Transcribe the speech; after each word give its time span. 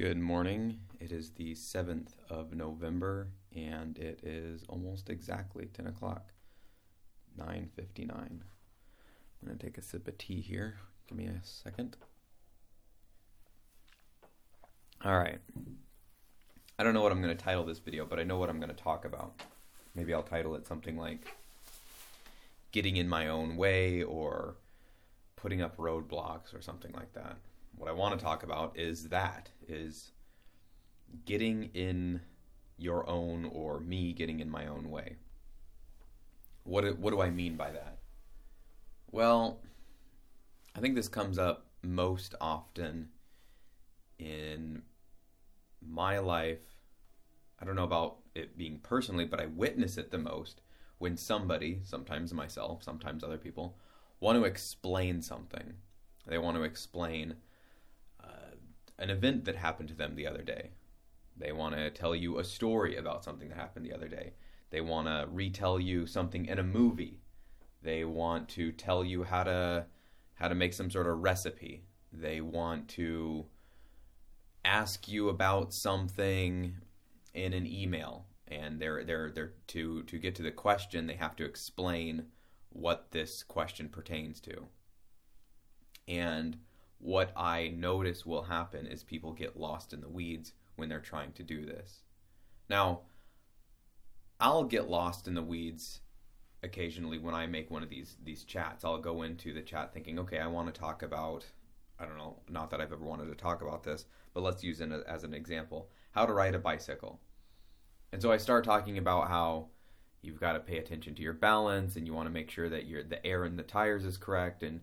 Good 0.00 0.16
morning. 0.16 0.78
It 0.98 1.12
is 1.12 1.32
the 1.32 1.52
7th 1.52 2.12
of 2.30 2.54
November 2.54 3.28
and 3.54 3.98
it 3.98 4.20
is 4.22 4.64
almost 4.66 5.10
exactly 5.10 5.66
10 5.66 5.88
o'clock. 5.88 6.32
9.59. 7.38 8.10
I'm 8.10 8.40
going 9.44 9.58
to 9.58 9.62
take 9.62 9.76
a 9.76 9.82
sip 9.82 10.08
of 10.08 10.16
tea 10.16 10.40
here. 10.40 10.78
Give 11.06 11.18
me 11.18 11.26
a 11.26 11.38
second. 11.42 11.98
All 15.04 15.18
right. 15.18 15.38
I 16.78 16.82
don't 16.82 16.94
know 16.94 17.02
what 17.02 17.12
I'm 17.12 17.20
going 17.20 17.36
to 17.36 17.44
title 17.44 17.64
this 17.64 17.78
video, 17.78 18.06
but 18.06 18.18
I 18.18 18.22
know 18.22 18.38
what 18.38 18.48
I'm 18.48 18.58
going 18.58 18.74
to 18.74 18.82
talk 18.82 19.04
about. 19.04 19.34
Maybe 19.94 20.14
I'll 20.14 20.22
title 20.22 20.54
it 20.54 20.66
something 20.66 20.96
like 20.96 21.36
Getting 22.72 22.96
in 22.96 23.06
My 23.06 23.28
Own 23.28 23.58
Way 23.58 24.02
or 24.02 24.54
Putting 25.36 25.60
Up 25.60 25.76
Roadblocks 25.76 26.54
or 26.58 26.62
something 26.62 26.92
like 26.92 27.12
that 27.12 27.36
what 27.76 27.88
I 27.88 27.92
want 27.92 28.18
to 28.18 28.24
talk 28.24 28.42
about 28.42 28.78
is 28.78 29.08
that 29.08 29.50
is 29.68 30.12
getting 31.24 31.70
in 31.74 32.20
your 32.76 33.08
own 33.08 33.44
or 33.46 33.80
me 33.80 34.12
getting 34.12 34.40
in 34.40 34.50
my 34.50 34.66
own 34.66 34.90
way. 34.90 35.16
What 36.64 36.98
what 36.98 37.10
do 37.10 37.20
I 37.20 37.30
mean 37.30 37.56
by 37.56 37.70
that? 37.72 37.98
Well, 39.10 39.60
I 40.74 40.80
think 40.80 40.94
this 40.94 41.08
comes 41.08 41.38
up 41.38 41.66
most 41.82 42.34
often 42.40 43.08
in 44.18 44.82
my 45.80 46.18
life. 46.18 46.60
I 47.60 47.64
don't 47.64 47.76
know 47.76 47.84
about 47.84 48.18
it 48.34 48.56
being 48.56 48.78
personally, 48.78 49.24
but 49.24 49.40
I 49.40 49.46
witness 49.46 49.98
it 49.98 50.10
the 50.10 50.18
most 50.18 50.60
when 50.98 51.16
somebody, 51.16 51.80
sometimes 51.82 52.32
myself, 52.32 52.82
sometimes 52.82 53.24
other 53.24 53.38
people, 53.38 53.78
want 54.20 54.38
to 54.38 54.44
explain 54.44 55.22
something. 55.22 55.74
They 56.26 56.38
want 56.38 56.56
to 56.56 56.62
explain 56.62 57.36
an 59.00 59.10
event 59.10 59.44
that 59.46 59.56
happened 59.56 59.88
to 59.88 59.94
them 59.94 60.14
the 60.14 60.26
other 60.26 60.42
day. 60.42 60.70
They 61.36 61.52
want 61.52 61.74
to 61.74 61.90
tell 61.90 62.14
you 62.14 62.38
a 62.38 62.44
story 62.44 62.96
about 62.96 63.24
something 63.24 63.48
that 63.48 63.56
happened 63.56 63.86
the 63.86 63.94
other 63.94 64.08
day. 64.08 64.34
They 64.70 64.80
want 64.80 65.08
to 65.08 65.26
retell 65.30 65.80
you 65.80 66.06
something 66.06 66.46
in 66.46 66.58
a 66.58 66.62
movie. 66.62 67.18
They 67.82 68.04
want 68.04 68.48
to 68.50 68.70
tell 68.72 69.04
you 69.04 69.24
how 69.24 69.42
to 69.44 69.86
how 70.34 70.48
to 70.48 70.54
make 70.54 70.74
some 70.74 70.90
sort 70.90 71.06
of 71.06 71.18
recipe. 71.18 71.82
They 72.12 72.40
want 72.40 72.88
to 72.90 73.46
ask 74.64 75.08
you 75.08 75.30
about 75.30 75.72
something 75.72 76.76
in 77.32 77.52
an 77.54 77.66
email 77.66 78.26
and 78.48 78.80
they're 78.80 79.04
they're 79.04 79.30
they're 79.30 79.52
to 79.68 80.02
to 80.02 80.18
get 80.18 80.34
to 80.34 80.42
the 80.42 80.50
question 80.50 81.06
they 81.06 81.14
have 81.14 81.36
to 81.36 81.44
explain 81.44 82.26
what 82.70 83.10
this 83.10 83.42
question 83.42 83.88
pertains 83.88 84.40
to. 84.40 84.66
And 86.06 86.58
what 87.00 87.32
I 87.36 87.68
notice 87.68 88.24
will 88.24 88.42
happen 88.42 88.86
is 88.86 89.02
people 89.02 89.32
get 89.32 89.58
lost 89.58 89.92
in 89.92 90.00
the 90.00 90.08
weeds 90.08 90.52
when 90.76 90.88
they're 90.88 91.00
trying 91.00 91.32
to 91.32 91.42
do 91.42 91.64
this. 91.64 92.02
Now, 92.68 93.00
I'll 94.38 94.64
get 94.64 94.88
lost 94.88 95.26
in 95.26 95.34
the 95.34 95.42
weeds 95.42 96.00
occasionally 96.62 97.18
when 97.18 97.34
I 97.34 97.46
make 97.46 97.70
one 97.70 97.82
of 97.82 97.88
these 97.88 98.16
these 98.22 98.44
chats. 98.44 98.84
I'll 98.84 98.98
go 98.98 99.22
into 99.22 99.52
the 99.52 99.62
chat 99.62 99.92
thinking, 99.92 100.18
okay, 100.18 100.38
I 100.38 100.46
want 100.46 100.72
to 100.72 100.78
talk 100.78 101.02
about 101.02 101.44
I 101.98 102.06
don't 102.06 102.16
know, 102.16 102.36
not 102.48 102.70
that 102.70 102.80
I've 102.80 102.92
ever 102.92 103.04
wanted 103.04 103.26
to 103.26 103.34
talk 103.34 103.60
about 103.60 103.82
this, 103.82 104.06
but 104.32 104.42
let's 104.42 104.64
use 104.64 104.80
it 104.80 104.90
as 105.06 105.24
an 105.24 105.34
example, 105.34 105.90
how 106.12 106.24
to 106.24 106.32
ride 106.32 106.54
a 106.54 106.58
bicycle. 106.58 107.20
And 108.12 108.22
so 108.22 108.32
I 108.32 108.38
start 108.38 108.64
talking 108.64 108.96
about 108.96 109.28
how 109.28 109.68
you've 110.22 110.40
got 110.40 110.52
to 110.52 110.60
pay 110.60 110.78
attention 110.78 111.14
to 111.14 111.22
your 111.22 111.34
balance 111.34 111.96
and 111.96 112.06
you 112.06 112.14
want 112.14 112.26
to 112.26 112.32
make 112.32 112.50
sure 112.50 112.68
that 112.68 112.86
your 112.86 113.02
the 113.02 113.24
air 113.26 113.44
in 113.44 113.56
the 113.56 113.62
tires 113.62 114.04
is 114.04 114.16
correct 114.16 114.62
and 114.62 114.80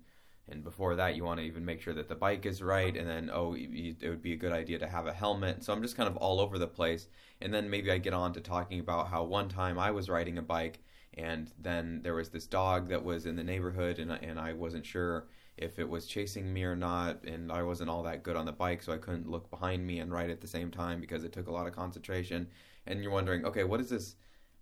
and 0.49 0.63
before 0.63 0.95
that 0.95 1.15
you 1.15 1.23
want 1.23 1.39
to 1.39 1.45
even 1.45 1.65
make 1.65 1.81
sure 1.81 1.93
that 1.93 2.07
the 2.07 2.15
bike 2.15 2.45
is 2.45 2.61
right 2.61 2.95
and 2.95 3.07
then 3.07 3.29
oh 3.33 3.55
it 3.57 3.97
would 4.03 4.21
be 4.21 4.33
a 4.33 4.37
good 4.37 4.53
idea 4.53 4.79
to 4.79 4.87
have 4.87 5.07
a 5.07 5.13
helmet. 5.13 5.63
So 5.63 5.73
i'm 5.73 5.81
just 5.81 5.97
kind 5.97 6.09
of 6.09 6.17
all 6.17 6.39
over 6.39 6.57
the 6.57 6.67
place. 6.67 7.07
And 7.41 7.53
then 7.53 7.69
maybe 7.69 7.91
i 7.91 7.97
get 7.97 8.13
on 8.13 8.33
to 8.33 8.41
talking 8.41 8.79
about 8.79 9.09
how 9.09 9.23
one 9.23 9.49
time 9.49 9.77
i 9.79 9.91
was 9.91 10.09
riding 10.09 10.37
a 10.37 10.41
bike 10.41 10.79
and 11.15 11.51
then 11.59 12.01
there 12.03 12.13
was 12.13 12.29
this 12.29 12.45
dog 12.45 12.89
that 12.89 13.03
was 13.03 13.25
in 13.25 13.35
the 13.35 13.43
neighborhood 13.43 13.99
and, 13.99 14.11
and 14.11 14.39
i 14.39 14.53
wasn't 14.53 14.85
sure 14.85 15.27
if 15.57 15.79
it 15.79 15.89
was 15.89 16.05
chasing 16.05 16.53
me 16.53 16.63
or 16.63 16.75
not 16.75 17.23
and 17.23 17.51
i 17.51 17.63
wasn't 17.63 17.89
all 17.89 18.03
that 18.03 18.23
good 18.23 18.35
on 18.35 18.45
the 18.45 18.51
bike 18.51 18.81
so 18.81 18.93
i 18.93 18.97
couldn't 18.97 19.29
look 19.29 19.49
behind 19.49 19.85
me 19.85 19.99
and 19.99 20.11
ride 20.11 20.29
at 20.29 20.41
the 20.41 20.47
same 20.47 20.69
time 20.71 21.01
because 21.01 21.23
it 21.23 21.31
took 21.31 21.47
a 21.47 21.51
lot 21.51 21.67
of 21.67 21.75
concentration. 21.75 22.47
And 22.85 23.01
you're 23.01 23.11
wondering 23.11 23.45
okay 23.45 23.63
what 23.63 23.77
does 23.77 23.89
this 23.89 24.15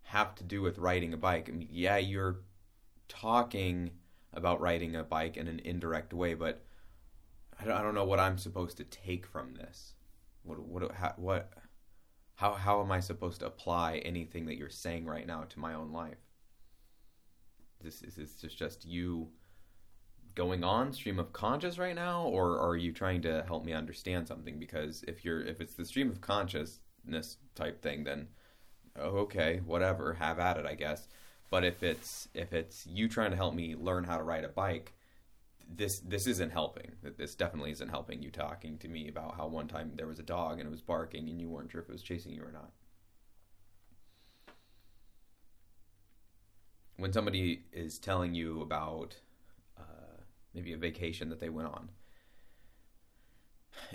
have 0.03 0.35
to 0.35 0.44
do 0.44 0.62
with 0.62 0.78
riding 0.78 1.13
a 1.13 1.18
bike? 1.18 1.50
I 1.50 1.51
mean, 1.51 1.68
yeah 1.72 1.97
you're 1.97 2.41
talking 3.07 3.91
about 4.35 4.62
riding 4.62 4.96
a 4.96 5.03
bike 5.03 5.38
in 5.38 5.47
an 5.47 5.59
indirect 5.63 6.13
way, 6.13 6.34
but 6.34 6.63
I 7.59 7.66
don't, 7.66 7.78
I 7.78 7.81
don't 7.81 7.96
know 7.96 8.06
what 8.06 8.19
I'm 8.19 8.38
supposed 8.38 8.78
to 8.78 8.84
take 8.84 9.25
from 9.25 9.56
this. 9.56 9.94
What 10.44 10.59
what 10.59 10.91
how, 10.91 11.13
what 11.18 11.51
how 12.35 12.53
how 12.53 12.81
am 12.81 12.91
I 12.91 13.00
supposed 13.00 13.40
to 13.40 13.47
apply 13.47 13.97
anything 13.97 14.45
that 14.47 14.57
you're 14.57 14.69
saying 14.69 15.06
right 15.06 15.25
now 15.25 15.44
to 15.50 15.59
my 15.59 15.74
own 15.74 15.91
life? 15.91 16.18
This 17.81 18.01
is 18.01 18.16
this 18.16 18.53
just 18.53 18.85
you 18.85 19.29
going 20.35 20.66
on 20.66 20.91
stream 20.91 21.18
of 21.18 21.31
conscious 21.31 21.78
right 21.78 21.95
now, 21.95 22.24
or 22.24 22.59
are 22.59 22.75
you 22.75 22.91
trying 22.91 23.22
to 23.22 23.44
help 23.47 23.63
me 23.63 23.74
understand 23.74 24.28
something? 24.28 24.59
Because 24.59 25.03
if 25.07 25.24
you're 25.24 25.41
if 25.41 25.62
it's 25.62 25.75
the 25.75 25.85
stream 25.85 26.09
of 26.09 26.22
consciousness 26.22 27.38
type 27.56 27.81
thing, 27.81 28.03
then 28.03 28.28
oh, 29.00 29.18
okay, 29.19 29.62
whatever, 29.66 30.13
have 30.13 30.40
at 30.40 30.57
it, 30.57 30.66
I 30.66 30.75
guess. 30.75 31.07
But 31.50 31.63
if 31.63 31.83
it's 31.83 32.28
if 32.33 32.53
it's 32.53 32.85
you 32.88 33.07
trying 33.07 33.31
to 33.31 33.38
help 33.38 33.53
me 33.53 33.75
learn 33.75 34.03
how 34.03 34.17
to 34.17 34.23
ride 34.23 34.44
a 34.44 34.50
bike, 34.50 34.94
this 35.69 36.00
this 36.00 36.28
isn't 36.28 36.51
helping. 36.51 36.91
This 37.17 37.35
definitely 37.35 37.72
isn't 37.72 37.89
helping 37.89 38.22
you 38.22 38.31
talking 38.31 38.78
to 38.79 38.88
me 38.88 39.07
about 39.07 39.35
how 39.35 39.47
one 39.47 39.67
time 39.67 39.91
there 39.95 40.07
was 40.07 40.19
a 40.19 40.23
dog 40.23 40.59
and 40.59 40.67
it 40.67 40.72
was 40.72 40.81
barking 40.81 41.29
and 41.29 41.39
you 41.39 41.50
weren't 41.50 41.72
sure 41.72 41.81
if 41.81 41.89
it 41.89 41.91
was 41.91 42.01
chasing 42.03 42.33
you 42.33 42.44
or 42.44 42.51
not. 42.51 42.72
When 46.97 47.11
somebody 47.11 47.63
is 47.73 48.00
telling 48.00 48.33
you 48.33 48.62
about 48.62 49.17
uh, 49.77 50.22
maybe 50.53 50.73
a 50.73 50.77
vacation 50.77 51.29
that 51.29 51.39
they 51.39 51.50
went 51.50 51.67
on, 51.67 51.89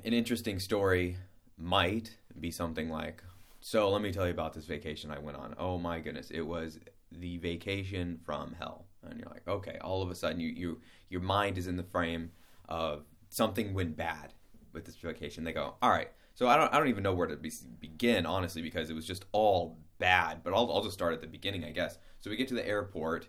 an 0.04 0.12
interesting 0.12 0.58
story 0.58 1.16
might 1.56 2.16
be 2.38 2.50
something 2.50 2.90
like, 2.90 3.22
"So 3.60 3.90
let 3.90 4.02
me 4.02 4.12
tell 4.12 4.26
you 4.26 4.32
about 4.32 4.52
this 4.52 4.66
vacation 4.66 5.10
I 5.10 5.18
went 5.18 5.36
on. 5.38 5.54
Oh 5.58 5.78
my 5.78 6.00
goodness, 6.00 6.30
it 6.30 6.42
was 6.42 6.78
the 7.12 7.38
vacation 7.38 8.18
from 8.24 8.54
hell. 8.58 8.86
And 9.02 9.18
you're 9.18 9.30
like 9.30 9.48
okay 9.48 9.78
all 9.80 10.02
of 10.02 10.10
a 10.10 10.14
sudden 10.14 10.40
you, 10.40 10.48
you 10.48 10.80
your 11.08 11.22
mind 11.22 11.56
is 11.56 11.66
in 11.66 11.76
the 11.76 11.82
frame 11.82 12.30
of 12.68 13.04
something 13.30 13.72
went 13.72 13.96
bad 13.96 14.34
with 14.72 14.84
this 14.84 14.96
vacation. 14.96 15.44
They 15.44 15.52
go 15.52 15.74
all 15.80 15.90
right 15.90 16.10
so 16.34 16.48
i 16.48 16.56
don't 16.56 16.72
i 16.72 16.78
don't 16.78 16.88
even 16.88 17.02
know 17.02 17.14
where 17.14 17.26
to 17.26 17.36
be, 17.36 17.50
begin 17.80 18.26
honestly 18.26 18.62
because 18.62 18.90
it 18.90 18.94
was 18.94 19.06
just 19.06 19.24
all 19.32 19.78
bad. 19.98 20.42
But 20.44 20.52
I'll, 20.52 20.70
I'll 20.72 20.82
just 20.82 20.94
start 20.94 21.14
at 21.14 21.20
the 21.20 21.26
beginning 21.26 21.64
i 21.64 21.70
guess. 21.70 21.98
So 22.20 22.30
we 22.30 22.36
get 22.36 22.48
to 22.48 22.54
the 22.54 22.66
airport 22.66 23.28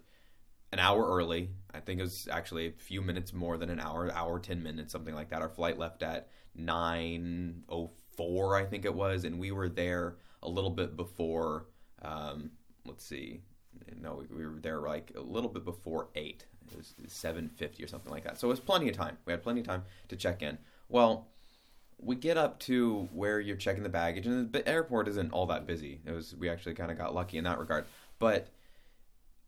an 0.74 0.80
hour 0.80 1.06
early. 1.06 1.50
I 1.74 1.80
think 1.80 2.00
it 2.00 2.04
was 2.04 2.28
actually 2.32 2.68
a 2.68 2.72
few 2.72 3.02
minutes 3.02 3.34
more 3.34 3.58
than 3.58 3.70
an 3.70 3.80
hour 3.80 4.12
hour 4.14 4.40
10 4.40 4.62
minutes 4.62 4.92
something 4.92 5.16
like 5.16 5.30
that. 5.30 5.42
Our 5.42 5.50
flight 5.50 5.80
left 5.80 6.04
at 6.04 6.30
904 6.56 8.56
i 8.58 8.66
think 8.66 8.84
it 8.84 8.94
was. 8.94 9.24
And 9.24 9.40
we 9.40 9.52
were 9.52 9.70
there 9.70 10.18
a 10.44 10.50
little 10.50 10.70
bit 10.70 10.98
before 10.98 11.68
um, 12.02 12.52
let's 12.86 13.06
see 13.06 13.42
no, 14.02 14.24
we, 14.30 14.36
we 14.36 14.46
were 14.46 14.60
there 14.60 14.80
like 14.80 15.12
a 15.16 15.22
little 15.22 15.50
bit 15.50 15.66
before 15.66 16.10
eight. 16.16 16.46
It 16.72 16.78
was 16.78 16.94
seven 17.08 17.50
fifty 17.50 17.84
or 17.84 17.88
something 17.88 18.12
like 18.12 18.24
that. 18.24 18.40
So 18.40 18.48
it 18.48 18.52
was 18.52 18.60
plenty 18.60 18.90
of 18.90 18.96
time. 18.96 19.18
We 19.26 19.32
had 19.32 19.44
plenty 19.44 19.62
of 19.62 19.68
time 19.68 19.84
to 20.10 20.16
check 20.16 20.42
in. 20.42 20.58
Well, 20.90 21.28
we 21.98 22.16
get 22.16 22.38
up 22.38 22.60
to 22.60 23.08
where 23.14 23.40
you're 23.40 23.58
checking 23.58 23.84
the 23.84 23.90
baggage, 23.90 24.26
and 24.26 24.52
the 24.52 24.68
airport 24.68 25.08
isn't 25.08 25.32
all 25.32 25.46
that 25.48 25.68
busy. 25.68 26.02
It 26.06 26.12
was 26.12 26.36
we 26.36 26.50
actually 26.50 26.76
kind 26.76 26.92
of 26.92 26.98
got 26.98 27.14
lucky 27.14 27.38
in 27.38 27.44
that 27.44 27.60
regard. 27.60 27.86
But 28.20 28.48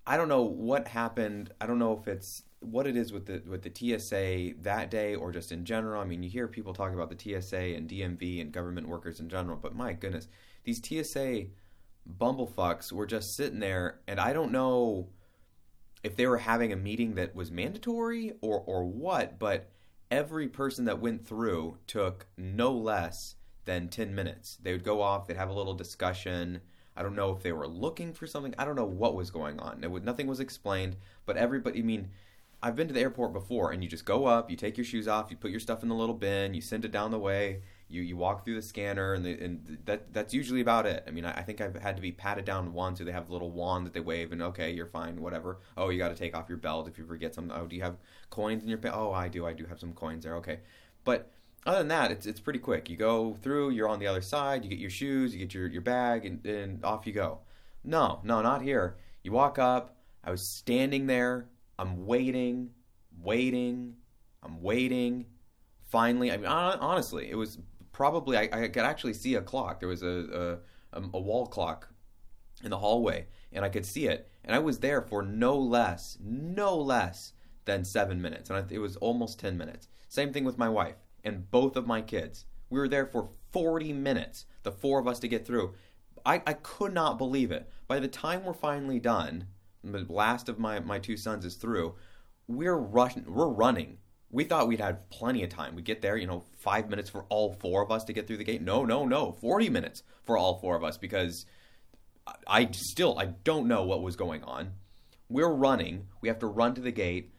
I 0.06 0.18
don't 0.18 0.30
know 0.30 0.44
what 0.44 0.88
happened. 0.88 1.52
I 1.62 1.66
don't 1.66 1.80
know 1.80 1.98
if 2.00 2.08
it's 2.08 2.44
what 2.60 2.88
it 2.88 2.96
is 2.96 3.12
with 3.12 3.26
the 3.26 3.42
with 3.48 3.62
the 3.64 4.00
TSA 4.00 4.62
that 4.64 4.92
day 4.92 5.16
or 5.16 5.32
just 5.32 5.52
in 5.52 5.66
general. 5.66 6.02
I 6.02 6.06
mean, 6.06 6.24
you 6.24 6.30
hear 6.30 6.48
people 6.48 6.74
talk 6.74 6.94
about 6.94 7.10
the 7.10 7.42
TSA 7.42 7.76
and 7.76 7.90
DMV 7.90 8.42
and 8.42 8.52
government 8.52 8.88
workers 8.88 9.20
in 9.20 9.30
general, 9.30 9.58
but 9.58 9.76
my 9.76 9.94
goodness, 9.94 10.28
these 10.64 10.82
TSA 10.84 11.48
bumblefucks 12.10 12.92
were 12.92 13.06
just 13.06 13.36
sitting 13.36 13.60
there, 13.60 14.00
and 14.08 14.20
I 14.20 14.34
don't 14.34 14.52
know 14.52 15.10
if 16.04 16.16
they 16.16 16.28
were 16.28 16.38
having 16.38 16.74
a 16.74 16.78
meeting 16.78 17.16
that 17.16 17.36
was 17.36 17.52
mandatory 17.52 18.34
or 18.42 18.62
or 18.66 18.84
what, 18.84 19.40
but 19.40 19.70
every 20.12 20.48
person 20.48 20.86
that 20.86 21.00
went 21.00 21.26
through 21.26 21.78
took 21.88 22.28
no 22.38 22.72
less 22.72 23.36
than 23.66 23.88
10 23.88 24.14
minutes. 24.14 24.58
They 24.62 24.74
would 24.74 24.84
go 24.84 25.02
off, 25.02 25.28
they'd 25.28 25.38
have 25.38 25.50
a 25.50 25.54
little 25.54 25.74
discussion. 25.74 26.62
I 26.96 27.02
don't 27.02 27.16
know 27.16 27.32
if 27.32 27.42
they 27.42 27.54
were 27.54 27.68
looking 27.68 28.14
for 28.14 28.28
something. 28.28 28.54
I 28.58 28.66
don't 28.66 28.76
know 28.76 28.86
what 28.86 29.16
was 29.16 29.32
going 29.32 29.60
on. 29.60 29.84
It 29.84 30.04
nothing 30.04 30.28
was 30.28 30.40
explained, 30.40 30.98
but 31.26 31.38
everybody, 31.38 31.80
I 31.80 31.84
mean, 31.84 32.10
I've 32.62 32.76
been 32.76 32.88
to 32.88 32.94
the 32.94 33.02
airport 33.02 33.34
before 33.34 33.72
and 33.72 33.84
you 33.84 33.90
just 33.90 34.06
go 34.06 34.26
up, 34.26 34.52
you 34.52 34.56
take 34.56 34.78
your 34.78 34.86
shoes 34.86 35.08
off, 35.08 35.32
you 35.32 35.38
put 35.38 35.52
your 35.52 35.60
stuff 35.60 35.84
in 35.84 35.90
the 35.90 35.96
little 35.96 36.16
bin, 36.16 36.54
you 36.54 36.62
send 36.62 36.86
it 36.86 36.92
down 36.92 37.12
the 37.12 37.20
way, 37.20 37.62
you 37.94 38.02
you 38.02 38.18
walk 38.18 38.44
through 38.44 38.56
the 38.56 38.62
scanner 38.62 39.14
and, 39.14 39.24
the, 39.24 39.40
and 39.40 39.78
that 39.86 40.12
that's 40.12 40.34
usually 40.34 40.62
about 40.62 40.86
it. 40.86 41.04
I 41.08 41.12
mean, 41.12 41.26
I, 41.26 41.34
I, 41.34 41.42
think 41.44 41.62
I've 41.62 41.76
had 41.76 41.96
to 41.96 42.02
be 42.02 42.12
patted 42.12 42.44
down 42.44 42.74
once, 42.74 42.98
so 42.98 43.06
they 43.06 43.12
have 43.12 43.30
a 43.30 43.32
little 43.32 43.52
wand 43.52 43.86
that 43.86 43.94
they 43.94 44.00
wave, 44.00 44.32
and 44.32 44.42
okay, 44.42 44.72
you're 44.72 44.88
fine, 44.88 45.22
whatever. 45.22 45.60
Oh, 45.78 45.90
you 45.90 46.00
got 46.00 46.10
to 46.10 46.16
take 46.16 46.36
off 46.36 46.50
your 46.50 46.58
belt 46.58 46.88
if 46.88 46.98
you 46.98 47.06
forget 47.06 47.36
something. 47.36 47.56
Oh, 47.56 47.68
do 47.68 47.76
you 47.76 47.84
have 47.84 47.98
coins 48.30 48.64
in 48.64 48.70
your? 48.70 48.80
Oh, 48.92 49.14
I 49.14 49.28
do. 49.28 49.46
I 49.46 49.54
do 49.54 49.66
have 49.66 49.80
some 49.80 49.94
coins 49.94 50.24
there. 50.24 50.36
Okay, 50.38 50.60
but 51.04 51.32
other 51.66 51.80
than 51.80 51.88
that, 51.90 52.12
it's 52.12 52.26
it's 52.26 52.40
pretty 52.40 52.60
quick. 52.60 52.90
You 52.90 52.98
go 52.98 53.38
through, 53.42 53.70
you're 53.70 53.88
on 53.88 54.00
the 54.00 54.08
other 54.08 54.22
side, 54.22 54.64
you 54.64 54.70
get 54.70 54.80
your 54.80 54.90
shoes, 54.90 55.34
you 55.34 55.40
get 55.40 55.54
your, 55.54 55.68
your 55.68 55.82
bag, 55.82 56.26
and, 56.26 56.46
and 56.46 56.84
off 56.84 57.06
you 57.08 57.14
go. 57.14 57.40
No, 57.84 58.20
no, 58.24 58.42
not 58.42 58.62
here. 58.62 58.98
You 59.24 59.32
walk 59.32 59.60
up. 59.60 59.98
I 60.24 60.32
was 60.32 60.46
standing 60.46 61.06
there. 61.06 61.48
I'm 61.78 62.06
waiting, 62.06 62.72
waiting, 63.22 63.96
I'm 64.42 64.62
waiting. 64.62 65.26
Finally, 65.90 66.32
I 66.32 66.38
mean, 66.38 66.48
honestly, 66.48 67.30
it 67.30 67.36
was 67.36 67.60
probably 67.94 68.38
I, 68.38 68.50
I 68.52 68.68
could 68.68 68.84
actually 68.84 69.14
see 69.14 69.36
a 69.36 69.42
clock. 69.42 69.80
There 69.80 69.90
was 69.90 70.04
a, 70.04 70.60
a 70.94 70.98
um, 70.98 71.10
a 71.14 71.20
wall 71.20 71.48
clock 71.48 71.88
in 72.64 72.70
the 72.70 72.78
hallway, 72.78 73.28
and 73.54 73.64
I 73.64 73.70
could 73.70 73.86
see 73.86 74.08
it. 74.08 74.30
And 74.44 74.54
I 74.54 74.60
was 74.60 74.80
there 74.80 75.02
for 75.02 75.24
no 75.24 75.58
less, 75.58 76.18
no 76.22 76.76
less 76.76 77.32
than 77.66 77.86
seven 77.86 78.22
minutes, 78.22 78.50
and 78.50 78.70
it 78.70 78.80
was 78.80 78.98
almost 78.98 79.40
ten 79.40 79.58
minutes. 79.58 79.88
Same 80.10 80.34
thing 80.34 80.44
with 80.44 80.58
my 80.58 80.70
wife 80.70 80.96
and 81.24 81.50
both 81.50 81.76
of 81.76 81.88
my 81.88 82.02
kids. 82.02 82.46
We 82.70 82.80
were 82.80 82.88
there 82.88 83.06
for 83.06 83.30
40 83.52 83.94
minutes, 83.94 84.46
the 84.64 84.72
four 84.72 85.00
of 85.00 85.08
us 85.08 85.20
to 85.20 85.28
get 85.28 85.46
through. 85.46 85.74
I, 86.26 86.42
I 86.46 86.54
could 86.54 86.94
not 86.94 87.18
believe 87.18 87.52
it. 87.52 87.70
By 87.88 88.00
the 88.00 88.08
time 88.08 88.44
we're 88.44 88.54
finally 88.54 89.00
done, 89.00 89.48
the 89.84 90.06
last 90.10 90.50
of 90.50 90.60
my, 90.60 90.80
my 90.80 91.00
two 91.00 91.18
sons 91.18 91.46
is 91.46 91.56
through, 91.56 91.96
we're 92.48 92.78
rushing, 92.78 93.26
we're 93.28 93.48
running. 93.48 93.98
We 94.34 94.44
thought 94.44 94.68
we'd 94.68 94.82
have 94.82 95.10
plenty 95.10 95.44
of 95.44 95.50
time. 95.50 95.76
We'd 95.76 95.86
get 95.86 96.02
there, 96.02 96.18
you 96.18 96.28
know, 96.28 96.44
five 96.58 96.90
minutes 96.90 97.10
for 97.10 97.24
all 97.30 97.54
four 97.54 97.84
of 97.84 97.92
us 97.92 98.04
to 98.06 98.14
get 98.14 98.28
through 98.28 98.38
the 98.38 98.44
gate. 98.44 98.62
No, 98.62 98.84
no, 98.84 99.06
no, 99.06 99.32
40 99.32 99.70
minutes 99.70 100.04
for 100.26 100.38
all 100.38 100.60
four 100.60 100.76
of 100.76 100.84
us 100.84 100.98
because 100.98 101.46
I 102.48 102.70
still 102.72 103.18
I 103.20 103.28
don't 103.44 103.68
know 103.68 103.84
what 103.84 104.02
was 104.02 104.16
going 104.16 104.44
on. 104.44 104.72
We're 105.30 105.54
running. 105.54 106.08
We 106.20 106.30
have 106.30 106.40
to 106.40 106.48
run 106.48 106.74
to 106.76 106.82
the 106.82 106.92
gate. 106.92 107.32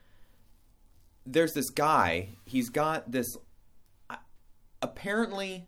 There's 1.26 1.52
this 1.52 1.70
guy. 1.70 2.30
He's 2.44 2.70
got 2.70 3.10
this 3.10 3.36
apparently 4.80 5.66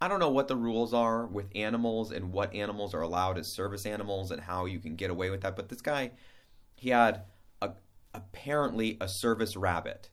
I 0.00 0.06
don't 0.06 0.20
know 0.20 0.30
what 0.30 0.46
the 0.46 0.56
rules 0.56 0.94
are 0.94 1.26
with 1.26 1.46
animals 1.56 2.12
and 2.12 2.32
what 2.32 2.54
animals 2.54 2.94
are 2.94 3.00
allowed 3.00 3.36
as 3.36 3.52
service 3.52 3.84
animals 3.84 4.30
and 4.30 4.40
how 4.40 4.66
you 4.66 4.78
can 4.78 4.94
get 4.94 5.10
away 5.10 5.30
with 5.30 5.40
that. 5.40 5.56
But 5.56 5.68
this 5.68 5.80
guy, 5.80 6.12
he 6.76 6.90
had 6.90 7.22
a, 7.60 7.72
apparently 8.14 8.96
a 9.00 9.08
service 9.08 9.56
rabbit, 9.56 10.10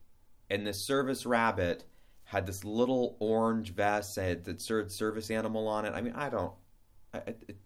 and 0.50 0.66
this 0.66 0.86
service 0.86 1.26
rabbit 1.26 1.84
had 2.24 2.46
this 2.46 2.64
little 2.64 3.16
orange 3.20 3.74
vest 3.74 4.16
that 4.16 4.62
said 4.62 4.92
service 4.92 5.32
animal 5.32 5.68
on 5.68 5.86
it. 5.86 5.94
I 5.94 6.02
mean, 6.02 6.14
I 6.14 6.30
don't, 6.30 6.54
I, 7.14 7.18
it, 7.48 7.58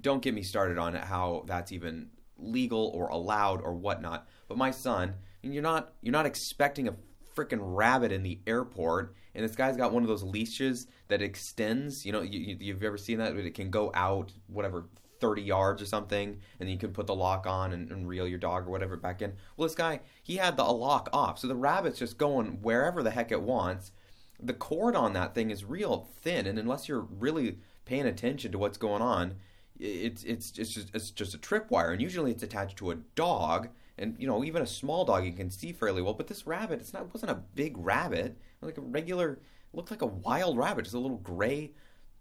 don't 0.00 0.22
get 0.22 0.34
me 0.34 0.42
started 0.42 0.78
on 0.78 0.94
it 0.94 1.04
how 1.04 1.44
that's 1.46 1.72
even 1.72 2.08
legal 2.38 2.90
or 2.94 3.08
allowed 3.08 3.60
or 3.60 3.74
whatnot. 3.74 4.28
But 4.48 4.58
my 4.58 4.70
son, 4.70 5.14
you're 5.42 5.62
not 5.62 5.92
you're 6.02 6.12
not 6.12 6.26
expecting 6.26 6.88
a 6.88 6.94
freaking 7.36 7.60
rabbit 7.60 8.10
in 8.10 8.22
the 8.22 8.40
airport, 8.46 9.14
and 9.34 9.44
this 9.44 9.54
guy's 9.54 9.76
got 9.76 9.92
one 9.92 10.02
of 10.02 10.08
those 10.08 10.22
leashes 10.22 10.86
that 11.08 11.22
extends. 11.22 12.04
You 12.04 12.12
know, 12.12 12.22
you, 12.22 12.56
you've 12.58 12.82
ever 12.82 12.98
seen 12.98 13.18
that? 13.18 13.36
It 13.36 13.54
can 13.54 13.70
go 13.70 13.90
out 13.94 14.32
whatever 14.46 14.88
30 15.20 15.42
yards 15.42 15.82
or 15.82 15.86
something, 15.86 16.40
and 16.60 16.70
you 16.70 16.78
can 16.78 16.92
put 16.92 17.06
the 17.06 17.14
lock 17.14 17.46
on 17.46 17.72
and, 17.72 17.90
and, 17.90 18.08
reel 18.08 18.26
your 18.26 18.38
dog 18.38 18.66
or 18.66 18.70
whatever 18.70 18.96
back 18.96 19.22
in. 19.22 19.34
Well, 19.56 19.68
this 19.68 19.74
guy, 19.74 20.00
he 20.22 20.36
had 20.36 20.56
the 20.56 20.64
lock 20.64 21.08
off, 21.12 21.38
so 21.38 21.46
the 21.46 21.56
rabbit's 21.56 21.98
just 21.98 22.18
going 22.18 22.62
wherever 22.62 23.02
the 23.02 23.10
heck 23.10 23.32
it 23.32 23.42
wants. 23.42 23.92
The 24.40 24.54
cord 24.54 24.94
on 24.94 25.12
that 25.14 25.34
thing 25.34 25.50
is 25.50 25.64
real 25.64 26.08
thin, 26.20 26.46
and 26.46 26.58
unless 26.58 26.88
you're 26.88 27.00
really 27.00 27.58
paying 27.84 28.06
attention 28.06 28.52
to 28.52 28.58
what's 28.58 28.78
going 28.78 29.02
on, 29.02 29.34
it's 29.78 30.24
it's 30.24 30.58
it's 30.58 30.70
just 30.70 30.90
it's 30.94 31.10
just 31.10 31.34
a 31.34 31.38
tripwire, 31.38 31.92
and 31.92 32.02
usually 32.02 32.30
it's 32.30 32.42
attached 32.42 32.76
to 32.78 32.90
a 32.90 32.96
dog 33.14 33.68
and 33.98 34.16
you 34.18 34.26
know 34.26 34.44
even 34.44 34.62
a 34.62 34.66
small 34.66 35.04
dog 35.04 35.24
you 35.24 35.32
can 35.32 35.50
see 35.50 35.72
fairly 35.72 36.00
well. 36.00 36.14
But 36.14 36.28
this 36.28 36.46
rabbit, 36.46 36.80
it's 36.80 36.92
not 36.92 37.02
it 37.02 37.12
wasn't 37.12 37.32
a 37.32 37.42
big 37.54 37.76
rabbit, 37.76 38.38
like 38.60 38.78
a 38.78 38.82
regular, 38.82 39.40
looked 39.72 39.90
like 39.90 40.02
a 40.02 40.06
wild 40.06 40.56
rabbit, 40.56 40.84
just 40.84 40.94
a 40.94 40.98
little 40.98 41.18
gray 41.18 41.72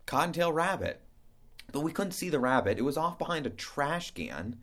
cottontail 0.06 0.52
rabbit. 0.52 1.02
But 1.72 1.82
we 1.82 1.92
couldn't 1.92 2.14
see 2.14 2.30
the 2.30 2.40
rabbit; 2.40 2.78
it 2.78 2.84
was 2.84 2.98
off 2.98 3.18
behind 3.18 3.46
a 3.46 3.50
trash 3.50 4.12
can, 4.12 4.58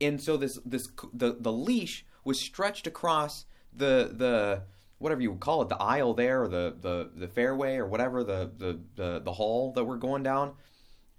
and 0.00 0.20
so 0.20 0.36
this 0.36 0.58
this 0.64 0.88
the 1.12 1.36
the 1.38 1.52
leash 1.52 2.04
was 2.24 2.40
stretched 2.40 2.86
across 2.86 3.46
the 3.72 4.12
the 4.14 4.62
whatever 4.98 5.20
you 5.20 5.32
would 5.32 5.40
call 5.40 5.62
it, 5.62 5.68
the 5.68 5.76
aisle 5.76 6.14
there, 6.14 6.44
or 6.44 6.48
the 6.48 6.76
the 6.80 7.10
the 7.14 7.28
fairway, 7.28 7.76
or 7.76 7.86
whatever 7.86 8.24
the 8.24 8.50
the 8.56 8.80
the, 8.96 9.20
the 9.20 9.32
hall 9.32 9.72
that 9.72 9.84
we're 9.84 9.96
going 9.96 10.22
down, 10.22 10.54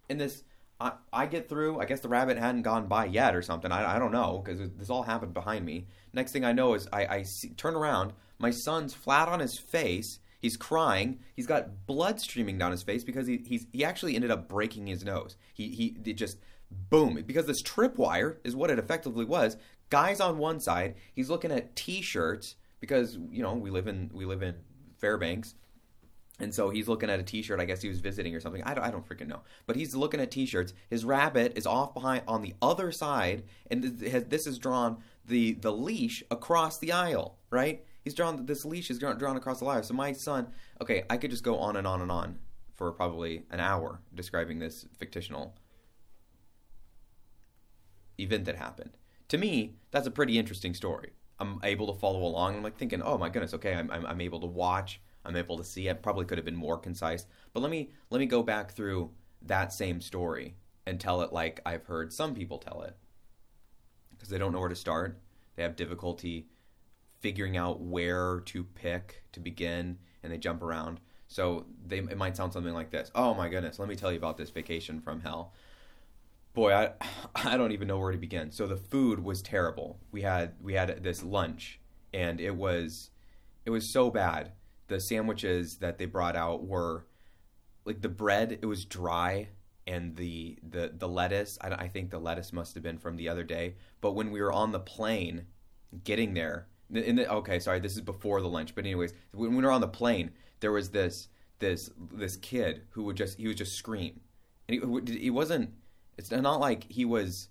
and 0.09 0.19
this 0.19 0.43
I, 0.79 0.93
I 1.11 1.25
get 1.27 1.47
through. 1.47 1.79
I 1.79 1.85
guess 1.85 2.01
the 2.01 2.09
rabbit 2.09 2.37
hadn't 2.37 2.63
gone 2.63 2.87
by 2.87 3.05
yet 3.05 3.35
or 3.35 3.41
something. 3.41 3.71
I, 3.71 3.95
I 3.95 3.99
don't 3.99 4.11
know 4.11 4.41
because 4.43 4.69
this 4.77 4.89
all 4.89 5.03
happened 5.03 5.33
behind 5.33 5.65
me. 5.65 5.87
Next 6.11 6.31
thing 6.31 6.43
I 6.43 6.51
know 6.51 6.73
is 6.73 6.87
I, 6.91 7.05
I 7.07 7.23
see, 7.23 7.49
turn 7.49 7.75
around. 7.75 8.13
My 8.39 8.51
son's 8.51 8.93
flat 8.93 9.29
on 9.29 9.39
his 9.39 9.57
face. 9.57 10.19
He's 10.43 10.57
crying. 10.57 11.19
He's 11.35 11.47
got 11.47 11.87
blood 11.87 12.19
streaming 12.19 12.57
down 12.57 12.71
his 12.71 12.83
face 12.83 13.03
because 13.03 13.25
he 13.25 13.41
he's, 13.45 13.65
he 13.73 13.83
actually 13.83 14.15
ended 14.15 14.29
up 14.29 14.47
breaking 14.47 14.85
his 14.85 15.03
nose. 15.03 15.37
He 15.53 15.69
he 15.69 15.97
it 16.05 16.13
just 16.13 16.37
boom 16.69 17.23
because 17.25 17.47
this 17.47 17.63
tripwire 17.63 18.37
is 18.43 18.55
what 18.55 18.69
it 18.69 18.77
effectively 18.77 19.25
was. 19.25 19.57
Guys 19.89 20.19
on 20.19 20.37
one 20.37 20.59
side. 20.59 20.95
He's 21.13 21.29
looking 21.29 21.51
at 21.51 21.75
T-shirts 21.75 22.55
because 22.79 23.17
you 23.31 23.41
know 23.41 23.53
we 23.53 23.71
live 23.71 23.87
in 23.87 24.11
we 24.13 24.25
live 24.25 24.43
in 24.43 24.55
Fairbanks 24.97 25.55
and 26.39 26.53
so 26.53 26.69
he's 26.69 26.87
looking 26.87 27.09
at 27.09 27.19
a 27.19 27.23
T-shirt. 27.23 27.59
I 27.59 27.65
guess 27.65 27.81
he 27.81 27.87
was 27.87 27.99
visiting 27.99 28.35
or 28.35 28.39
something. 28.39 28.63
I 28.63 28.73
don't, 28.73 28.83
I 28.83 28.91
don't 28.91 29.07
freaking 29.07 29.27
know. 29.27 29.41
But 29.67 29.75
he's 29.75 29.95
looking 29.95 30.19
at 30.19 30.31
T-shirts. 30.31 30.73
His 30.89 31.05
rabbit 31.05 31.53
is 31.55 31.67
off 31.67 31.93
behind 31.93 32.23
on 32.27 32.41
the 32.41 32.55
other 32.61 32.91
side, 32.91 33.43
and 33.69 33.83
this 33.83 34.47
is 34.47 34.57
drawn 34.57 34.97
the 35.25 35.53
the 35.53 35.71
leash 35.71 36.23
across 36.31 36.79
the 36.79 36.91
aisle. 36.91 37.37
Right? 37.49 37.85
He's 38.03 38.13
drawn 38.13 38.45
this 38.45 38.65
leash 38.65 38.89
is 38.89 38.99
drawn, 38.99 39.37
across 39.37 39.59
the 39.59 39.65
aisle. 39.65 39.83
So 39.83 39.93
my 39.93 40.11
son. 40.11 40.47
Okay, 40.81 41.03
I 41.09 41.17
could 41.17 41.31
just 41.31 41.43
go 41.43 41.57
on 41.57 41.75
and 41.77 41.87
on 41.87 42.01
and 42.01 42.11
on 42.11 42.39
for 42.75 42.91
probably 42.91 43.43
an 43.49 43.59
hour 43.59 44.01
describing 44.13 44.59
this 44.59 44.85
fictional 44.97 45.55
event 48.19 48.45
that 48.45 48.55
happened. 48.57 48.97
To 49.29 49.37
me, 49.37 49.75
that's 49.91 50.07
a 50.07 50.11
pretty 50.11 50.37
interesting 50.37 50.73
story. 50.73 51.11
I'm 51.39 51.59
able 51.63 51.91
to 51.91 51.99
follow 51.99 52.23
along. 52.23 52.55
I'm 52.55 52.63
like 52.63 52.77
thinking, 52.77 53.01
oh 53.01 53.17
my 53.17 53.29
goodness, 53.29 53.53
okay, 53.53 53.73
I'm, 53.73 53.89
I'm, 53.89 54.05
I'm 54.05 54.21
able 54.21 54.39
to 54.41 54.47
watch 54.47 54.99
I'm 55.25 55.35
able 55.35 55.57
to 55.57 55.63
see. 55.63 55.89
I 55.89 55.93
probably 55.93 56.25
could 56.25 56.37
have 56.37 56.45
been 56.45 56.55
more 56.55 56.77
concise, 56.77 57.25
but 57.53 57.61
let 57.61 57.71
me 57.71 57.91
let 58.09 58.19
me 58.19 58.25
go 58.25 58.43
back 58.43 58.71
through 58.71 59.11
that 59.43 59.73
same 59.73 60.01
story 60.01 60.55
and 60.85 60.99
tell 60.99 61.21
it 61.21 61.31
like 61.31 61.61
I've 61.65 61.85
heard 61.85 62.11
some 62.11 62.35
people 62.35 62.57
tell 62.57 62.81
it 62.81 62.95
because 64.11 64.29
they 64.29 64.37
don't 64.37 64.51
know 64.51 64.59
where 64.59 64.69
to 64.69 64.75
start. 64.75 65.19
They 65.55 65.63
have 65.63 65.75
difficulty 65.75 66.47
figuring 67.23 67.57
out 67.57 67.81
where 67.81 68.41
to 68.41 68.63
pick 68.63 69.23
to 69.31 69.39
begin, 69.39 69.97
and 70.21 70.31
they 70.31 70.37
jump 70.37 70.61
around. 70.61 70.99
So 71.27 71.65
they 71.83 71.97
it 71.97 72.17
might 72.17 72.37
sound 72.37 72.53
something 72.53 72.73
like 72.73 72.91
this. 72.91 73.09
Oh 73.15 73.33
my 73.33 73.49
goodness, 73.49 73.79
let 73.79 73.89
me 73.89 73.95
tell 73.95 74.11
you 74.11 74.17
about 74.17 74.37
this 74.37 74.51
vacation 74.51 75.01
from 75.01 75.21
hell. 75.21 75.53
Boy, 76.53 76.73
I 76.73 76.91
I 77.35 77.57
don't 77.57 77.71
even 77.71 77.87
know 77.87 77.97
where 77.97 78.11
to 78.11 78.17
begin. 78.19 78.51
So 78.51 78.67
the 78.67 78.77
food 78.77 79.23
was 79.23 79.41
terrible. 79.41 79.99
We 80.11 80.21
had 80.21 80.53
we 80.61 80.73
had 80.73 81.01
this 81.01 81.23
lunch 81.23 81.79
and 82.13 82.39
it 82.39 82.55
was 82.55 83.09
it 83.65 83.71
was 83.71 83.89
so 83.89 84.09
bad 84.11 84.51
the 84.87 84.99
sandwiches 84.99 85.77
that 85.77 85.97
they 85.97 86.05
brought 86.05 86.35
out 86.35 86.65
were 86.65 87.07
like 87.85 88.01
the 88.01 88.09
bread 88.09 88.59
it 88.61 88.65
was 88.65 88.85
dry 88.85 89.49
and 89.87 90.15
the 90.15 90.57
the 90.69 90.93
the 90.95 91.07
lettuce 91.07 91.57
I, 91.61 91.69
I 91.69 91.87
think 91.87 92.11
the 92.11 92.19
lettuce 92.19 92.53
must 92.53 92.73
have 92.75 92.83
been 92.83 92.99
from 92.99 93.17
the 93.17 93.29
other 93.29 93.43
day 93.43 93.75
but 94.01 94.13
when 94.13 94.31
we 94.31 94.41
were 94.41 94.51
on 94.53 94.71
the 94.71 94.79
plane 94.79 95.47
getting 96.03 96.33
there 96.33 96.67
in 96.93 97.15
the, 97.15 97.31
okay 97.31 97.59
sorry 97.59 97.79
this 97.79 97.95
is 97.95 98.01
before 98.01 98.41
the 98.41 98.47
lunch 98.47 98.75
but 98.75 98.85
anyways 98.85 99.13
when 99.33 99.55
we 99.55 99.63
were 99.63 99.71
on 99.71 99.81
the 99.81 99.87
plane 99.87 100.31
there 100.59 100.71
was 100.71 100.89
this 100.89 101.27
this 101.59 101.89
this 102.11 102.37
kid 102.37 102.81
who 102.91 103.03
would 103.03 103.15
just 103.15 103.37
he 103.37 103.47
would 103.47 103.57
just 103.57 103.75
scream 103.75 104.19
and 104.67 105.07
he, 105.07 105.17
he 105.17 105.29
wasn't 105.29 105.69
it's 106.17 106.31
not 106.31 106.59
like 106.59 106.85
he 106.89 107.05
was 107.05 107.49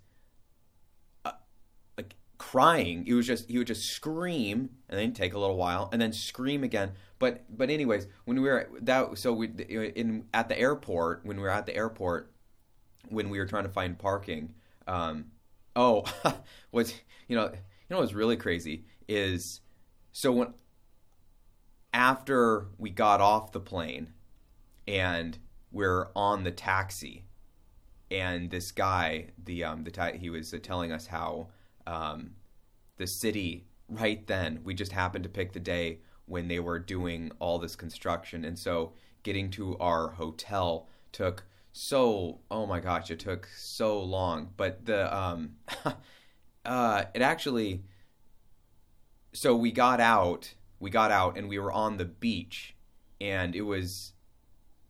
like 1.96 2.14
crying. 2.38 3.04
He 3.04 3.12
was 3.12 3.26
just 3.26 3.48
he 3.48 3.58
would 3.58 3.66
just 3.66 3.90
scream 3.90 4.70
and 4.88 4.98
then 4.98 5.12
take 5.12 5.34
a 5.34 5.38
little 5.38 5.56
while 5.56 5.88
and 5.92 6.00
then 6.00 6.12
scream 6.12 6.64
again. 6.64 6.92
But 7.18 7.44
but 7.56 7.70
anyways, 7.70 8.06
when 8.24 8.40
we 8.40 8.48
were 8.48 8.68
that 8.82 9.18
so 9.18 9.32
we 9.32 9.46
in 9.46 10.26
at 10.32 10.48
the 10.48 10.58
airport 10.58 11.24
when 11.24 11.36
we 11.36 11.42
were 11.42 11.50
at 11.50 11.66
the 11.66 11.74
airport 11.74 12.32
when 13.08 13.30
we 13.30 13.38
were 13.38 13.46
trying 13.46 13.64
to 13.64 13.70
find 13.70 13.98
parking. 13.98 14.54
Um, 14.86 15.26
oh, 15.76 16.04
what's 16.70 16.94
you 17.28 17.36
know 17.36 17.46
you 17.46 17.58
know 17.90 17.98
what's 17.98 18.14
really 18.14 18.36
crazy 18.36 18.84
is 19.08 19.60
so 20.12 20.32
when 20.32 20.54
after 21.92 22.66
we 22.78 22.90
got 22.90 23.20
off 23.20 23.52
the 23.52 23.60
plane 23.60 24.12
and 24.86 25.38
we're 25.70 26.08
on 26.14 26.44
the 26.44 26.50
taxi 26.50 27.24
and 28.10 28.50
this 28.50 28.72
guy 28.72 29.26
the 29.42 29.64
um 29.64 29.84
the 29.84 29.90
ta- 29.90 30.12
he 30.12 30.30
was 30.30 30.54
telling 30.62 30.92
us 30.92 31.06
how 31.06 31.48
um, 31.86 32.32
the 32.96 33.06
city 33.06 33.66
right 33.88 34.26
then. 34.26 34.60
We 34.64 34.74
just 34.74 34.92
happened 34.92 35.24
to 35.24 35.30
pick 35.30 35.52
the 35.52 35.60
day 35.60 36.00
when 36.26 36.48
they 36.48 36.60
were 36.60 36.78
doing 36.78 37.32
all 37.38 37.58
this 37.58 37.76
construction, 37.76 38.44
and 38.44 38.58
so 38.58 38.92
getting 39.22 39.50
to 39.50 39.76
our 39.78 40.08
hotel 40.08 40.88
took 41.12 41.44
so 41.72 42.40
oh 42.50 42.66
my 42.66 42.80
gosh, 42.80 43.10
it 43.10 43.18
took 43.18 43.48
so 43.56 44.00
long. 44.02 44.50
But 44.56 44.84
the 44.84 45.14
um, 45.14 45.56
uh, 46.64 47.04
it 47.14 47.22
actually. 47.22 47.84
So 49.32 49.56
we 49.56 49.72
got 49.72 50.00
out, 50.00 50.54
we 50.78 50.90
got 50.90 51.10
out, 51.10 51.38
and 51.38 51.48
we 51.48 51.58
were 51.58 51.72
on 51.72 51.96
the 51.96 52.04
beach, 52.04 52.74
and 53.20 53.54
it 53.54 53.62
was 53.62 54.12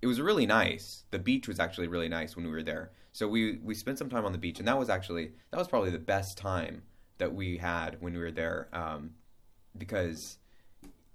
it 0.00 0.06
was 0.06 0.20
really 0.20 0.46
nice. 0.46 1.04
The 1.10 1.18
beach 1.18 1.46
was 1.46 1.60
actually 1.60 1.88
really 1.88 2.08
nice 2.08 2.34
when 2.34 2.44
we 2.44 2.50
were 2.50 2.62
there. 2.62 2.90
So 3.12 3.28
we 3.28 3.58
we 3.62 3.74
spent 3.74 3.98
some 3.98 4.10
time 4.10 4.24
on 4.24 4.32
the 4.32 4.38
beach, 4.38 4.58
and 4.58 4.66
that 4.66 4.78
was 4.78 4.88
actually 4.88 5.32
that 5.50 5.58
was 5.58 5.68
probably 5.68 5.90
the 5.90 5.98
best 5.98 6.36
time 6.36 6.82
that 7.18 7.34
we 7.34 7.58
had 7.58 7.98
when 8.00 8.14
we 8.14 8.18
were 8.18 8.32
there, 8.32 8.68
um, 8.72 9.10
because 9.78 10.38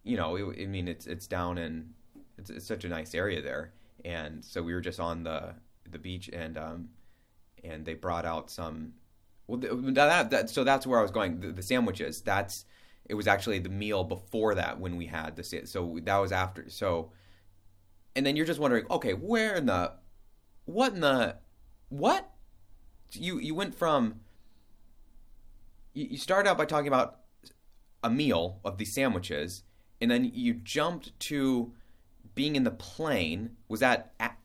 you 0.03 0.15
know 0.15 0.35
it, 0.35 0.61
I 0.61 0.65
mean 0.67 0.87
it's 0.87 1.05
it's 1.05 1.27
down 1.27 1.57
in 1.57 1.93
it's, 2.37 2.49
it's 2.49 2.67
such 2.67 2.85
a 2.85 2.89
nice 2.89 3.13
area 3.13 3.41
there, 3.41 3.73
and 4.05 4.43
so 4.45 4.63
we 4.63 4.73
were 4.73 4.81
just 4.81 4.99
on 4.99 5.23
the 5.23 5.55
the 5.91 5.99
beach, 5.99 6.29
and 6.29 6.57
um, 6.57 6.89
and 7.63 7.85
they 7.85 7.93
brought 7.93 8.25
out 8.25 8.49
some. 8.49 8.93
Well, 9.47 9.59
that, 9.59 10.29
that 10.29 10.49
so 10.49 10.63
that's 10.63 10.85
where 10.85 10.99
I 10.99 11.01
was 11.01 11.11
going. 11.11 11.39
The, 11.39 11.51
the 11.51 11.61
sandwiches. 11.61 12.21
That's 12.21 12.65
it 13.07 13.15
was 13.15 13.27
actually 13.27 13.59
the 13.59 13.69
meal 13.69 14.03
before 14.03 14.55
that 14.55 14.79
when 14.79 14.97
we 14.97 15.05
had 15.05 15.35
the 15.35 15.43
so 15.43 15.99
that 16.03 16.17
was 16.17 16.31
after 16.31 16.69
so 16.69 17.11
and 18.15 18.25
then 18.25 18.35
you're 18.35 18.45
just 18.45 18.59
wondering 18.59 18.85
okay 18.91 19.13
where 19.13 19.55
in 19.55 19.65
the 19.65 19.91
what 20.65 20.93
in 20.93 20.99
the 20.99 21.37
what? 21.89 22.29
You 23.13 23.39
you 23.39 23.55
went 23.55 23.73
from 23.73 24.19
you, 25.93 26.07
you 26.11 26.17
started 26.17 26.49
out 26.49 26.57
by 26.57 26.65
talking 26.65 26.87
about 26.87 27.19
a 28.03 28.09
meal 28.09 28.59
of 28.63 28.77
these 28.77 28.93
sandwiches 28.93 29.63
and 29.99 30.11
then 30.11 30.29
you 30.33 30.53
jumped 30.53 31.17
to 31.21 31.73
being 32.35 32.55
in 32.55 32.63
the 32.63 32.71
plane. 32.71 33.55
Was 33.67 33.79
that 33.79 34.13
at, 34.19 34.37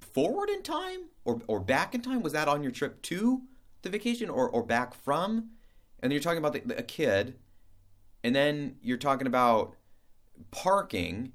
forward 0.00 0.50
in 0.50 0.62
time 0.62 1.08
or 1.24 1.40
or 1.46 1.60
back 1.60 1.94
in 1.94 2.02
time? 2.02 2.22
Was 2.22 2.34
that 2.34 2.46
on 2.46 2.62
your 2.62 2.72
trip 2.72 3.00
to 3.02 3.42
the 3.82 3.88
vacation 3.88 4.28
or 4.28 4.48
or 4.48 4.62
back 4.62 4.94
from? 4.94 5.50
And 6.00 6.10
then 6.10 6.12
you're 6.12 6.20
talking 6.20 6.38
about 6.38 6.52
the, 6.52 6.78
a 6.78 6.82
kid 6.82 7.36
and 8.24 8.34
then 8.34 8.76
you're 8.82 8.96
talking 8.96 9.26
about 9.26 9.74
parking 10.50 11.32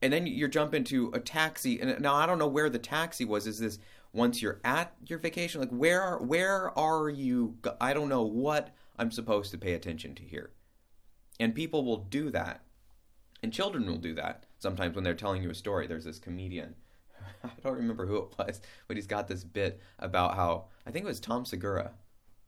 and 0.00 0.12
then 0.12 0.26
you're 0.26 0.48
jumping 0.48 0.84
to 0.84 1.10
a 1.12 1.20
taxi 1.20 1.80
and 1.80 2.00
now 2.00 2.14
i 2.14 2.26
don't 2.26 2.38
know 2.38 2.46
where 2.46 2.70
the 2.70 2.78
taxi 2.78 3.24
was. 3.24 3.46
Is 3.46 3.58
this 3.58 3.78
once 4.12 4.40
you're 4.40 4.60
at 4.64 4.94
your 5.06 5.18
vacation? 5.18 5.60
Like 5.60 5.70
where 5.70 6.02
are 6.02 6.22
where 6.22 6.78
are 6.78 7.08
you 7.08 7.56
i 7.80 7.92
don't 7.92 8.08
know 8.08 8.22
what 8.22 8.74
i'm 8.98 9.10
supposed 9.10 9.50
to 9.52 9.58
pay 9.58 9.74
attention 9.74 10.14
to 10.16 10.22
here. 10.22 10.50
And 11.40 11.54
people 11.54 11.84
will 11.84 11.98
do 11.98 12.30
that 12.30 12.62
and 13.42 13.52
children 13.52 13.86
will 13.86 13.98
do 13.98 14.14
that 14.14 14.44
sometimes 14.58 14.94
when 14.94 15.04
they're 15.04 15.14
telling 15.14 15.42
you 15.42 15.50
a 15.50 15.54
story. 15.54 15.86
There's 15.86 16.04
this 16.04 16.18
comedian 16.18 16.74
i 17.44 17.50
don't 17.62 17.76
remember 17.76 18.06
who 18.06 18.16
it 18.16 18.38
was 18.38 18.60
but 18.86 18.96
he's 18.96 19.06
got 19.06 19.28
this 19.28 19.44
bit 19.44 19.80
about 19.98 20.34
how 20.34 20.64
i 20.86 20.90
think 20.90 21.04
it 21.04 21.08
was 21.08 21.20
tom 21.20 21.44
segura 21.44 21.92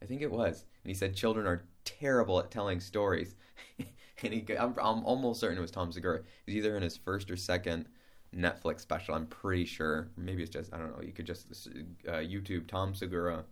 i 0.02 0.07
think 0.07 0.23
it 0.23 0.30
was 0.30 0.64
and 0.83 0.90
he 0.90 0.95
said 0.95 1.14
children 1.14 1.47
are 1.47 1.64
terrible 1.85 2.38
at 2.38 2.50
telling 2.50 2.80
stories. 2.80 3.35
and 4.23 4.33
he, 4.33 4.45
I'm, 4.57 4.75
I'm, 4.80 5.04
almost 5.04 5.40
certain 5.40 5.59
it 5.59 5.61
was 5.61 5.71
Tom 5.71 5.92
Segura. 5.92 6.21
He's 6.47 6.57
either 6.57 6.76
in 6.76 6.83
his 6.83 6.97
first 6.97 7.30
or 7.30 7.37
second 7.37 7.87
Netflix 8.35 8.80
special. 8.80 9.14
I'm 9.14 9.26
pretty 9.26 9.64
sure. 9.64 10.09
Maybe 10.16 10.42
it's 10.42 10.52
just 10.52 10.73
I 10.73 10.78
don't 10.78 10.97
know. 10.97 11.02
You 11.02 11.12
could 11.12 11.26
just 11.26 11.69
uh, 12.09 12.12
YouTube 12.12 12.66
Tom 12.69 12.95
Segura, 12.95 13.45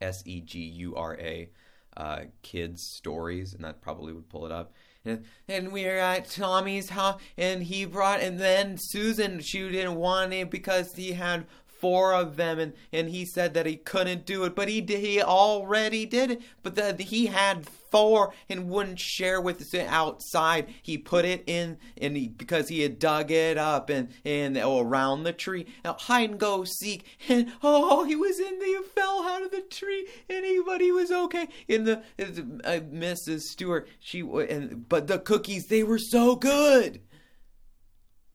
S 0.00 0.22
E 0.26 0.40
G 0.40 0.60
U 0.60 0.96
R 0.96 1.16
A, 1.18 1.50
uh, 1.96 2.20
kids 2.42 2.82
stories, 2.82 3.54
and 3.54 3.64
that 3.64 3.80
probably 3.80 4.12
would 4.12 4.28
pull 4.28 4.46
it 4.46 4.52
up. 4.52 4.72
And, 5.06 5.24
and 5.48 5.70
we 5.70 5.86
are 5.86 5.98
at 5.98 6.30
Tommy's 6.30 6.88
house, 6.88 7.20
and 7.36 7.62
he 7.62 7.84
brought, 7.84 8.20
and 8.20 8.40
then 8.40 8.78
Susan, 8.78 9.40
she 9.40 9.68
didn't 9.70 9.96
want 9.96 10.32
it 10.32 10.50
because 10.50 10.94
he 10.94 11.12
had 11.12 11.46
four 11.80 12.14
of 12.14 12.36
them 12.36 12.58
and 12.58 12.72
and 12.92 13.10
he 13.10 13.24
said 13.24 13.54
that 13.54 13.66
he 13.66 13.76
couldn't 13.76 14.26
do 14.26 14.44
it 14.44 14.54
but 14.54 14.68
he 14.68 14.80
did, 14.80 15.00
he 15.00 15.20
already 15.22 16.06
did 16.06 16.32
it. 16.32 16.42
But 16.62 16.74
the, 16.74 17.02
he 17.02 17.26
had 17.26 17.66
four 17.66 18.32
and 18.48 18.68
wouldn't 18.68 18.98
share 18.98 19.40
with 19.40 19.60
us 19.60 19.74
outside. 19.74 20.72
He 20.82 20.98
put 20.98 21.24
it 21.24 21.44
in 21.46 21.78
and 21.96 22.16
he, 22.16 22.28
because 22.28 22.68
he 22.68 22.80
had 22.80 22.98
dug 22.98 23.30
it 23.30 23.56
up 23.56 23.90
and 23.90 24.08
and 24.24 24.56
oh, 24.58 24.80
around 24.80 25.22
the 25.22 25.32
tree. 25.32 25.66
Now, 25.84 25.94
hide 25.94 26.30
and 26.30 26.40
go 26.40 26.64
seek. 26.64 27.04
And 27.28 27.52
oh 27.62 28.04
he 28.04 28.16
was 28.16 28.38
in 28.38 28.58
the 28.58 28.84
fell 28.94 29.22
out 29.24 29.42
of 29.42 29.50
the 29.50 29.62
tree 29.62 30.06
and 30.28 30.44
he 30.44 30.60
but 30.64 30.80
he 30.80 30.92
was 30.92 31.10
okay. 31.10 31.48
In 31.68 31.84
the 31.84 32.02
uh, 32.18 32.80
mrs 32.80 33.42
stewart 33.42 33.88
she 33.98 34.20
and 34.20 34.88
but 34.88 35.06
the 35.06 35.18
cookies 35.18 35.66
they 35.66 35.82
were 35.82 35.98
so 35.98 36.36
good. 36.36 37.00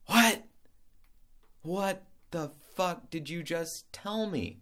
What? 0.05 0.43
What 1.61 2.03
the 2.31 2.51
fuck 2.79 3.09
did 3.09 3.29
you 3.29 3.43
just 3.43 3.91
tell 3.91 4.25
me? 4.25 4.61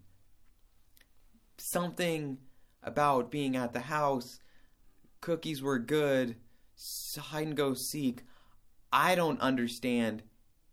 Something 1.60 2.40
about 2.82 3.30
being 3.30 3.56
at 3.56 3.74
the 3.74 3.80
house, 3.80 4.40
cookies 5.22 5.62
were 5.62 5.78
good, 5.78 6.36
hide 7.20 7.46
and 7.46 7.56
go 7.56 7.76
seek. 7.76 8.24
I 8.92 9.14
don't 9.14 9.40
understand 9.40 10.24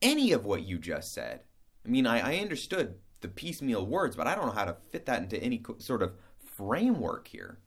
any 0.01 0.33
of 0.33 0.47
what 0.47 0.63
you 0.63 0.79
just 0.79 1.13
said. 1.13 1.41
I 1.85 1.91
mean, 1.91 2.07
I, 2.07 2.37
I 2.37 2.39
understood 2.39 2.95
the 3.21 3.29
piecemeal 3.29 3.85
words, 3.85 4.17
but 4.17 4.27
I 4.27 4.35
don't 4.35 4.47
know 4.47 4.53
how 4.53 4.65
to 4.65 4.77
fit 4.91 5.05
that 5.05 5.21
into 5.21 5.37
any 5.37 5.63
sort 5.81 6.03
of 6.03 6.15
framework 6.57 7.29
here. 7.29 7.59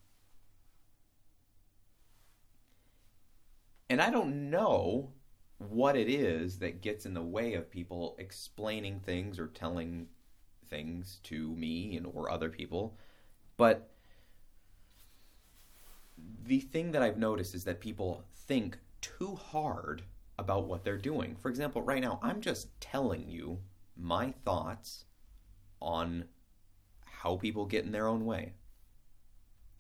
And 3.92 4.02
I 4.02 4.10
don't 4.10 4.50
know 4.50 5.12
what 5.58 5.96
it 5.96 6.10
is 6.10 6.60
that 6.60 6.82
gets 6.82 7.06
in 7.06 7.14
the 7.14 7.22
way 7.22 7.56
of 7.56 7.70
people 7.70 8.16
explaining 8.20 9.00
things 9.00 9.40
or 9.40 9.48
telling 9.48 10.08
things 10.70 11.20
to 11.24 11.56
me 11.56 11.98
and 11.98 12.06
or 12.06 12.30
other 12.30 12.50
people. 12.50 12.98
But 13.58 13.90
the 16.44 16.60
thing 16.60 16.92
that 16.92 17.04
i've 17.04 17.18
noticed 17.18 17.54
is 17.54 17.64
that 17.64 17.80
people 17.80 18.24
think 18.48 18.78
too 19.02 19.36
hard 19.36 20.02
about 20.40 20.66
what 20.66 20.84
they're 20.84 20.98
doing. 20.98 21.36
For 21.36 21.50
example 21.50 21.82
right 21.82 22.02
now 22.02 22.20
i'm 22.24 22.42
just 22.42 22.80
telling 22.80 23.30
you 23.30 23.60
my 23.96 24.34
thoughts 24.46 25.06
on 25.82 26.26
how 27.06 27.36
people 27.36 27.66
get 27.66 27.86
in 27.86 27.92
their 27.92 28.08
own 28.08 28.26
way. 28.26 28.54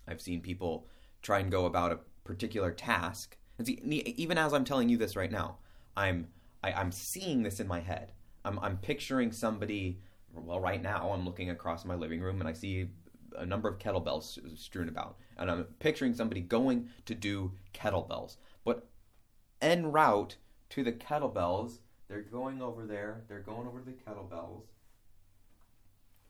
I've 0.07 0.22
seen 0.22 0.41
people 0.41 0.88
try 1.22 1.39
and 1.39 1.51
go 1.51 1.65
about 1.65 1.91
a 1.91 2.00
particular 2.24 2.72
task. 2.72 3.38
And 3.57 3.65
see, 3.65 3.74
even 4.17 4.38
as 4.38 4.53
i'm 4.53 4.65
telling 4.65 4.89
you 4.89 4.98
this 4.98 5.15
right 5.15 5.31
now 5.31 5.57
I'm 5.98 6.27
I, 6.63 6.70
am 6.70 6.77
i 6.77 6.82
am 6.82 6.92
seeing 6.92 7.44
this 7.44 7.60
in 7.60 7.68
my 7.68 7.80
head. 7.80 8.12
I'm 8.46 8.60
I'm 8.60 8.77
picturing 8.77 9.32
somebody. 9.32 10.00
Well, 10.34 10.60
right 10.60 10.82
now 10.82 11.12
I'm 11.12 11.25
looking 11.25 11.50
across 11.50 11.84
my 11.84 11.96
living 11.96 12.22
room 12.22 12.39
and 12.39 12.48
I 12.48 12.54
see 12.54 12.88
a 13.36 13.46
number 13.46 13.68
of 13.68 13.80
kettlebells 13.80 14.58
strewn 14.58 14.88
about, 14.88 15.18
and 15.38 15.50
I'm 15.50 15.63
picturing 15.80 16.13
somebody 16.13 16.42
going 16.42 16.89
to 17.06 17.16
do 17.16 17.51
kettlebells. 17.74 18.38
But 18.63 18.88
en 19.62 19.92
route 19.92 20.38
to 20.70 20.84
the 20.84 20.92
kettlebells, 20.92 21.80
they're 22.08 22.22
going 22.22 22.62
over 22.62 22.86
there. 22.86 23.24
They're 23.27 23.39
going 23.39 23.68
over 23.68 23.82
the 23.82 23.92
kettlebells. 23.92 24.63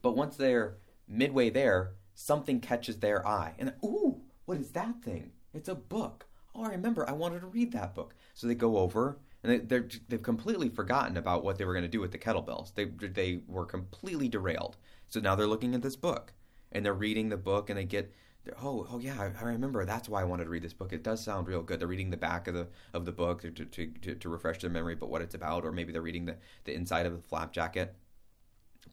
But 0.01 0.15
once 0.15 0.37
they're 0.37 0.77
midway 1.07 1.49
there, 1.49 1.93
something 2.15 2.61
catches 2.61 2.99
their 2.99 3.27
eye, 3.27 3.53
and 3.59 3.73
ooh, 3.83 4.21
what 4.45 4.57
is 4.57 4.71
that 4.71 5.03
thing? 5.03 5.31
It's 5.53 5.69
a 5.69 5.75
book. 5.75 6.25
Oh, 6.55 6.63
I 6.63 6.69
remember. 6.69 7.07
I 7.07 7.13
wanted 7.13 7.41
to 7.41 7.47
read 7.47 7.71
that 7.73 7.93
book. 7.93 8.15
So 8.33 8.47
they 8.47 8.55
go 8.55 8.77
over 8.77 9.19
and 9.47 9.69
they, 9.69 9.81
they've 10.09 10.21
completely 10.21 10.69
forgotten 10.69 11.17
about 11.17 11.43
what 11.43 11.57
they 11.57 11.65
were 11.65 11.73
going 11.73 11.83
to 11.83 11.89
do 11.89 12.01
with 12.01 12.11
the 12.11 12.17
kettlebells. 12.17 12.73
They 12.75 12.85
they 12.85 13.41
were 13.47 13.65
completely 13.65 14.27
derailed. 14.27 14.77
So 15.07 15.19
now 15.19 15.35
they're 15.35 15.47
looking 15.47 15.73
at 15.73 15.81
this 15.81 15.95
book 15.95 16.33
and 16.71 16.85
they're 16.85 16.93
reading 16.93 17.29
the 17.29 17.37
book 17.37 17.69
and 17.69 17.79
they 17.79 17.85
get 17.85 18.13
oh 18.61 18.87
oh 18.89 18.99
yeah 18.99 19.31
I, 19.39 19.43
remember 19.43 19.85
that's 19.85 20.09
why 20.09 20.21
I 20.21 20.25
wanted 20.25 20.45
to 20.45 20.49
read 20.49 20.63
this 20.63 20.73
book. 20.73 20.91
It 20.91 21.03
does 21.03 21.23
sound 21.23 21.47
real 21.47 21.63
good. 21.63 21.79
They're 21.79 21.87
reading 21.87 22.09
the 22.09 22.17
back 22.17 22.47
of 22.47 22.53
the 22.53 22.67
of 22.93 23.05
the 23.05 23.11
book 23.11 23.41
to 23.41 23.51
to, 23.51 23.87
to, 23.87 24.15
to 24.15 24.29
refresh 24.29 24.59
their 24.59 24.69
memory, 24.69 24.95
but 24.95 25.09
what 25.09 25.21
it's 25.21 25.35
about, 25.35 25.63
or 25.63 25.71
maybe 25.71 25.91
they're 25.91 26.01
reading 26.01 26.25
the 26.25 26.37
the 26.65 26.73
inside 26.73 27.05
of 27.05 27.13
the 27.13 27.27
flap 27.27 27.53
jacket. 27.53 27.95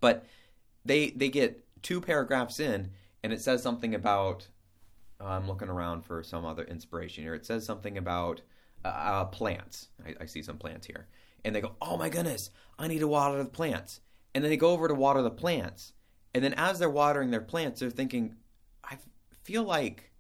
But 0.01 0.27
they 0.85 1.11
they 1.11 1.29
get 1.29 1.65
two 1.83 2.01
paragraphs 2.01 2.61
in 2.61 2.91
and 3.23 3.33
it 3.33 3.41
says 3.41 3.63
something 3.63 3.95
about 3.95 4.49
I'm 5.21 5.49
looking 5.49 5.69
around 5.69 6.05
for 6.05 6.23
some 6.23 6.45
other 6.45 6.65
inspiration 6.65 7.25
here. 7.25 7.35
It 7.35 7.47
says 7.47 7.65
something 7.65 7.97
about 7.97 8.43
uh, 8.85 9.25
plants. 9.27 9.89
I, 10.05 10.15
I 10.23 10.27
see 10.27 10.43
some 10.43 10.59
plants 10.59 10.87
here. 10.87 11.09
And 11.45 11.55
they 11.55 11.61
go, 11.61 11.75
oh 11.81 11.97
my 11.97 12.09
goodness, 12.09 12.51
I 12.79 12.89
need 12.89 13.01
to 13.01 13.09
water 13.09 13.43
the 13.43 13.49
plants. 13.49 14.01
And 14.35 14.43
then 14.43 14.51
they 14.51 14.57
go 14.57 14.71
over 14.71 14.89
to 14.89 14.95
water 14.95 15.23
the 15.23 15.31
plants. 15.31 15.93
And 16.35 16.43
then 16.43 16.55
as 16.55 16.79
they're 16.79 16.91
watering 16.91 17.31
their 17.31 17.41
plants, 17.41 17.81
they're 17.81 17.91
thinking, 17.91 18.35
I 18.83 18.99
feel 19.45 19.63
like 19.63 20.11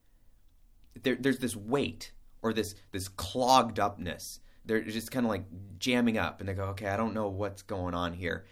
there, 1.03 1.17
there's 1.17 1.39
this 1.39 1.57
weight 1.57 2.13
or 2.43 2.53
this 2.53 2.75
this 2.93 3.09
clogged 3.09 3.81
upness. 3.81 4.41
They're 4.65 4.83
just 4.83 5.11
kind 5.11 5.27
of 5.27 5.31
like 5.31 5.45
jamming 5.79 6.19
up, 6.19 6.41
and 6.41 6.49
they 6.49 6.55
go, 6.55 6.65
"Okay, 6.67 6.87
I 6.87 6.97
don't 6.97 7.15
know 7.15 7.29
what's 7.29 7.63
going 7.63 7.95
on 7.95 8.13
here. 8.13 8.47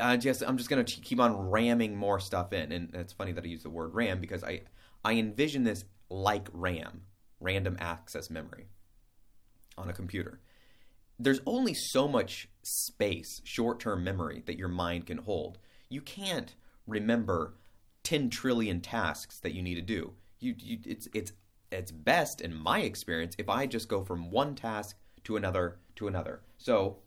I 0.00 0.16
just 0.16 0.42
I'm 0.46 0.56
just 0.56 0.70
gonna 0.70 0.84
keep 0.84 1.20
on 1.20 1.50
ramming 1.50 1.96
more 1.96 2.20
stuff 2.20 2.52
in." 2.52 2.70
And 2.70 2.94
it's 2.94 3.12
funny 3.12 3.32
that 3.32 3.44
I 3.44 3.48
use 3.48 3.62
the 3.62 3.70
word 3.70 3.94
RAM 3.94 4.20
because 4.20 4.44
I 4.44 4.62
I 5.04 5.14
envision 5.14 5.64
this 5.64 5.84
like 6.08 6.48
RAM, 6.52 7.02
random 7.40 7.76
access 7.80 8.30
memory 8.30 8.68
on 9.76 9.88
a 9.88 9.92
computer. 9.92 10.40
There's 11.18 11.40
only 11.46 11.74
so 11.74 12.08
much 12.08 12.48
space, 12.62 13.40
short 13.44 13.80
term 13.80 14.02
memory, 14.02 14.42
that 14.46 14.58
your 14.58 14.68
mind 14.68 15.06
can 15.06 15.18
hold. 15.18 15.58
You 15.88 16.00
can't 16.00 16.54
remember 16.86 17.54
10 18.02 18.30
trillion 18.30 18.80
tasks 18.80 19.38
that 19.40 19.54
you 19.54 19.62
need 19.62 19.76
to 19.76 19.82
do. 19.82 20.12
You, 20.40 20.54
you, 20.58 20.78
it's, 20.84 21.08
it's, 21.14 21.32
it's 21.70 21.92
best, 21.92 22.40
in 22.40 22.54
my 22.54 22.80
experience, 22.80 23.34
if 23.38 23.48
I 23.48 23.66
just 23.66 23.88
go 23.88 24.04
from 24.04 24.30
one 24.30 24.54
task 24.54 24.96
to 25.24 25.36
another 25.36 25.78
to 25.96 26.08
another. 26.08 26.40
So 26.58 26.98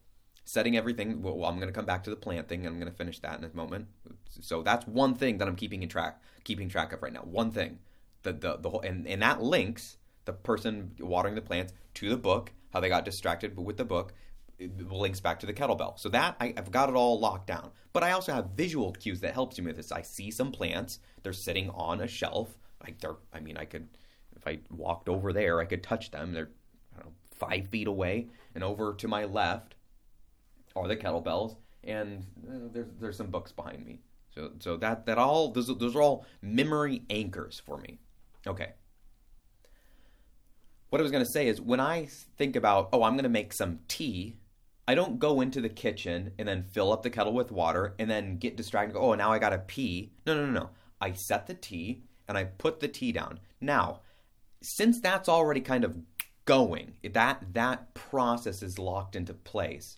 setting 0.47 0.77
everything. 0.77 1.21
Well, 1.21 1.45
I'm 1.45 1.57
going 1.57 1.67
to 1.67 1.73
come 1.73 1.85
back 1.85 2.03
to 2.05 2.09
the 2.09 2.15
plant 2.15 2.47
thing. 2.47 2.65
I'm 2.65 2.79
going 2.79 2.91
to 2.91 2.97
finish 2.97 3.19
that 3.19 3.37
in 3.37 3.43
a 3.43 3.55
moment. 3.55 3.87
So 4.39 4.63
that's 4.63 4.87
one 4.87 5.13
thing 5.13 5.37
that 5.37 5.47
I'm 5.47 5.55
keeping 5.55 5.83
in 5.83 5.89
track, 5.89 6.21
keeping 6.43 6.69
track 6.69 6.93
of 6.93 7.03
right 7.03 7.13
now. 7.13 7.21
One 7.21 7.51
thing, 7.51 7.79
the 8.23 8.33
the 8.33 8.57
the 8.57 8.69
whole, 8.69 8.81
and 8.81 9.05
and 9.07 9.21
that 9.21 9.41
links 9.41 9.97
the 10.27 10.33
person 10.33 10.91
watering 10.99 11.33
the 11.33 11.41
plants 11.41 11.73
to 11.95 12.09
the 12.09 12.17
book. 12.17 12.51
How 12.71 12.79
they 12.79 12.89
got 12.89 13.05
distracted 13.05 13.57
with 13.57 13.77
the 13.77 13.85
book 13.85 14.13
links 14.59 15.19
back 15.19 15.39
to 15.39 15.45
the 15.45 15.53
kettlebell. 15.53 15.97
So 15.97 16.09
that 16.09 16.35
I, 16.39 16.53
have 16.55 16.71
got 16.71 16.89
it 16.89 16.95
all 16.95 17.19
locked 17.19 17.47
down. 17.47 17.71
But 17.93 18.03
I 18.03 18.11
also 18.11 18.33
have 18.33 18.51
visual 18.55 18.91
cues 18.91 19.21
that 19.21 19.33
helps 19.33 19.57
me 19.57 19.65
with 19.65 19.77
this. 19.77 19.91
I 19.91 20.01
see 20.01 20.29
some 20.29 20.51
plants. 20.51 20.99
They're 21.23 21.33
sitting 21.33 21.69
on 21.71 22.01
a 22.01 22.07
shelf. 22.07 22.57
Like 22.83 22.99
they're. 22.99 23.15
I 23.33 23.39
mean, 23.39 23.57
I 23.57 23.65
could 23.65 23.87
if 24.35 24.45
I 24.47 24.59
walked 24.69 25.09
over 25.09 25.33
there, 25.33 25.59
I 25.59 25.65
could 25.65 25.81
touch 25.81 26.11
them. 26.11 26.33
They're 26.33 26.51
know, 26.97 27.11
five 27.35 27.67
feet 27.67 27.87
away, 27.87 28.27
and 28.53 28.63
over 28.63 28.93
to 28.93 29.07
my 29.07 29.25
left 29.25 29.75
are 30.75 30.87
the 30.87 30.95
kettlebells, 30.95 31.55
and 31.83 32.25
uh, 32.47 32.67
there's 32.71 32.87
there's 32.99 33.17
some 33.17 33.27
books 33.27 33.51
behind 33.51 33.85
me. 33.85 33.99
So 34.35 34.51
so 34.59 34.77
that 34.77 35.05
that 35.07 35.17
all 35.17 35.51
those 35.51 35.67
those 35.67 35.95
are 35.95 36.01
all 36.01 36.25
memory 36.41 37.03
anchors 37.09 37.61
for 37.65 37.77
me. 37.77 37.99
Okay. 38.45 38.73
What 40.89 41.01
I 41.01 41.03
was 41.03 41.11
going 41.11 41.25
to 41.25 41.31
say 41.31 41.47
is 41.47 41.59
when 41.59 41.79
I 41.79 42.07
think 42.37 42.55
about 42.55 42.89
oh 42.93 43.03
I'm 43.03 43.13
going 43.13 43.23
to 43.23 43.29
make 43.29 43.53
some 43.53 43.79
tea, 43.87 44.37
I 44.87 44.95
don't 44.95 45.19
go 45.19 45.41
into 45.41 45.59
the 45.59 45.69
kitchen 45.69 46.31
and 46.39 46.47
then 46.47 46.63
fill 46.63 46.93
up 46.93 47.03
the 47.03 47.09
kettle 47.09 47.33
with 47.33 47.51
water 47.51 47.95
and 47.99 48.09
then 48.09 48.37
get 48.37 48.55
distracted. 48.55 48.93
go, 48.93 48.99
oh 48.99 49.13
now 49.15 49.31
I 49.31 49.39
got 49.39 49.49
to 49.49 49.59
pee. 49.59 50.11
No 50.25 50.33
no 50.35 50.45
no 50.45 50.51
no. 50.51 50.69
I 51.01 51.11
set 51.11 51.47
the 51.47 51.53
tea 51.53 52.03
and 52.27 52.37
I 52.37 52.45
put 52.45 52.79
the 52.79 52.87
tea 52.87 53.11
down. 53.11 53.39
Now, 53.59 54.01
since 54.61 54.99
that's 54.99 55.29
already 55.29 55.61
kind 55.61 55.83
of 55.83 55.95
going, 56.45 56.93
that 57.13 57.43
that 57.53 57.93
process 57.93 58.63
is 58.63 58.79
locked 58.79 59.15
into 59.15 59.33
place. 59.33 59.97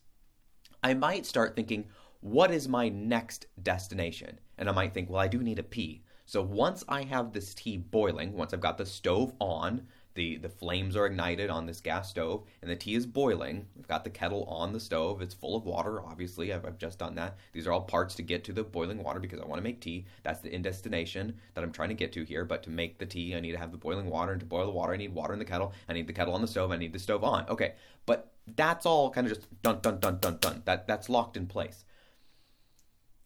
I 0.83 0.93
might 0.93 1.25
start 1.25 1.55
thinking, 1.55 1.85
what 2.21 2.51
is 2.51 2.67
my 2.67 2.89
next 2.89 3.45
destination? 3.61 4.39
And 4.57 4.67
I 4.67 4.71
might 4.71 4.93
think, 4.93 5.09
well, 5.09 5.21
I 5.21 5.27
do 5.27 5.39
need 5.39 5.59
a 5.59 5.63
pee. 5.63 6.03
So 6.25 6.41
once 6.41 6.83
I 6.87 7.03
have 7.03 7.31
this 7.31 7.53
tea 7.53 7.77
boiling, 7.77 8.33
once 8.33 8.53
I've 8.53 8.59
got 8.59 8.77
the 8.77 8.85
stove 8.85 9.33
on, 9.39 9.87
the, 10.19 10.35
the 10.35 10.49
flames 10.49 10.97
are 10.97 11.05
ignited 11.05 11.49
on 11.49 11.65
this 11.65 11.79
gas 11.79 12.09
stove, 12.09 12.43
and 12.61 12.69
the 12.69 12.75
tea 12.75 12.93
is 12.93 13.05
boiling. 13.05 13.65
I've 13.79 13.87
got 13.87 14.03
the 14.03 14.09
kettle 14.09 14.43
on 14.49 14.73
the 14.73 14.79
stove. 14.79 15.21
It's 15.21 15.33
full 15.33 15.55
of 15.55 15.63
water, 15.63 16.03
obviously. 16.05 16.51
I've, 16.51 16.65
I've 16.65 16.77
just 16.77 16.99
done 16.99 17.15
that. 17.15 17.37
These 17.53 17.65
are 17.65 17.71
all 17.71 17.79
parts 17.79 18.15
to 18.15 18.21
get 18.21 18.43
to 18.43 18.51
the 18.51 18.65
boiling 18.65 19.01
water 19.01 19.21
because 19.21 19.39
I 19.39 19.45
want 19.45 19.59
to 19.59 19.63
make 19.63 19.79
tea. 19.79 20.05
That's 20.23 20.41
the 20.41 20.53
end 20.53 20.65
destination 20.65 21.37
that 21.53 21.63
I'm 21.63 21.71
trying 21.71 21.87
to 21.87 21.95
get 21.95 22.11
to 22.11 22.25
here. 22.25 22.43
But 22.43 22.63
to 22.63 22.69
make 22.69 22.97
the 22.97 23.05
tea, 23.05 23.33
I 23.33 23.39
need 23.39 23.53
to 23.53 23.57
have 23.57 23.71
the 23.71 23.77
boiling 23.77 24.09
water. 24.09 24.33
And 24.33 24.41
to 24.41 24.45
boil 24.45 24.65
the 24.65 24.73
water, 24.73 24.91
I 24.91 24.97
need 24.97 25.13
water 25.13 25.31
in 25.31 25.39
the 25.39 25.45
kettle. 25.45 25.71
I 25.87 25.93
need 25.93 26.07
the 26.07 26.11
kettle 26.11 26.33
on 26.33 26.41
the 26.41 26.49
stove. 26.49 26.73
I 26.73 26.75
need 26.75 26.91
the 26.91 26.99
stove 26.99 27.23
on. 27.23 27.47
Okay. 27.47 27.75
But 28.05 28.33
that's 28.57 28.85
all 28.85 29.11
kind 29.11 29.25
of 29.25 29.33
just 29.33 29.47
dun 29.63 29.79
dun 29.79 30.01
dun 30.01 30.19
dun 30.19 30.37
dun. 30.41 30.63
That 30.65 30.85
that's 30.85 31.07
locked 31.07 31.37
in 31.37 31.47
place. 31.47 31.85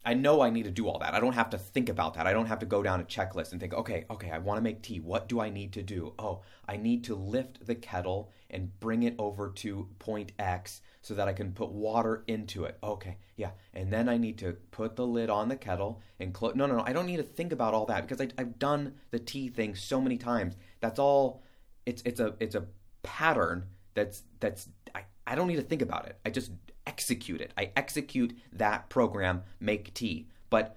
I 0.04 0.14
know 0.14 0.42
I 0.42 0.50
need 0.50 0.64
to 0.64 0.70
do 0.70 0.88
all 0.88 0.98
that. 0.98 1.14
I 1.14 1.20
don't 1.20 1.32
have 1.32 1.50
to 1.50 1.58
think 1.58 1.88
about 1.88 2.14
that. 2.14 2.26
I 2.26 2.32
don't 2.32 2.46
have 2.46 2.58
to 2.58 2.66
go 2.66 2.82
down 2.82 3.00
a 3.00 3.04
checklist 3.04 3.52
and 3.52 3.60
think, 3.60 3.72
okay, 3.72 4.04
okay, 4.10 4.30
I 4.30 4.38
want 4.38 4.58
to 4.58 4.62
make 4.62 4.82
tea. 4.82 5.00
What 5.00 5.28
do 5.28 5.40
I 5.40 5.48
need 5.48 5.72
to 5.72 5.82
do? 5.82 6.12
Oh, 6.18 6.42
I 6.68 6.76
need 6.76 7.04
to 7.04 7.14
lift 7.14 7.66
the 7.66 7.74
kettle 7.74 8.30
and 8.50 8.78
bring 8.80 9.04
it 9.04 9.14
over 9.18 9.50
to 9.50 9.88
point 9.98 10.32
X 10.38 10.82
so 11.00 11.14
that 11.14 11.26
I 11.26 11.32
can 11.32 11.52
put 11.52 11.70
water 11.70 12.22
into 12.26 12.64
it. 12.64 12.76
Okay, 12.82 13.16
yeah. 13.36 13.50
And 13.72 13.90
then 13.90 14.08
I 14.08 14.18
need 14.18 14.38
to 14.38 14.52
put 14.70 14.96
the 14.96 15.06
lid 15.06 15.30
on 15.30 15.48
the 15.48 15.56
kettle 15.56 16.02
and 16.20 16.34
close. 16.34 16.54
No, 16.54 16.66
no, 16.66 16.76
no. 16.76 16.84
I 16.86 16.92
don't 16.92 17.06
need 17.06 17.16
to 17.16 17.22
think 17.22 17.52
about 17.52 17.72
all 17.72 17.86
that 17.86 18.06
because 18.06 18.20
I, 18.20 18.28
I've 18.36 18.58
done 18.58 18.94
the 19.10 19.18
tea 19.18 19.48
thing 19.48 19.74
so 19.74 20.00
many 20.00 20.18
times. 20.18 20.56
That's 20.80 20.98
all. 20.98 21.42
It's 21.86 22.02
it's 22.04 22.20
a 22.20 22.34
it's 22.40 22.54
a 22.54 22.64
pattern 23.02 23.66
that's 23.94 24.22
that's 24.40 24.68
I, 24.94 25.02
I 25.26 25.34
don't 25.34 25.48
need 25.48 25.56
to 25.56 25.62
think 25.62 25.82
about 25.82 26.06
it. 26.06 26.18
I 26.24 26.30
just 26.30 26.50
execute 26.86 27.40
it. 27.40 27.52
I 27.56 27.70
execute 27.76 28.36
that 28.52 28.88
program, 28.88 29.42
make 29.60 29.94
tea. 29.94 30.28
But 30.50 30.76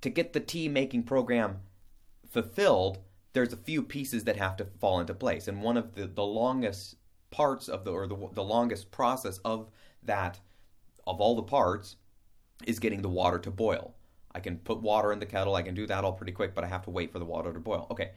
to 0.00 0.10
get 0.10 0.32
the 0.32 0.40
tea 0.40 0.68
making 0.68 1.04
program 1.04 1.58
fulfilled, 2.30 2.98
there's 3.32 3.52
a 3.52 3.58
few 3.58 3.82
pieces 3.82 4.24
that 4.24 4.36
have 4.36 4.56
to 4.56 4.66
fall 4.80 5.00
into 5.00 5.14
place. 5.14 5.48
And 5.48 5.62
one 5.62 5.76
of 5.76 5.94
the, 5.94 6.06
the 6.06 6.24
longest 6.24 6.96
parts 7.30 7.68
of 7.68 7.84
the, 7.84 7.92
or 7.92 8.06
the, 8.06 8.16
the 8.32 8.44
longest 8.44 8.90
process 8.90 9.38
of 9.38 9.70
that, 10.02 10.40
of 11.06 11.20
all 11.20 11.36
the 11.36 11.42
parts, 11.42 11.96
is 12.66 12.78
getting 12.78 13.02
the 13.02 13.08
water 13.08 13.38
to 13.38 13.50
boil. 13.50 13.94
I 14.34 14.40
can 14.40 14.58
put 14.58 14.80
water 14.80 15.12
in 15.12 15.20
the 15.20 15.26
kettle, 15.26 15.54
I 15.54 15.62
can 15.62 15.74
do 15.74 15.86
that 15.86 16.04
all 16.04 16.12
pretty 16.12 16.32
quick, 16.32 16.54
but 16.54 16.64
I 16.64 16.68
have 16.68 16.82
to 16.84 16.90
wait 16.90 17.12
for 17.12 17.18
the 17.18 17.24
water 17.24 17.52
to 17.52 17.60
boil. 17.60 17.86
Okay. 17.90 18.12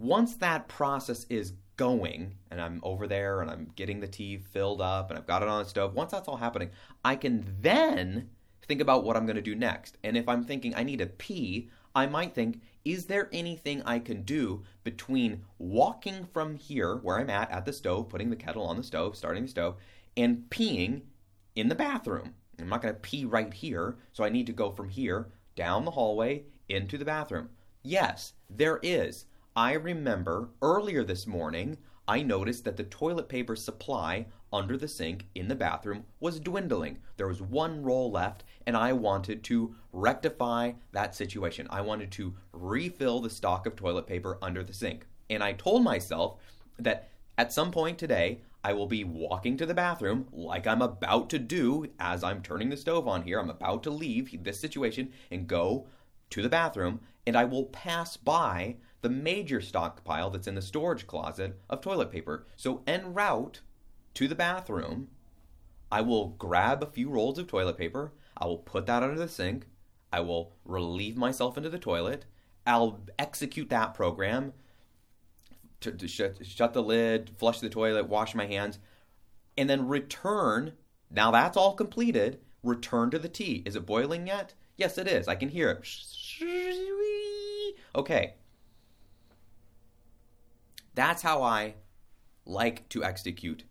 Once 0.00 0.36
that 0.36 0.66
process 0.66 1.26
is 1.28 1.52
going 1.76 2.34
and 2.50 2.58
I'm 2.58 2.80
over 2.82 3.06
there 3.06 3.42
and 3.42 3.50
I'm 3.50 3.70
getting 3.76 4.00
the 4.00 4.08
tea 4.08 4.38
filled 4.38 4.80
up 4.80 5.10
and 5.10 5.18
I've 5.18 5.26
got 5.26 5.42
it 5.42 5.48
on 5.48 5.62
the 5.62 5.68
stove, 5.68 5.94
once 5.94 6.10
that's 6.10 6.26
all 6.26 6.38
happening, 6.38 6.70
I 7.04 7.16
can 7.16 7.56
then 7.60 8.30
think 8.66 8.80
about 8.80 9.04
what 9.04 9.14
I'm 9.14 9.26
going 9.26 9.36
to 9.36 9.42
do 9.42 9.54
next. 9.54 9.98
And 10.02 10.16
if 10.16 10.26
I'm 10.26 10.42
thinking 10.42 10.74
I 10.74 10.84
need 10.84 11.02
a 11.02 11.06
pee, 11.06 11.68
I 11.94 12.06
might 12.06 12.34
think, 12.34 12.62
is 12.82 13.06
there 13.06 13.28
anything 13.30 13.82
I 13.82 13.98
can 13.98 14.22
do 14.22 14.62
between 14.84 15.42
walking 15.58 16.24
from 16.32 16.54
here, 16.54 16.96
where 16.96 17.18
I'm 17.18 17.28
at, 17.28 17.50
at 17.50 17.66
the 17.66 17.72
stove, 17.72 18.08
putting 18.08 18.30
the 18.30 18.36
kettle 18.36 18.64
on 18.64 18.78
the 18.78 18.82
stove, 18.82 19.16
starting 19.16 19.42
the 19.42 19.50
stove, 19.50 19.76
and 20.16 20.44
peeing 20.48 21.02
in 21.56 21.68
the 21.68 21.74
bathroom? 21.74 22.34
I'm 22.58 22.70
not 22.70 22.80
going 22.80 22.94
to 22.94 23.00
pee 23.00 23.26
right 23.26 23.52
here, 23.52 23.98
so 24.12 24.24
I 24.24 24.30
need 24.30 24.46
to 24.46 24.52
go 24.52 24.70
from 24.70 24.88
here 24.88 25.28
down 25.56 25.84
the 25.84 25.90
hallway 25.90 26.44
into 26.70 26.96
the 26.96 27.04
bathroom. 27.04 27.50
Yes, 27.82 28.32
there 28.48 28.78
is. 28.82 29.26
I 29.60 29.74
remember 29.74 30.48
earlier 30.62 31.04
this 31.04 31.26
morning, 31.26 31.76
I 32.08 32.22
noticed 32.22 32.64
that 32.64 32.78
the 32.78 32.84
toilet 32.84 33.28
paper 33.28 33.54
supply 33.54 34.24
under 34.50 34.78
the 34.78 34.88
sink 34.88 35.26
in 35.34 35.48
the 35.48 35.54
bathroom 35.54 36.04
was 36.18 36.40
dwindling. 36.40 36.96
There 37.18 37.28
was 37.28 37.42
one 37.42 37.82
roll 37.82 38.10
left, 38.10 38.42
and 38.66 38.74
I 38.74 38.94
wanted 38.94 39.44
to 39.44 39.76
rectify 39.92 40.72
that 40.92 41.14
situation. 41.14 41.66
I 41.68 41.82
wanted 41.82 42.10
to 42.12 42.34
refill 42.52 43.20
the 43.20 43.28
stock 43.28 43.66
of 43.66 43.76
toilet 43.76 44.06
paper 44.06 44.38
under 44.40 44.64
the 44.64 44.72
sink. 44.72 45.06
And 45.28 45.42
I 45.42 45.52
told 45.52 45.84
myself 45.84 46.38
that 46.78 47.10
at 47.36 47.52
some 47.52 47.70
point 47.70 47.98
today, 47.98 48.40
I 48.64 48.72
will 48.72 48.86
be 48.86 49.04
walking 49.04 49.58
to 49.58 49.66
the 49.66 49.74
bathroom 49.74 50.26
like 50.32 50.66
I'm 50.66 50.80
about 50.80 51.28
to 51.30 51.38
do 51.38 51.86
as 51.98 52.24
I'm 52.24 52.40
turning 52.40 52.70
the 52.70 52.78
stove 52.78 53.06
on 53.06 53.24
here. 53.24 53.38
I'm 53.38 53.50
about 53.50 53.82
to 53.82 53.90
leave 53.90 54.42
this 54.42 54.58
situation 54.58 55.12
and 55.30 55.46
go 55.46 55.86
to 56.30 56.40
the 56.40 56.48
bathroom, 56.48 57.00
and 57.26 57.36
I 57.36 57.44
will 57.44 57.64
pass 57.64 58.16
by 58.16 58.76
the 59.02 59.08
major 59.08 59.60
stockpile 59.60 60.30
that's 60.30 60.46
in 60.46 60.54
the 60.54 60.62
storage 60.62 61.06
closet 61.06 61.58
of 61.68 61.80
toilet 61.80 62.10
paper. 62.10 62.46
So, 62.56 62.82
en 62.86 63.14
route 63.14 63.60
to 64.14 64.28
the 64.28 64.34
bathroom, 64.34 65.08
I 65.90 66.00
will 66.02 66.28
grab 66.28 66.82
a 66.82 66.86
few 66.86 67.08
rolls 67.08 67.38
of 67.38 67.46
toilet 67.46 67.78
paper. 67.78 68.12
I 68.36 68.46
will 68.46 68.58
put 68.58 68.86
that 68.86 69.02
under 69.02 69.18
the 69.18 69.28
sink. 69.28 69.66
I 70.12 70.20
will 70.20 70.52
relieve 70.64 71.16
myself 71.16 71.56
into 71.56 71.68
the 71.68 71.78
toilet. 71.78 72.26
I'll 72.66 73.00
execute 73.18 73.70
that 73.70 73.94
program 73.94 74.52
to, 75.80 75.92
to 75.92 76.08
shut, 76.08 76.44
shut 76.46 76.74
the 76.74 76.82
lid, 76.82 77.30
flush 77.38 77.60
the 77.60 77.68
toilet, 77.68 78.08
wash 78.08 78.34
my 78.34 78.46
hands, 78.46 78.78
and 79.56 79.68
then 79.68 79.88
return. 79.88 80.72
Now 81.10 81.30
that's 81.30 81.56
all 81.56 81.74
completed. 81.74 82.40
Return 82.62 83.10
to 83.10 83.18
the 83.18 83.28
tea. 83.28 83.62
Is 83.64 83.76
it 83.76 83.86
boiling 83.86 84.26
yet? 84.26 84.54
Yes, 84.76 84.98
it 84.98 85.08
is. 85.08 85.28
I 85.28 85.34
can 85.34 85.48
hear 85.48 85.70
it. 85.70 85.86
Okay, 87.94 88.34
that's 90.94 91.22
how 91.22 91.42
I 91.42 91.74
like 92.44 92.88
to 92.90 93.04
execute 93.04 93.64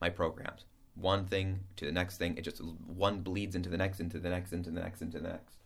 my 0.00 0.08
programs. 0.08 0.64
One 0.94 1.26
thing 1.26 1.60
to 1.76 1.86
the 1.86 1.92
next 1.92 2.16
thing. 2.16 2.36
It 2.36 2.42
just 2.42 2.62
one 2.62 3.20
bleeds 3.20 3.54
into 3.54 3.68
the 3.68 3.76
next, 3.76 4.00
into 4.00 4.18
the 4.18 4.30
next, 4.30 4.52
into 4.52 4.70
the 4.70 4.80
next, 4.80 5.02
into 5.02 5.18
the 5.18 5.28
next. 5.28 5.56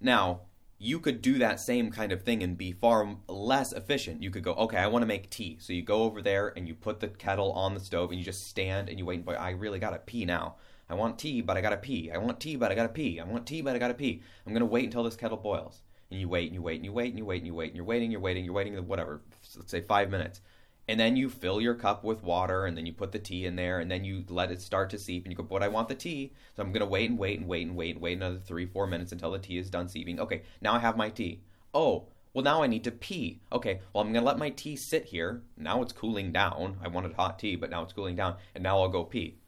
Now, 0.00 0.42
you 0.78 0.98
could 0.98 1.22
do 1.22 1.38
that 1.38 1.60
same 1.60 1.90
kind 1.90 2.12
of 2.12 2.22
thing 2.22 2.42
and 2.42 2.58
be 2.58 2.72
far 2.72 3.16
less 3.28 3.72
efficient. 3.72 4.22
You 4.22 4.30
could 4.30 4.42
go, 4.42 4.52
okay, 4.54 4.76
I 4.76 4.86
want 4.88 5.02
to 5.02 5.06
make 5.06 5.30
tea. 5.30 5.56
So 5.60 5.72
you 5.72 5.82
go 5.82 6.02
over 6.02 6.20
there 6.20 6.52
and 6.56 6.68
you 6.68 6.74
put 6.74 7.00
the 7.00 7.08
kettle 7.08 7.52
on 7.52 7.74
the 7.74 7.80
stove 7.80 8.10
and 8.10 8.18
you 8.18 8.24
just 8.24 8.48
stand 8.48 8.88
and 8.88 8.98
you 8.98 9.06
wait. 9.06 9.24
But 9.24 9.40
I 9.40 9.50
really 9.50 9.78
gotta 9.78 9.98
pee 9.98 10.24
now. 10.24 10.56
I 10.90 10.94
want 10.94 11.18
tea, 11.18 11.40
but 11.40 11.56
I 11.56 11.62
gotta 11.62 11.78
pee. 11.78 12.10
I 12.10 12.18
want 12.18 12.40
tea, 12.40 12.56
but 12.56 12.70
I 12.70 12.74
gotta 12.74 12.90
pee. 12.90 13.18
I 13.18 13.24
want 13.24 13.46
tea, 13.46 13.62
but 13.62 13.74
I 13.74 13.78
gotta 13.78 13.94
pee. 13.94 14.22
I'm 14.46 14.52
gonna 14.52 14.66
wait 14.66 14.84
until 14.84 15.04
this 15.04 15.16
kettle 15.16 15.38
boils 15.38 15.83
and 16.14 16.20
you 16.20 16.28
wait 16.28 16.46
and 16.46 16.54
you 16.54 16.62
wait 16.62 16.76
and 16.76 16.84
you 16.84 16.92
wait 16.92 17.08
and 17.08 17.18
you 17.18 17.26
wait 17.26 17.38
and 17.38 17.46
you 17.46 17.54
wait 17.54 17.68
and 17.68 17.76
you're 17.76 17.84
waiting, 17.84 18.10
you're 18.10 18.20
waiting, 18.20 18.44
you're 18.44 18.54
waiting, 18.54 18.86
whatever, 18.86 19.20
let's 19.56 19.70
say 19.70 19.80
five 19.80 20.10
minutes. 20.10 20.40
And 20.86 21.00
then 21.00 21.16
you 21.16 21.30
fill 21.30 21.60
your 21.60 21.74
cup 21.74 22.04
with 22.04 22.22
water 22.22 22.66
and 22.66 22.76
then 22.76 22.84
you 22.84 22.92
put 22.92 23.12
the 23.12 23.18
tea 23.18 23.46
in 23.46 23.56
there 23.56 23.80
and 23.80 23.90
then 23.90 24.04
you 24.04 24.22
let 24.28 24.50
it 24.50 24.60
start 24.60 24.90
to 24.90 24.98
seep 24.98 25.24
and 25.24 25.32
you 25.32 25.36
go, 25.36 25.42
but 25.42 25.62
I 25.62 25.68
want 25.68 25.88
the 25.88 25.94
tea. 25.94 26.32
So 26.54 26.62
I'm 26.62 26.72
going 26.72 26.80
to 26.80 26.86
wait 26.86 27.08
and 27.08 27.18
wait 27.18 27.38
and 27.38 27.48
wait 27.48 27.66
and 27.66 27.76
wait 27.76 27.94
and 27.94 28.02
wait 28.02 28.18
another 28.18 28.38
three, 28.38 28.66
four 28.66 28.86
minutes 28.86 29.10
until 29.10 29.32
the 29.32 29.38
tea 29.38 29.56
is 29.56 29.70
done 29.70 29.88
seeping. 29.88 30.20
Okay, 30.20 30.42
now 30.60 30.74
I 30.74 30.78
have 30.80 30.96
my 30.96 31.08
tea. 31.08 31.40
Oh, 31.72 32.08
well, 32.34 32.44
now 32.44 32.62
I 32.62 32.66
need 32.66 32.84
to 32.84 32.90
pee. 32.90 33.40
Okay, 33.50 33.80
well, 33.92 34.02
I'm 34.02 34.12
going 34.12 34.22
to 34.22 34.26
let 34.26 34.38
my 34.38 34.50
tea 34.50 34.76
sit 34.76 35.06
here. 35.06 35.42
Now 35.56 35.80
it's 35.80 35.92
cooling 35.92 36.32
down. 36.32 36.76
I 36.82 36.88
wanted 36.88 37.14
hot 37.14 37.38
tea, 37.38 37.56
but 37.56 37.70
now 37.70 37.82
it's 37.82 37.92
cooling 37.92 38.16
down. 38.16 38.36
And 38.54 38.62
now 38.62 38.78
I'll 38.78 38.88
go 38.88 39.04
pee. 39.04 39.38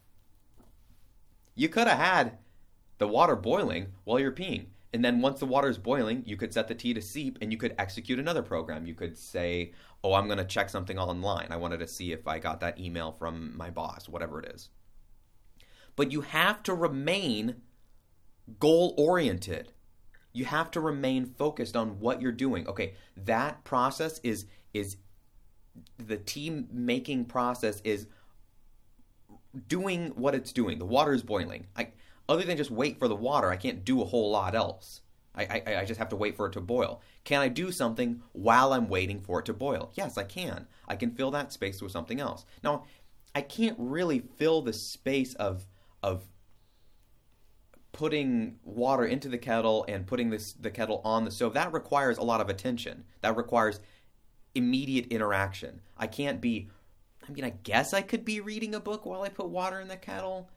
You 1.54 1.68
could 1.68 1.86
have 1.86 1.98
had 1.98 2.38
the 2.98 3.08
water 3.08 3.36
boiling 3.36 3.88
while 4.04 4.18
you're 4.18 4.32
peeing. 4.32 4.66
And 4.96 5.04
then 5.04 5.20
once 5.20 5.40
the 5.40 5.44
water 5.44 5.68
is 5.68 5.76
boiling, 5.76 6.22
you 6.24 6.38
could 6.38 6.54
set 6.54 6.68
the 6.68 6.74
tea 6.74 6.94
to 6.94 7.02
seep 7.02 7.36
and 7.42 7.52
you 7.52 7.58
could 7.58 7.74
execute 7.78 8.18
another 8.18 8.40
program. 8.40 8.86
You 8.86 8.94
could 8.94 9.18
say, 9.18 9.74
oh, 10.02 10.14
I'm 10.14 10.24
going 10.24 10.38
to 10.38 10.44
check 10.46 10.70
something 10.70 10.98
online. 10.98 11.48
I 11.50 11.58
wanted 11.58 11.80
to 11.80 11.86
see 11.86 12.12
if 12.12 12.26
I 12.26 12.38
got 12.38 12.60
that 12.60 12.80
email 12.80 13.12
from 13.12 13.54
my 13.54 13.68
boss, 13.68 14.08
whatever 14.08 14.40
it 14.40 14.54
is. 14.54 14.70
But 15.96 16.12
you 16.12 16.22
have 16.22 16.62
to 16.62 16.72
remain 16.72 17.56
goal 18.58 18.94
oriented. 18.96 19.74
You 20.32 20.46
have 20.46 20.70
to 20.70 20.80
remain 20.80 21.26
focused 21.26 21.76
on 21.76 22.00
what 22.00 22.22
you're 22.22 22.32
doing. 22.32 22.66
Okay, 22.66 22.94
that 23.18 23.64
process 23.64 24.18
is 24.22 24.46
is 24.72 24.96
the 25.98 26.16
team 26.16 26.68
making 26.72 27.26
process 27.26 27.82
is 27.84 28.06
doing 29.68 30.12
what 30.14 30.34
it's 30.34 30.52
doing. 30.52 30.78
The 30.78 30.86
water 30.86 31.12
is 31.12 31.22
boiling. 31.22 31.66
I 31.76 31.88
other 32.28 32.42
than 32.42 32.56
just 32.56 32.70
wait 32.70 32.98
for 32.98 33.08
the 33.08 33.16
water, 33.16 33.50
I 33.50 33.56
can't 33.56 33.84
do 33.84 34.02
a 34.02 34.04
whole 34.04 34.30
lot 34.30 34.54
else. 34.54 35.02
I, 35.34 35.62
I, 35.66 35.76
I 35.76 35.84
just 35.84 35.98
have 35.98 36.08
to 36.08 36.16
wait 36.16 36.36
for 36.36 36.46
it 36.46 36.52
to 36.54 36.60
boil. 36.60 37.02
Can 37.24 37.40
I 37.40 37.48
do 37.48 37.70
something 37.70 38.22
while 38.32 38.72
I'm 38.72 38.88
waiting 38.88 39.20
for 39.20 39.40
it 39.40 39.46
to 39.46 39.52
boil? 39.52 39.92
Yes, 39.94 40.16
I 40.16 40.24
can. 40.24 40.66
I 40.88 40.96
can 40.96 41.10
fill 41.10 41.30
that 41.32 41.52
space 41.52 41.82
with 41.82 41.92
something 41.92 42.20
else. 42.20 42.46
Now, 42.62 42.84
I 43.34 43.42
can't 43.42 43.76
really 43.78 44.20
fill 44.38 44.62
the 44.62 44.72
space 44.72 45.34
of 45.34 45.66
of 46.02 46.24
putting 47.92 48.58
water 48.62 49.04
into 49.04 49.28
the 49.28 49.38
kettle 49.38 49.84
and 49.88 50.06
putting 50.06 50.30
this 50.30 50.52
the 50.54 50.70
kettle 50.70 51.02
on 51.04 51.24
the 51.24 51.30
stove. 51.30 51.54
That 51.54 51.72
requires 51.72 52.16
a 52.18 52.22
lot 52.22 52.40
of 52.40 52.48
attention. 52.48 53.04
That 53.20 53.36
requires 53.36 53.80
immediate 54.54 55.08
interaction. 55.08 55.82
I 55.98 56.06
can't 56.06 56.40
be 56.40 56.70
I 57.28 57.32
mean, 57.32 57.44
I 57.44 57.50
guess 57.50 57.92
I 57.92 58.02
could 58.02 58.24
be 58.24 58.40
reading 58.40 58.74
a 58.74 58.80
book 58.80 59.04
while 59.04 59.22
I 59.22 59.28
put 59.28 59.48
water 59.48 59.80
in 59.80 59.88
the 59.88 59.96
kettle, 59.96 60.48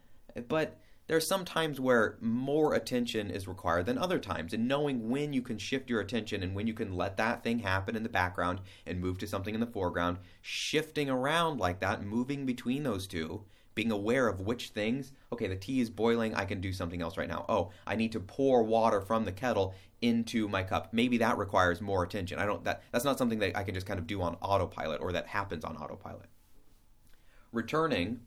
but 0.48 0.78
there 1.10 1.18
are 1.18 1.22
some 1.22 1.44
times 1.44 1.80
where 1.80 2.18
more 2.22 2.76
attention 2.76 3.32
is 3.32 3.48
required 3.48 3.88
than 3.88 3.98
other 3.98 4.20
times. 4.20 4.54
And 4.54 4.68
knowing 4.68 5.10
when 5.10 5.34
you 5.34 5.42
can 5.42 5.58
shift 5.58 5.90
your 5.90 6.02
attention 6.02 6.44
and 6.44 6.54
when 6.54 6.68
you 6.68 6.76
can 6.76 6.96
let 6.96 7.18
that 7.18 7.44
thing 7.44 7.58
happen 7.58 7.96
in 7.96 8.04
the 8.04 8.10
background 8.10 8.62
and 8.86 9.02
move 9.02 9.18
to 9.18 9.28
something 9.28 9.56
in 9.56 9.60
the 9.60 9.66
foreground, 9.66 10.20
shifting 10.44 11.10
around 11.10 11.60
like 11.60 11.80
that, 11.80 12.04
moving 12.04 12.46
between 12.46 12.84
those 12.84 13.08
two, 13.08 13.44
being 13.74 13.90
aware 13.90 14.28
of 14.28 14.42
which 14.42 14.70
things, 14.70 15.12
okay, 15.34 15.48
the 15.48 15.56
tea 15.56 15.80
is 15.80 15.90
boiling, 15.90 16.36
I 16.36 16.46
can 16.46 16.62
do 16.62 16.72
something 16.72 17.02
else 17.02 17.18
right 17.18 17.28
now. 17.28 17.44
Oh, 17.50 17.72
I 17.88 17.96
need 17.96 18.12
to 18.12 18.20
pour 18.20 18.62
water 18.62 19.02
from 19.02 19.26
the 19.26 19.32
kettle 19.32 19.74
into 20.04 20.48
my 20.48 20.62
cup. 20.62 20.90
Maybe 20.94 21.18
that 21.18 21.40
requires 21.40 21.82
more 21.82 22.04
attention. 22.04 22.38
I 22.38 22.46
don't 22.46 22.64
that 22.66 22.84
that's 22.92 23.04
not 23.04 23.18
something 23.18 23.40
that 23.40 23.58
I 23.58 23.64
can 23.64 23.74
just 23.74 23.88
kind 23.88 24.00
of 24.00 24.06
do 24.06 24.22
on 24.22 24.36
autopilot 24.44 25.02
or 25.02 25.12
that 25.14 25.26
happens 25.26 25.66
on 25.66 25.76
autopilot. 25.76 26.30
Returning 27.52 28.20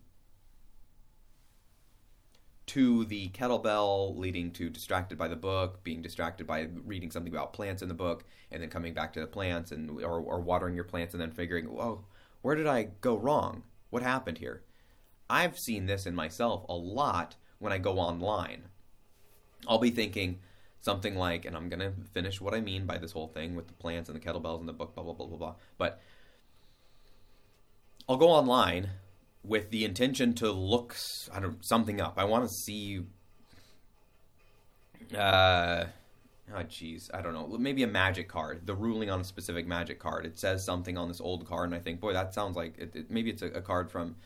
to 2.73 3.05
the 3.05 3.29
kettlebell, 3.31 4.17
leading 4.17 4.51
to 4.51 4.71
distracted 4.71 5.19
by 5.19 5.29
the 5.29 5.37
book, 5.37 5.85
being 5.85 6.01
distracted 6.01 6.47
by 6.47 6.69
reading 6.87 7.11
something 7.11 7.31
about 7.31 7.53
plants 7.53 7.83
in 7.83 7.89
the 7.89 7.95
book, 7.95 8.25
and 8.51 8.63
then 8.63 8.71
coming 8.71 8.95
back 8.95 9.13
to 9.13 9.21
the 9.21 9.27
plants 9.27 9.73
and 9.73 9.91
or, 10.01 10.21
or 10.21 10.41
watering 10.41 10.75
your 10.75 10.85
plants, 10.85 11.13
and 11.13 11.21
then 11.21 11.31
figuring, 11.31 11.69
oh, 11.69 12.03
where 12.41 12.55
did 12.55 12.67
I 12.67 12.89
go 13.03 13.15
wrong? 13.15 13.65
What 13.91 14.03
happened 14.03 14.39
here? 14.39 14.63
I've 15.29 15.59
seen 15.59 15.85
this 15.85 16.07
in 16.07 16.15
myself 16.15 16.65
a 16.67 16.75
lot 16.75 17.37
when 17.59 17.75
I 17.75 17.79
go 17.79 17.99
online. 17.99 18.63
I'll 19.69 19.77
be 19.77 19.91
thinking 19.91 20.39
something 20.81 21.15
like, 21.15 21.45
and 21.45 21.55
I'm 21.55 21.69
gonna 21.69 21.93
finish 22.15 22.41
what 22.41 22.55
I 22.55 22.63
mean 22.63 22.87
by 22.87 22.97
this 22.97 23.13
whole 23.13 23.29
thing 23.29 23.55
with 23.55 23.67
the 23.67 23.75
plants 23.75 24.09
and 24.09 24.19
the 24.19 24.25
kettlebells 24.25 24.61
and 24.61 24.69
the 24.69 24.73
book, 24.73 24.95
blah 24.95 25.05
blah 25.05 25.13
blah 25.13 25.27
blah 25.27 25.37
blah. 25.37 25.55
But 25.77 26.01
I'll 28.09 28.17
go 28.17 28.31
online 28.31 28.89
with 29.45 29.71
the 29.71 29.85
intention 29.85 30.35
to 30.35 30.51
look 30.51 30.97
I 31.33 31.41
don't 31.41 31.65
something 31.65 32.01
up. 32.01 32.15
I 32.17 32.25
want 32.25 32.49
to 32.49 32.55
see 32.55 33.05
uh 35.17 35.85
oh 36.55 36.65
jeez, 36.65 37.11
I 37.13 37.21
don't 37.21 37.35
know. 37.35 37.59
Maybe 37.59 37.83
a 37.83 37.89
magic 37.89 38.29
card, 38.29 38.67
the 38.67 38.75
ruling 38.75 39.11
on 39.11 39.21
a 39.21 39.25
specific 39.25 39.67
magic 39.67 39.99
card. 39.99 40.27
It 40.27 40.39
says 40.39 40.65
something 40.65 40.97
on 40.97 41.09
this 41.09 41.21
old 41.21 41.47
card 41.47 41.67
and 41.67 41.75
I 41.75 41.79
think, 41.79 42.01
boy, 42.01 42.13
that 42.13 42.35
sounds 42.35 42.57
like 42.57 42.79
it, 42.79 42.95
it, 42.95 43.11
maybe 43.11 43.31
it's 43.31 43.43
a, 43.43 43.47
a, 43.47 43.63
card 43.63 43.91
from 43.91 44.17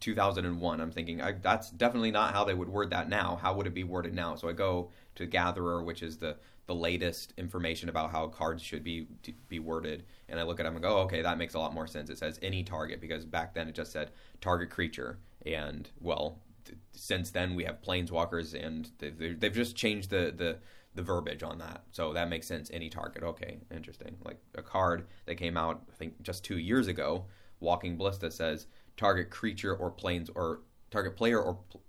2001. 0.00 0.80
I'm 0.80 0.90
thinking 0.90 1.22
I, 1.22 1.32
that's 1.32 1.70
definitely 1.70 2.10
not 2.10 2.32
how 2.32 2.44
they 2.44 2.54
would 2.54 2.68
word 2.68 2.90
that 2.90 3.08
now. 3.08 3.38
How 3.40 3.54
would 3.54 3.66
it 3.66 3.74
be 3.74 3.84
worded 3.84 4.14
now? 4.14 4.34
So 4.34 4.48
I 4.48 4.52
go 4.52 4.90
to 5.14 5.26
Gatherer, 5.26 5.82
which 5.82 6.02
is 6.02 6.18
the 6.18 6.36
the 6.66 6.74
latest 6.74 7.32
information 7.36 7.88
about 7.88 8.12
how 8.12 8.28
cards 8.28 8.62
should 8.62 8.84
be 8.84 9.06
be 9.48 9.58
worded, 9.58 10.04
and 10.28 10.38
I 10.38 10.44
look 10.44 10.60
at 10.60 10.64
them 10.64 10.74
and 10.74 10.82
go, 10.82 10.98
okay, 11.00 11.22
that 11.22 11.38
makes 11.38 11.54
a 11.54 11.58
lot 11.58 11.74
more 11.74 11.86
sense. 11.86 12.08
It 12.08 12.18
says 12.18 12.38
any 12.42 12.62
target 12.62 13.00
because 13.00 13.24
back 13.24 13.54
then 13.54 13.68
it 13.68 13.74
just 13.74 13.92
said 13.92 14.10
target 14.40 14.70
creature, 14.70 15.18
and 15.44 15.88
well, 16.00 16.38
th- 16.64 16.78
since 16.92 17.30
then 17.30 17.54
we 17.54 17.64
have 17.64 17.82
planeswalkers, 17.82 18.54
and 18.54 18.90
they've, 18.98 19.38
they've 19.38 19.52
just 19.52 19.76
changed 19.76 20.10
the 20.10 20.32
the 20.36 20.58
the 20.94 21.02
verbiage 21.02 21.42
on 21.42 21.58
that. 21.58 21.82
So 21.90 22.12
that 22.12 22.28
makes 22.28 22.46
sense. 22.46 22.70
Any 22.72 22.88
target. 22.88 23.22
Okay, 23.22 23.58
interesting. 23.70 24.16
Like 24.24 24.38
a 24.54 24.62
card 24.62 25.06
that 25.26 25.36
came 25.36 25.56
out, 25.56 25.82
I 25.92 25.96
think, 25.96 26.22
just 26.22 26.44
two 26.44 26.58
years 26.58 26.86
ago, 26.86 27.26
Walking 27.60 27.96
Ballista 27.96 28.30
says 28.30 28.66
target 28.96 29.30
creature 29.30 29.74
or 29.74 29.90
planes 29.90 30.30
or 30.34 30.60
target 30.90 31.16
player 31.16 31.40
or 31.40 31.54
pl- 31.70 31.82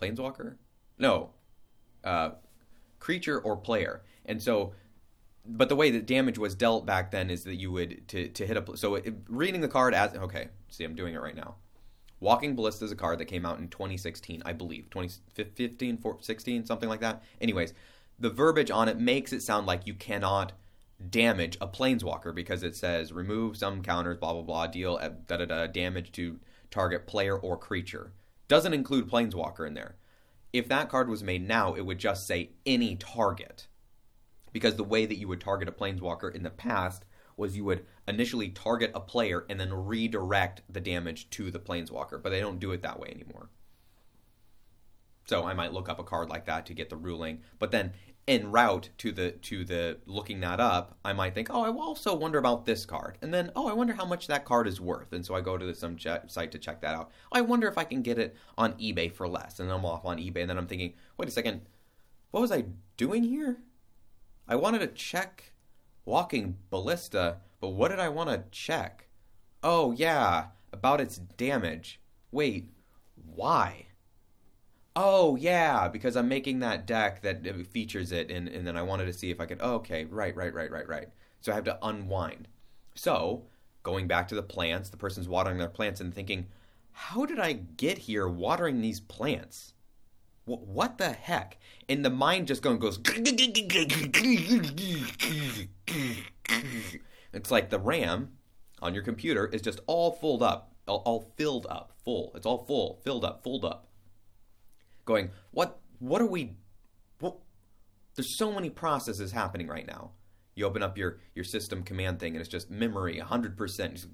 planeswalker. 0.00 0.56
No, 0.98 1.30
uh, 2.04 2.30
creature 2.98 3.40
or 3.40 3.56
player. 3.56 4.02
And 4.26 4.40
so, 4.40 4.74
but 5.44 5.68
the 5.68 5.76
way 5.76 5.90
that 5.90 6.06
damage 6.06 6.38
was 6.38 6.54
dealt 6.54 6.86
back 6.86 7.10
then 7.10 7.30
is 7.30 7.44
that 7.44 7.56
you 7.56 7.72
would 7.72 8.06
to 8.08 8.28
to 8.28 8.46
hit 8.46 8.56
a 8.56 8.76
so 8.76 8.96
it, 8.96 9.14
reading 9.28 9.60
the 9.60 9.68
card 9.68 9.94
as 9.94 10.14
okay. 10.14 10.48
See, 10.68 10.84
I'm 10.84 10.94
doing 10.94 11.14
it 11.14 11.20
right 11.20 11.34
now. 11.34 11.56
Walking 12.20 12.54
Ballista 12.54 12.84
is 12.84 12.92
a 12.92 12.96
card 12.96 13.18
that 13.18 13.24
came 13.24 13.46
out 13.46 13.58
in 13.58 13.68
2016, 13.68 14.42
I 14.44 14.52
believe, 14.52 14.90
2015, 14.90 15.98
16, 16.20 16.66
something 16.66 16.88
like 16.88 17.00
that. 17.00 17.22
Anyways, 17.40 17.72
the 18.18 18.28
verbiage 18.28 18.70
on 18.70 18.90
it 18.90 19.00
makes 19.00 19.32
it 19.32 19.40
sound 19.42 19.66
like 19.66 19.86
you 19.86 19.94
cannot 19.94 20.52
damage 21.08 21.56
a 21.62 21.66
planeswalker 21.66 22.34
because 22.34 22.62
it 22.62 22.76
says 22.76 23.10
remove 23.10 23.56
some 23.56 23.82
counters, 23.82 24.18
blah 24.18 24.34
blah 24.34 24.42
blah, 24.42 24.66
deal 24.66 24.98
uh, 25.00 25.08
da 25.26 25.38
da 25.38 25.46
da 25.46 25.66
damage 25.66 26.12
to 26.12 26.38
target 26.70 27.06
player 27.06 27.36
or 27.36 27.56
creature. 27.56 28.12
Doesn't 28.48 28.74
include 28.74 29.10
planeswalker 29.10 29.66
in 29.66 29.74
there 29.74 29.96
if 30.52 30.68
that 30.68 30.88
card 30.88 31.08
was 31.08 31.22
made 31.22 31.46
now, 31.46 31.74
it 31.74 31.82
would 31.82 31.98
just 31.98 32.26
say 32.26 32.50
any 32.66 32.96
target. 32.96 33.66
Because 34.52 34.76
the 34.76 34.84
way 34.84 35.06
that 35.06 35.18
you 35.18 35.28
would 35.28 35.40
target 35.40 35.68
a 35.68 35.72
planeswalker 35.72 36.34
in 36.34 36.42
the 36.42 36.50
past 36.50 37.04
was 37.36 37.56
you 37.56 37.64
would 37.64 37.86
initially 38.06 38.48
target 38.48 38.90
a 38.94 39.00
player 39.00 39.46
and 39.48 39.58
then 39.58 39.72
redirect 39.72 40.62
the 40.68 40.80
damage 40.80 41.30
to 41.30 41.50
the 41.50 41.58
planeswalker, 41.58 42.20
but 42.22 42.30
they 42.30 42.40
don't 42.40 42.58
do 42.58 42.72
it 42.72 42.82
that 42.82 42.98
way 42.98 43.08
anymore. 43.08 43.48
So 45.26 45.44
I 45.44 45.54
might 45.54 45.72
look 45.72 45.88
up 45.88 46.00
a 46.00 46.04
card 46.04 46.28
like 46.28 46.46
that 46.46 46.66
to 46.66 46.74
get 46.74 46.90
the 46.90 46.96
ruling, 46.96 47.42
but 47.60 47.70
then 47.70 47.92
en 48.28 48.50
route 48.50 48.90
to 48.98 49.12
the 49.12 49.32
to 49.32 49.64
the 49.64 49.98
looking 50.06 50.40
that 50.40 50.60
up, 50.60 50.98
I 51.04 51.12
might 51.12 51.34
think, 51.34 51.48
oh, 51.50 51.62
I 51.62 51.70
also 51.70 52.14
wonder 52.14 52.38
about 52.38 52.66
this 52.66 52.86
card, 52.86 53.18
and 53.22 53.32
then 53.32 53.50
oh, 53.56 53.68
I 53.68 53.72
wonder 53.72 53.94
how 53.94 54.04
much 54.04 54.26
that 54.26 54.44
card 54.44 54.66
is 54.66 54.80
worth, 54.80 55.12
and 55.12 55.24
so 55.24 55.34
I 55.34 55.40
go 55.40 55.58
to 55.58 55.74
some 55.74 55.96
ch- 55.96 56.06
site 56.28 56.52
to 56.52 56.58
check 56.58 56.80
that 56.82 56.94
out. 56.94 57.10
I 57.32 57.40
wonder 57.40 57.68
if 57.68 57.78
I 57.78 57.84
can 57.84 58.02
get 58.02 58.18
it 58.18 58.36
on 58.56 58.74
eBay 58.74 59.12
for 59.12 59.28
less, 59.28 59.58
and 59.60 59.70
I'm 59.70 59.84
off 59.84 60.04
on 60.04 60.18
eBay, 60.18 60.42
and 60.42 60.50
then 60.50 60.58
I'm 60.58 60.66
thinking, 60.66 60.94
wait 61.16 61.28
a 61.28 61.32
second, 61.32 61.62
what 62.30 62.40
was 62.40 62.52
I 62.52 62.66
doing 62.96 63.24
here? 63.24 63.58
I 64.46 64.56
wanted 64.56 64.80
to 64.80 64.88
check 64.88 65.52
Walking 66.04 66.56
Ballista, 66.70 67.38
but 67.60 67.68
what 67.68 67.88
did 67.88 68.00
I 68.00 68.08
want 68.08 68.30
to 68.30 68.44
check? 68.50 69.08
Oh 69.62 69.92
yeah, 69.92 70.46
about 70.72 71.00
its 71.00 71.18
damage. 71.18 72.00
Wait, 72.30 72.70
why? 73.14 73.86
Oh 75.02 75.36
yeah, 75.36 75.88
because 75.88 76.14
I'm 76.14 76.28
making 76.28 76.58
that 76.60 76.86
deck 76.86 77.22
that 77.22 77.46
uh, 77.46 77.64
features 77.64 78.12
it, 78.12 78.30
and, 78.30 78.48
and 78.48 78.66
then 78.66 78.76
I 78.76 78.82
wanted 78.82 79.06
to 79.06 79.14
see 79.14 79.30
if 79.30 79.40
I 79.40 79.46
could. 79.46 79.58
Oh, 79.60 79.76
okay, 79.76 80.04
right, 80.04 80.36
right, 80.36 80.52
right, 80.52 80.70
right, 80.70 80.86
right. 80.86 81.08
So 81.40 81.50
I 81.50 81.54
have 81.54 81.64
to 81.64 81.78
unwind. 81.82 82.48
So 82.94 83.46
going 83.82 84.06
back 84.06 84.28
to 84.28 84.34
the 84.34 84.42
plants, 84.42 84.90
the 84.90 84.98
person's 84.98 85.26
watering 85.26 85.56
their 85.56 85.68
plants 85.68 86.02
and 86.02 86.14
thinking, 86.14 86.48
how 86.92 87.24
did 87.24 87.38
I 87.38 87.54
get 87.54 87.96
here 87.96 88.28
watering 88.28 88.82
these 88.82 89.00
plants? 89.00 89.72
What, 90.44 90.66
what 90.66 90.98
the 90.98 91.12
heck? 91.12 91.56
And 91.88 92.04
the 92.04 92.10
mind 92.10 92.46
just 92.46 92.60
going 92.62 92.78
goes. 92.78 93.00
It's 97.32 97.50
like 97.50 97.70
the 97.70 97.78
RAM 97.78 98.32
on 98.82 98.92
your 98.92 99.02
computer 99.02 99.46
is 99.46 99.62
just 99.62 99.80
all 99.86 100.12
filled 100.12 100.42
up, 100.42 100.74
all, 100.86 101.02
all 101.06 101.32
filled 101.38 101.66
up, 101.70 101.92
full. 102.04 102.32
It's 102.34 102.44
all 102.44 102.58
full, 102.66 103.00
filled 103.02 103.24
up, 103.24 103.42
filled 103.42 103.64
up 103.64 103.89
going, 105.10 105.30
what 105.50 105.80
what 105.98 106.22
are 106.22 106.26
we 106.26 106.56
what 107.18 107.36
there's 108.14 108.38
so 108.38 108.52
many 108.52 108.70
processes 108.70 109.32
happening 109.32 109.66
right 109.66 109.86
now. 109.86 110.12
You 110.54 110.66
open 110.66 110.82
up 110.82 110.96
your 110.96 111.18
your 111.34 111.44
system 111.44 111.82
command 111.82 112.20
thing 112.20 112.34
and 112.34 112.40
it's 112.40 112.48
just 112.48 112.70
memory 112.70 113.20
100%. 113.20 114.06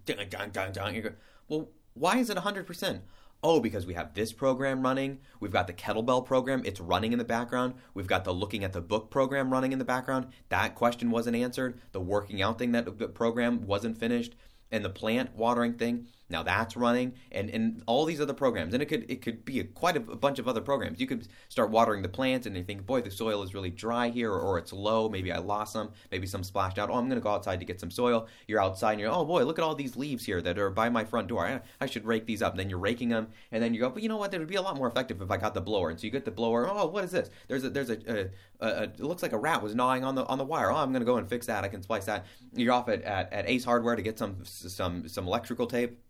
well, 1.49 1.69
why 1.95 2.19
is 2.19 2.31
it 2.31 2.37
100%? 2.37 3.01
Oh, 3.43 3.61
because 3.61 3.87
we 3.87 3.95
have 3.95 4.15
this 4.15 4.33
program 4.33 4.83
running. 4.83 5.21
We've 5.41 5.53
got 5.53 5.67
the 5.67 5.73
kettlebell 5.73 6.25
program. 6.25 6.63
It's 6.65 6.81
running 6.81 7.13
in 7.13 7.19
the 7.19 7.25
background. 7.25 7.75
We've 7.95 8.07
got 8.07 8.25
the 8.25 8.33
looking 8.33 8.65
at 8.65 8.73
the 8.73 8.81
book 8.81 9.11
program 9.11 9.53
running 9.53 9.73
in 9.73 9.79
the 9.79 9.85
background. 9.85 10.29
That 10.49 10.75
question 10.75 11.11
wasn't 11.11 11.37
answered. 11.37 11.79
The 11.93 12.01
working 12.01 12.41
out 12.41 12.59
thing 12.59 12.73
that 12.73 13.15
program 13.15 13.67
wasn't 13.67 13.99
finished. 13.99 14.35
And 14.73 14.85
the 14.85 14.91
plant 14.91 15.37
watering 15.37 15.75
thing 15.75 16.09
Now 16.29 16.43
that's 16.43 16.77
running, 16.77 17.15
and, 17.31 17.49
and 17.51 17.83
all 17.87 18.05
these 18.05 18.21
other 18.21 18.35
programs, 18.35 18.75
and 18.75 18.83
it 18.83 18.87
could 18.87 19.09
it 19.09 19.23
could 19.23 19.45
be 19.45 19.61
a, 19.61 19.65
quite 19.65 19.97
a, 19.97 20.01
a, 20.01 20.17
bunch 20.17 20.41
of 20.41 20.49
other 20.49 20.61
programs. 20.61 21.01
You 21.01 21.07
could 21.07 21.29
start 21.49 21.71
watering 21.71 22.03
the 22.03 22.09
plants, 22.09 22.47
and 22.47 22.57
you 22.57 22.65
think, 22.65 22.85
boy, 22.85 23.01
the 23.01 23.13
soil 23.13 23.45
is 23.45 23.55
really 23.55 23.71
dry 23.71 24.09
here, 24.09 24.33
or, 24.33 24.41
or 24.41 24.59
it's 24.59 24.73
low. 24.73 25.09
Maybe 25.09 25.31
I 25.31 25.39
lost 25.39 25.73
some. 25.75 25.93
Maybe 26.11 26.27
some 26.27 26.43
splashed 26.43 26.79
out. 26.79 26.91
Oh, 26.91 26.95
I'm 26.95 27.09
going 27.09 27.21
to 27.21 27.23
go 27.23 27.31
outside 27.31 27.61
to 27.61 27.67
get 27.67 27.79
some 27.79 27.93
soil. 27.93 28.27
You're 28.49 28.61
outside, 28.61 28.93
and 28.93 29.01
you're 29.01 29.13
oh 29.13 29.25
boy, 29.25 29.45
look 29.45 29.59
at 29.59 29.65
all 29.65 29.77
these 29.77 29.97
leaves 29.97 30.25
here 30.25 30.43
that 30.43 30.59
are 30.59 30.71
by 30.71 30.89
my 30.89 31.05
front 31.05 31.29
door. 31.29 31.47
I, 31.47 31.61
I 31.81 31.87
should 31.87 32.05
rake 32.05 32.27
these 32.27 32.43
up. 32.43 32.55
And 32.55 32.61
then 32.61 32.71
you're 32.71 32.81
raking 32.81 33.11
them, 33.11 33.29
and 33.53 33.63
then 33.63 33.73
you 33.73 33.81
go, 33.81 33.91
but 33.91 34.03
you 34.03 34.09
know 34.09 34.17
what? 34.17 34.35
It 34.35 34.39
would 34.39 34.49
be 34.49 34.57
a 34.57 34.63
lot 34.63 34.77
more 34.77 34.89
effective 34.89 35.23
if 35.23 35.31
I 35.31 35.37
got 35.37 35.55
the 35.55 35.61
blower. 35.61 35.91
And 35.91 36.01
so 36.01 36.07
you 36.07 36.11
get 36.11 36.25
the 36.25 36.33
blower. 36.33 36.69
Oh, 36.69 36.87
what 36.87 37.05
is 37.05 37.13
this? 37.13 37.31
There's 37.47 37.63
a 37.63 37.71
there's 37.71 37.91
a, 37.91 37.99
a, 38.09 38.67
a 38.67 38.83
it 38.83 39.01
looks 39.01 39.23
like 39.23 39.33
a 39.33 39.39
rat 39.39 39.63
was 39.63 39.77
gnawing 39.77 40.03
on 40.03 40.17
the 40.17 40.27
on 40.27 40.39
the 40.39 40.45
wire. 40.45 40.73
Oh, 40.73 40.77
I'm 40.77 40.91
going 40.91 41.03
to 41.03 41.07
go 41.07 41.19
and 41.19 41.29
fix 41.29 41.47
that. 41.47 41.63
I 41.63 41.69
can 41.69 41.83
splice 41.83 42.07
that. 42.07 42.27
You're 42.53 42.73
off 42.73 42.89
at, 42.89 43.03
at, 43.03 43.33
at 43.33 43.49
Ace 43.49 43.65
Hardware 43.65 43.95
to 43.95 44.03
get 44.03 44.19
some 44.19 44.39
some 44.45 45.09
some 45.09 45.29
electrical 45.29 45.69
tape 45.69 46.01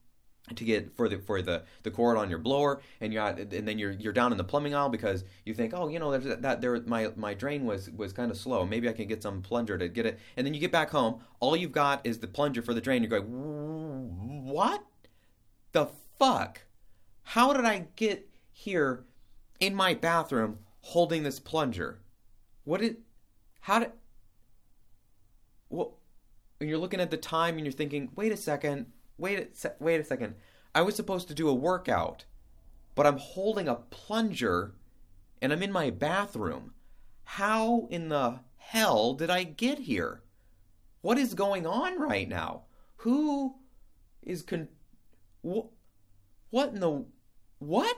to 0.55 0.65
get 0.65 0.95
for 0.97 1.09
the 1.09 1.19
for 1.19 1.43
the 1.43 1.65
the 1.83 1.91
cord 1.91 2.17
on 2.17 2.31
your 2.31 2.39
blower 2.39 2.81
and 3.01 3.13
you 3.13 3.21
and 3.21 3.51
then 3.51 3.79
you're 3.79 3.93
you're 3.93 4.13
down 4.13 4.31
in 4.31 4.39
the 4.39 4.45
plumbing 4.45 4.75
aisle 4.75 4.89
because 4.89 5.25
you 5.45 5.53
think 5.53 5.73
oh 5.75 5.89
you 5.89 5.99
know 5.99 6.11
there's 6.13 6.25
that, 6.25 6.43
that 6.43 6.61
there 6.61 6.81
my 6.87 7.11
my 7.17 7.35
drain 7.35 7.65
was 7.65 7.91
was 7.91 8.13
kind 8.13 8.31
of 8.31 8.37
slow. 8.37 8.65
Maybe 8.65 8.89
I 8.89 8.93
can 8.93 9.09
get 9.09 9.23
some 9.23 9.43
plunger 9.43 9.77
to 9.77 9.89
get 9.89 10.07
it. 10.07 10.19
And 10.37 10.47
then 10.47 10.55
you 10.55 10.61
get 10.61 10.71
back 10.71 10.91
home 10.91 11.21
all 11.41 11.57
you've 11.57 11.73
got 11.73 12.01
is 12.05 12.19
the 12.19 12.29
plunger 12.29 12.63
for 12.63 12.75
the 12.75 12.81
drain. 12.81 13.03
You're 13.03 13.21
going 13.21 13.27
what 14.47 14.85
the 15.73 15.89
fuck? 16.19 16.61
How 17.23 17.53
did 17.53 17.65
I 17.65 17.87
get 17.97 18.29
here 18.53 19.05
in 19.59 19.75
my 19.75 19.95
bathroom 19.95 20.61
holding 20.81 21.25
this 21.25 21.41
plunger? 21.41 21.99
What 22.63 22.81
did 22.81 22.99
how 23.61 23.81
did 23.81 23.93
what 25.69 25.91
and 26.61 26.71
you're 26.71 26.79
looking 26.79 27.01
at 27.01 27.11
the 27.11 27.17
time 27.17 27.57
and 27.57 27.67
you're 27.67 27.73
thinking 27.73 28.11
wait 28.15 28.31
a 28.31 28.37
second 28.37 28.87
wait 29.19 29.39
a 29.39 29.55
se- 29.55 29.77
wait 29.81 30.01
a 30.01 30.05
second. 30.05 30.35
I 30.75 30.83
was 30.83 30.95
supposed 30.95 31.29
to 31.29 31.35
do 31.35 31.49
a 31.49 31.55
workout, 31.55 32.25
but 32.95 33.07
I'm 33.07 33.19
holding 33.19 33.69
a 33.69 33.77
plunger 33.77 34.75
and 35.41 35.53
I'm 35.53 35.63
in 35.63 35.73
my 35.73 35.91
bathroom. 35.91 36.73
How 37.25 37.89
in 37.91 38.09
the 38.09 38.41
hell 38.57 39.15
did 39.15 39.31
I 39.31 39.45
get 39.45 39.81
here? 39.81 40.23
What 41.01 41.19
is 41.19 41.35
going 41.35 41.67
on 41.67 42.01
right 42.01 42.29
now? 42.29 42.63
Who 42.97 43.57
is 44.23 44.43
con 44.43 44.69
wh- 45.47 45.69
what 46.51 46.71
in 46.71 46.81
the 46.81 47.05
what? 47.59 47.97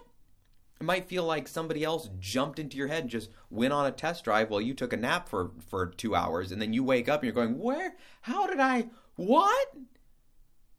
It 0.81 0.85
might 0.85 1.09
feel 1.09 1.25
like 1.25 1.49
somebody 1.49 1.83
else 1.83 2.11
jumped 2.21 2.59
into 2.59 2.77
your 2.77 2.87
head 2.87 3.03
and 3.03 3.11
just 3.11 3.31
went 3.51 3.73
on 3.73 3.87
a 3.87 3.91
test 3.91 4.25
drive 4.25 4.51
while 4.51 4.61
you 4.61 4.75
took 4.75 4.93
a 4.93 4.97
nap 4.97 5.29
for 5.29 5.53
for 5.67 5.87
2 5.87 6.15
hours 6.15 6.53
and 6.53 6.63
then 6.63 6.73
you 6.73 6.85
wake 6.85 7.09
up 7.09 7.21
and 7.21 7.27
you're 7.27 7.35
going, 7.35 7.59
"Where? 7.59 7.97
How 8.23 8.47
did 8.47 8.61
I 8.61 8.91
what?" 9.17 9.75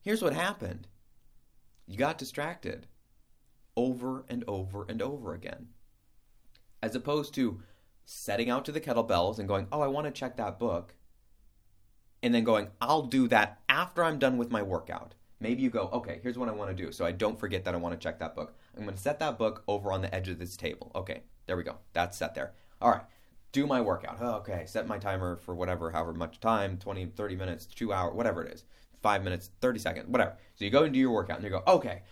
Here's 0.10 0.24
what 0.24 0.34
happened 0.34 0.88
you 1.86 1.96
got 1.96 2.18
distracted 2.18 2.88
over 3.78 4.26
and 4.28 4.44
over 4.48 4.84
and 4.90 5.04
over 5.04 5.36
again. 5.36 5.68
As 6.82 6.96
opposed 6.96 7.36
to 7.36 7.62
setting 8.06 8.50
out 8.50 8.66
to 8.66 8.72
the 8.72 8.82
kettlebells 8.82 9.38
and 9.38 9.48
going, 9.48 9.68
oh, 9.72 9.82
I 9.82 9.88
want 9.88 10.08
to 10.08 10.12
check 10.12 10.36
that 10.38 10.58
book. 10.58 10.96
And 12.24 12.34
then 12.34 12.44
going, 12.44 12.70
I'll 12.82 13.04
do 13.04 13.28
that 13.28 13.60
after 13.70 14.04
I'm 14.04 14.18
done 14.18 14.40
with 14.40 14.50
my 14.50 14.64
workout. 14.64 15.14
Maybe 15.40 15.62
you 15.62 15.70
go, 15.70 15.92
okay, 15.94 16.20
here's 16.24 16.40
what 16.40 16.50
I 16.50 16.54
want 16.54 16.76
to 16.76 16.84
do. 16.86 16.92
So 16.92 17.06
I 17.06 17.12
don't 17.12 17.40
forget 17.40 17.64
that 17.66 17.76
I 17.76 17.78
want 17.78 17.94
to 17.94 18.04
check 18.04 18.18
that 18.18 18.34
book. 18.34 18.56
I'm 18.76 18.86
going 18.86 18.96
to 18.96 19.00
set 19.00 19.20
that 19.20 19.38
book 19.38 19.62
over 19.68 19.92
on 19.92 20.02
the 20.02 20.14
edge 20.16 20.30
of 20.30 20.40
this 20.40 20.58
table. 20.58 20.92
Okay, 20.96 21.22
there 21.46 21.56
we 21.56 21.62
go. 21.62 21.76
That's 21.94 22.18
set 22.18 22.34
there. 22.34 22.54
All 22.82 22.90
right, 22.90 23.04
do 23.52 23.68
my 23.68 23.80
workout. 23.80 24.20
Okay, 24.20 24.64
set 24.66 24.88
my 24.88 24.98
timer 24.98 25.36
for 25.36 25.54
whatever, 25.54 25.92
however 25.92 26.16
much 26.16 26.40
time 26.40 26.80
20, 26.80 27.06
30 27.06 27.36
minutes, 27.36 27.68
two 27.68 27.94
hours, 27.94 28.16
whatever 28.16 28.44
it 28.44 28.52
is 28.56 28.64
five 29.02 29.24
minutes, 29.24 29.52
30 29.62 29.80
seconds, 29.80 30.08
whatever. 30.08 30.38
So 30.56 30.66
you 30.66 30.72
go 30.72 30.84
and 30.84 30.94
do 30.94 31.00
your 31.00 31.12
workout 31.12 31.38
and 31.38 31.46
you 31.46 31.50
go, 31.50 31.64
okay, 31.68 32.04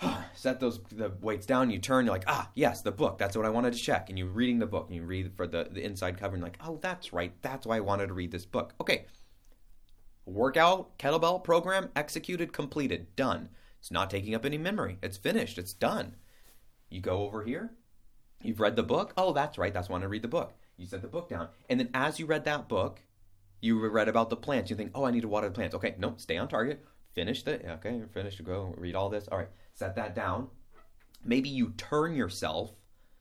set 0.34 0.60
those 0.60 0.80
the 0.90 1.12
weights 1.20 1.46
down. 1.46 1.70
You 1.70 1.78
turn, 1.78 2.04
you're 2.04 2.14
like, 2.14 2.24
ah, 2.26 2.50
yes, 2.54 2.82
the 2.82 2.92
book. 2.92 3.18
That's 3.18 3.36
what 3.36 3.46
I 3.46 3.50
wanted 3.50 3.74
to 3.74 3.78
check. 3.78 4.08
And 4.08 4.18
you're 4.18 4.28
reading 4.28 4.58
the 4.58 4.66
book 4.66 4.86
and 4.88 4.96
you 4.96 5.04
read 5.04 5.32
for 5.36 5.46
the, 5.46 5.68
the 5.70 5.84
inside 5.84 6.18
cover 6.18 6.34
and 6.34 6.42
like, 6.42 6.58
oh, 6.64 6.78
that's 6.80 7.12
right. 7.12 7.32
That's 7.42 7.66
why 7.66 7.76
I 7.76 7.80
wanted 7.80 8.08
to 8.08 8.14
read 8.14 8.32
this 8.32 8.46
book. 8.46 8.74
Okay. 8.80 9.06
Workout, 10.24 10.98
kettlebell 10.98 11.42
program 11.42 11.90
executed, 11.96 12.52
completed, 12.52 13.14
done. 13.16 13.48
It's 13.80 13.90
not 13.90 14.10
taking 14.10 14.34
up 14.34 14.44
any 14.44 14.58
memory. 14.58 14.98
It's 15.02 15.16
finished. 15.16 15.58
It's 15.58 15.72
done. 15.72 16.14
You 16.88 17.00
go 17.00 17.22
over 17.22 17.42
here. 17.42 17.72
You've 18.42 18.60
read 18.60 18.76
the 18.76 18.82
book. 18.82 19.12
Oh, 19.16 19.32
that's 19.32 19.58
right. 19.58 19.72
That's 19.72 19.88
why 19.88 19.94
I 19.94 19.96
want 19.96 20.02
to 20.02 20.08
read 20.08 20.22
the 20.22 20.28
book. 20.28 20.52
You 20.76 20.86
set 20.86 21.02
the 21.02 21.08
book 21.08 21.28
down. 21.28 21.48
And 21.68 21.80
then 21.80 21.90
as 21.94 22.20
you 22.20 22.26
read 22.26 22.44
that 22.44 22.68
book, 22.68 23.02
you 23.62 23.88
read 23.88 24.08
about 24.08 24.28
the 24.28 24.36
plants. 24.36 24.68
You 24.68 24.76
think, 24.76 24.90
oh, 24.94 25.04
I 25.04 25.10
need 25.10 25.22
to 25.22 25.28
water 25.28 25.48
the 25.48 25.54
plants. 25.54 25.74
Okay, 25.74 25.94
no, 25.96 26.14
stay 26.18 26.36
on 26.36 26.48
target. 26.48 26.84
Finish 27.14 27.44
the, 27.44 27.72
okay, 27.74 28.02
finished. 28.12 28.38
to 28.38 28.42
Go 28.42 28.74
read 28.76 28.94
all 28.94 29.08
this. 29.08 29.28
All 29.28 29.38
right, 29.38 29.48
set 29.72 29.94
that 29.96 30.14
down. 30.14 30.48
Maybe 31.24 31.48
you 31.48 31.70
turn 31.76 32.14
yourself 32.14 32.72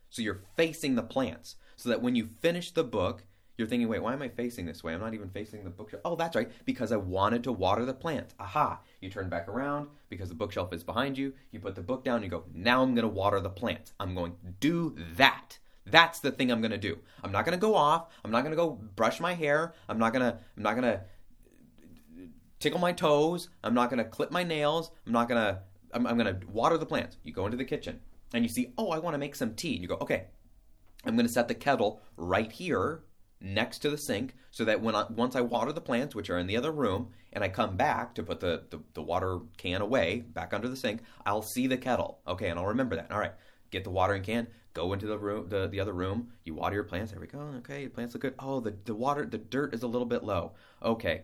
so 0.10 0.22
you're 0.22 0.44
facing 0.58 0.96
the 0.96 1.04
plants 1.04 1.56
so 1.76 1.90
that 1.90 2.02
when 2.02 2.16
you 2.16 2.28
finish 2.42 2.72
the 2.72 2.84
book, 2.84 3.24
you're 3.58 3.68
thinking, 3.68 3.88
wait, 3.88 4.02
why 4.02 4.14
am 4.14 4.22
I 4.24 4.30
facing 4.30 4.66
this 4.66 4.84
way? 4.84 4.94
I'm 4.94 5.02
not 5.02 5.14
even 5.14 5.30
facing 5.30 5.64
the 5.64 5.70
bookshelf. 5.70 6.02
Oh, 6.04 6.16
that's 6.16 6.36
right, 6.36 6.50
because 6.66 6.92
I 6.92 6.98
wanted 6.98 7.44
to 7.44 7.52
water 7.52 7.86
the 7.86 7.94
plants. 7.94 8.34
Aha. 8.40 8.80
You 9.02 9.10
turn 9.10 9.30
back 9.30 9.48
around 9.48 9.90
because 10.10 10.30
the 10.30 10.36
bookshelf 10.36 10.74
is 10.74 10.84
behind 10.84 11.18
you. 11.18 11.34
You 11.52 11.60
put 11.60 11.76
the 11.76 11.82
book 11.82 12.04
down. 12.04 12.24
You 12.24 12.30
go, 12.30 12.46
now 12.54 12.82
I'm 12.82 12.96
going 12.96 13.08
to 13.08 13.14
water 13.14 13.40
the 13.40 13.50
plants. 13.50 13.94
I'm 14.00 14.16
going 14.16 14.32
to 14.32 14.52
do 14.60 14.96
that. 15.16 15.60
That's 15.86 16.20
the 16.20 16.32
thing 16.32 16.52
I'm 16.52 16.62
going 16.62 16.72
to 16.72 16.78
do. 16.78 17.00
I'm 17.24 17.32
not 17.32 17.46
going 17.46 17.58
to 17.58 17.62
go 17.62 17.76
off. 17.76 18.14
I'm 18.24 18.32
not 18.32 18.42
going 18.42 18.52
to 18.52 18.58
go 18.58 18.80
brush 18.96 19.20
my 19.20 19.34
hair. 19.34 19.74
I'm 19.90 19.98
not 19.98 20.14
going 20.14 20.24
to 20.24 20.38
I'm 20.58 20.64
not 20.64 20.76
going 20.76 20.84
to 20.84 21.02
tickle 22.60 22.80
my 22.80 22.92
toes. 22.92 23.50
I'm 23.64 23.74
not 23.74 23.90
going 23.90 24.04
to 24.04 24.10
clip 24.10 24.32
my 24.32 24.44
nails. 24.44 24.92
I'm 25.06 25.14
not 25.14 25.28
going 25.28 25.42
to 25.42 25.60
I'm, 25.94 26.06
I'm 26.08 26.18
going 26.18 26.40
to 26.40 26.48
water 26.48 26.78
the 26.78 26.86
plants. 26.86 27.18
You 27.24 27.34
go 27.34 27.46
into 27.46 27.58
the 27.58 27.66
kitchen 27.66 28.00
and 28.34 28.44
you 28.44 28.50
see, 28.50 28.74
"Oh, 28.78 28.90
I 28.92 29.00
want 29.00 29.14
to 29.14 29.18
make 29.18 29.36
some 29.36 29.56
tea." 29.56 29.74
And 29.74 29.82
you 29.82 29.88
go, 29.88 29.98
"Okay. 30.02 30.28
I'm 31.04 31.16
going 31.16 31.26
to 31.26 31.34
set 31.34 31.48
the 31.48 31.56
kettle 31.56 32.02
right 32.16 32.52
here 32.52 33.04
next 33.42 33.80
to 33.80 33.90
the 33.90 33.98
sink 33.98 34.36
so 34.52 34.64
that 34.66 34.82
when 34.82 34.96
I, 34.96 35.06
once 35.10 35.36
I 35.36 35.42
water 35.42 35.72
the 35.72 35.82
plants, 35.82 36.14
which 36.14 36.30
are 36.30 36.38
in 36.38 36.48
the 36.48 36.58
other 36.58 36.72
room, 36.72 37.10
and 37.34 37.44
I 37.44 37.50
come 37.50 37.76
back 37.76 38.14
to 38.16 38.24
put 38.24 38.40
the, 38.40 38.64
the, 38.70 38.80
the, 38.94 39.02
water 39.02 39.40
can 39.58 39.82
away 39.82 40.20
back 40.20 40.54
under 40.54 40.68
the 40.68 40.76
sink, 40.76 41.02
I'll 41.26 41.42
see 41.42 41.68
the 41.68 41.78
kettle. 41.78 42.20
Okay, 42.28 42.50
and 42.50 42.60
I'll 42.60 42.68
remember 42.68 42.96
that. 42.96 43.12
All 43.12 43.20
right, 43.20 43.34
get 43.72 43.84
the 43.84 43.90
watering 43.90 44.24
can, 44.24 44.48
go 44.74 44.94
into 44.94 45.08
the 45.08 45.18
room, 45.18 45.50
the, 45.50 45.68
the 45.68 45.80
other 45.80 45.94
room. 45.94 46.34
You 46.44 46.54
water 46.54 46.76
your 46.76 46.84
plants. 46.84 47.12
There 47.12 47.20
we 47.20 47.28
go. 47.28 47.40
Okay, 47.58 47.82
your 47.82 47.90
plants 47.90 48.14
look 48.14 48.22
good. 48.22 48.36
Oh, 48.38 48.60
the, 48.60 48.76
the 48.86 48.94
water, 48.94 49.26
the 49.26 49.38
dirt 49.38 49.74
is 49.74 49.84
a 49.84 49.88
little 49.88 50.06
bit 50.06 50.24
low. 50.24 50.54
Okay. 50.84 51.24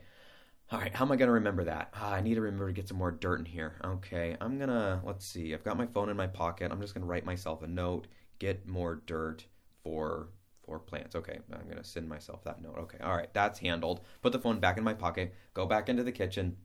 All 0.69 0.79
right, 0.79 0.93
how 0.93 1.05
am 1.05 1.13
I 1.13 1.15
going 1.15 1.27
to 1.27 1.33
remember 1.33 1.63
that? 1.63 1.93
Ah, 1.93 2.13
I 2.13 2.19
need 2.19 2.35
to 2.35 2.41
remember 2.41 2.67
to 2.67 2.73
get 2.73 2.89
some 2.89 2.97
more 2.97 3.11
dirt 3.11 3.39
in 3.39 3.45
here. 3.45 3.79
Okay, 3.85 4.35
I'm 4.41 4.57
going 4.57 4.69
to, 4.69 4.99
let's 5.05 5.25
see, 5.25 5.53
I've 5.53 5.63
got 5.63 5.77
my 5.77 5.85
phone 5.85 6.09
in 6.09 6.17
my 6.17 6.27
pocket. 6.27 6.73
I'm 6.73 6.81
just 6.81 6.93
going 6.93 7.03
to 7.03 7.07
write 7.07 7.25
myself 7.25 7.63
a 7.63 7.67
note, 7.67 8.07
get 8.39 8.67
more 8.67 9.01
dirt 9.05 9.45
for 9.83 10.27
for 10.65 10.79
plants. 10.79 11.15
Okay, 11.15 11.39
I'm 11.53 11.63
going 11.63 11.77
to 11.77 11.83
send 11.85 12.09
myself 12.09 12.43
that 12.43 12.61
note. 12.61 12.75
Okay, 12.79 12.97
all 13.01 13.15
right, 13.15 13.33
that's 13.33 13.59
handled. 13.59 14.01
Put 14.21 14.33
the 14.33 14.39
phone 14.39 14.59
back 14.59 14.77
in 14.77 14.83
my 14.83 14.93
pocket, 14.93 15.33
go 15.53 15.65
back 15.65 15.87
into 15.87 16.03
the 16.03 16.11
kitchen, 16.11 16.57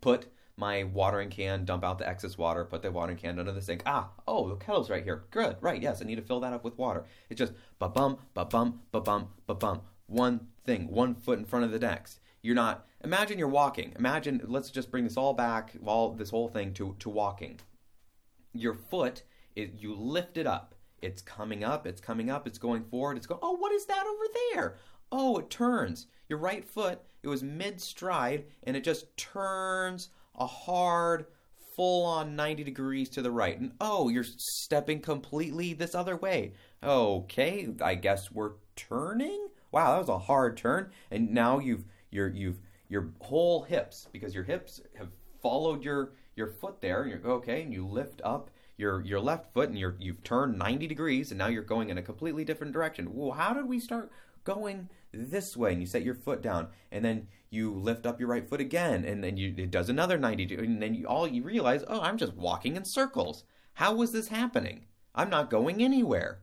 put 0.00 0.28
my 0.62 0.84
watering 0.84 1.28
can, 1.28 1.64
dump 1.64 1.82
out 1.82 1.98
the 1.98 2.08
excess 2.08 2.38
water, 2.38 2.64
put 2.64 2.82
the 2.82 2.92
watering 2.92 3.18
can 3.18 3.36
under 3.36 3.50
the 3.50 3.60
sink. 3.60 3.82
Ah, 3.84 4.10
oh, 4.28 4.48
the 4.48 4.54
kettle's 4.54 4.90
right 4.90 5.02
here. 5.02 5.24
Good, 5.32 5.56
right, 5.60 5.82
yes, 5.82 6.00
I 6.00 6.04
need 6.04 6.14
to 6.14 6.22
fill 6.22 6.38
that 6.38 6.52
up 6.52 6.62
with 6.62 6.78
water. 6.78 7.04
It's 7.28 7.38
just 7.40 7.52
ba 7.80 7.88
bum, 7.88 8.18
ba 8.32 8.44
bum, 8.44 8.80
ba 8.92 9.00
bum, 9.00 9.26
ba 9.48 9.56
bum. 9.56 9.80
One 10.06 10.46
thing, 10.64 10.86
one 10.86 11.16
foot 11.16 11.40
in 11.40 11.44
front 11.44 11.64
of 11.64 11.72
the 11.72 11.80
next. 11.80 12.20
You're 12.42 12.54
not, 12.54 12.86
imagine 13.02 13.40
you're 13.40 13.48
walking. 13.48 13.92
Imagine, 13.98 14.40
let's 14.44 14.70
just 14.70 14.92
bring 14.92 15.02
this 15.02 15.16
all 15.16 15.34
back, 15.34 15.72
all 15.84 16.12
this 16.12 16.30
whole 16.30 16.46
thing 16.46 16.72
to, 16.74 16.94
to 17.00 17.10
walking. 17.10 17.58
Your 18.52 18.74
foot, 18.74 19.24
is, 19.56 19.70
you 19.76 19.96
lift 19.96 20.36
it 20.36 20.46
up. 20.46 20.76
It's 21.00 21.22
coming 21.22 21.64
up, 21.64 21.88
it's 21.88 22.00
coming 22.00 22.30
up, 22.30 22.46
it's 22.46 22.58
going 22.58 22.84
forward, 22.84 23.16
it's 23.16 23.26
going, 23.26 23.40
oh, 23.42 23.56
what 23.56 23.72
is 23.72 23.86
that 23.86 24.06
over 24.06 24.24
there? 24.54 24.76
Oh, 25.10 25.38
it 25.38 25.50
turns. 25.50 26.06
Your 26.28 26.38
right 26.38 26.64
foot, 26.64 27.00
it 27.24 27.28
was 27.28 27.42
mid 27.42 27.80
stride, 27.80 28.44
and 28.62 28.76
it 28.76 28.84
just 28.84 29.16
turns 29.16 30.10
a 30.34 30.46
hard, 30.46 31.26
full 31.74 32.04
on 32.04 32.36
90 32.36 32.64
degrees 32.64 33.08
to 33.10 33.22
the 33.22 33.30
right. 33.30 33.58
And 33.58 33.72
oh, 33.80 34.08
you're 34.08 34.24
stepping 34.24 35.00
completely 35.00 35.72
this 35.72 35.94
other 35.94 36.16
way. 36.16 36.52
Okay, 36.82 37.68
I 37.80 37.94
guess 37.94 38.30
we're 38.30 38.52
turning? 38.76 39.48
Wow, 39.70 39.92
that 39.92 40.00
was 40.00 40.08
a 40.08 40.18
hard 40.18 40.56
turn. 40.56 40.90
And 41.10 41.32
now 41.32 41.58
you've 41.58 41.84
your 42.10 42.28
you've 42.28 42.60
your 42.88 43.10
whole 43.20 43.62
hips 43.62 44.06
because 44.12 44.34
your 44.34 44.44
hips 44.44 44.80
have 44.96 45.08
followed 45.42 45.82
your 45.82 46.12
your 46.36 46.48
foot 46.48 46.80
there 46.80 47.02
and 47.02 47.10
you're 47.10 47.32
okay 47.32 47.62
and 47.62 47.72
you 47.72 47.86
lift 47.86 48.20
up 48.24 48.50
your 48.76 49.02
your 49.02 49.20
left 49.20 49.52
foot 49.52 49.68
and 49.68 49.78
you're 49.78 49.96
you've 49.98 50.22
turned 50.22 50.58
90 50.58 50.86
degrees 50.86 51.30
and 51.30 51.38
now 51.38 51.46
you're 51.46 51.62
going 51.62 51.88
in 51.88 51.98
a 51.98 52.02
completely 52.02 52.44
different 52.44 52.72
direction. 52.72 53.14
Well, 53.14 53.32
how 53.32 53.54
did 53.54 53.66
we 53.66 53.80
start 53.80 54.10
going 54.44 54.88
this 55.12 55.56
way 55.56 55.72
and 55.72 55.80
you 55.80 55.86
set 55.86 56.02
your 56.02 56.14
foot 56.14 56.42
down 56.42 56.68
and 56.90 57.04
then 57.04 57.26
you 57.50 57.72
lift 57.72 58.06
up 58.06 58.18
your 58.18 58.28
right 58.28 58.48
foot 58.48 58.60
again 58.60 59.04
and 59.04 59.22
then 59.22 59.36
you 59.36 59.54
it 59.56 59.70
does 59.70 59.88
another 59.88 60.18
90 60.18 60.54
and 60.54 60.82
then 60.82 60.94
you 60.94 61.06
all 61.06 61.28
you 61.28 61.42
realize 61.42 61.84
oh 61.88 62.00
i'm 62.00 62.16
just 62.16 62.34
walking 62.34 62.76
in 62.76 62.84
circles 62.84 63.44
how 63.74 63.94
was 63.94 64.12
this 64.12 64.28
happening 64.28 64.86
i'm 65.14 65.28
not 65.28 65.50
going 65.50 65.82
anywhere 65.82 66.42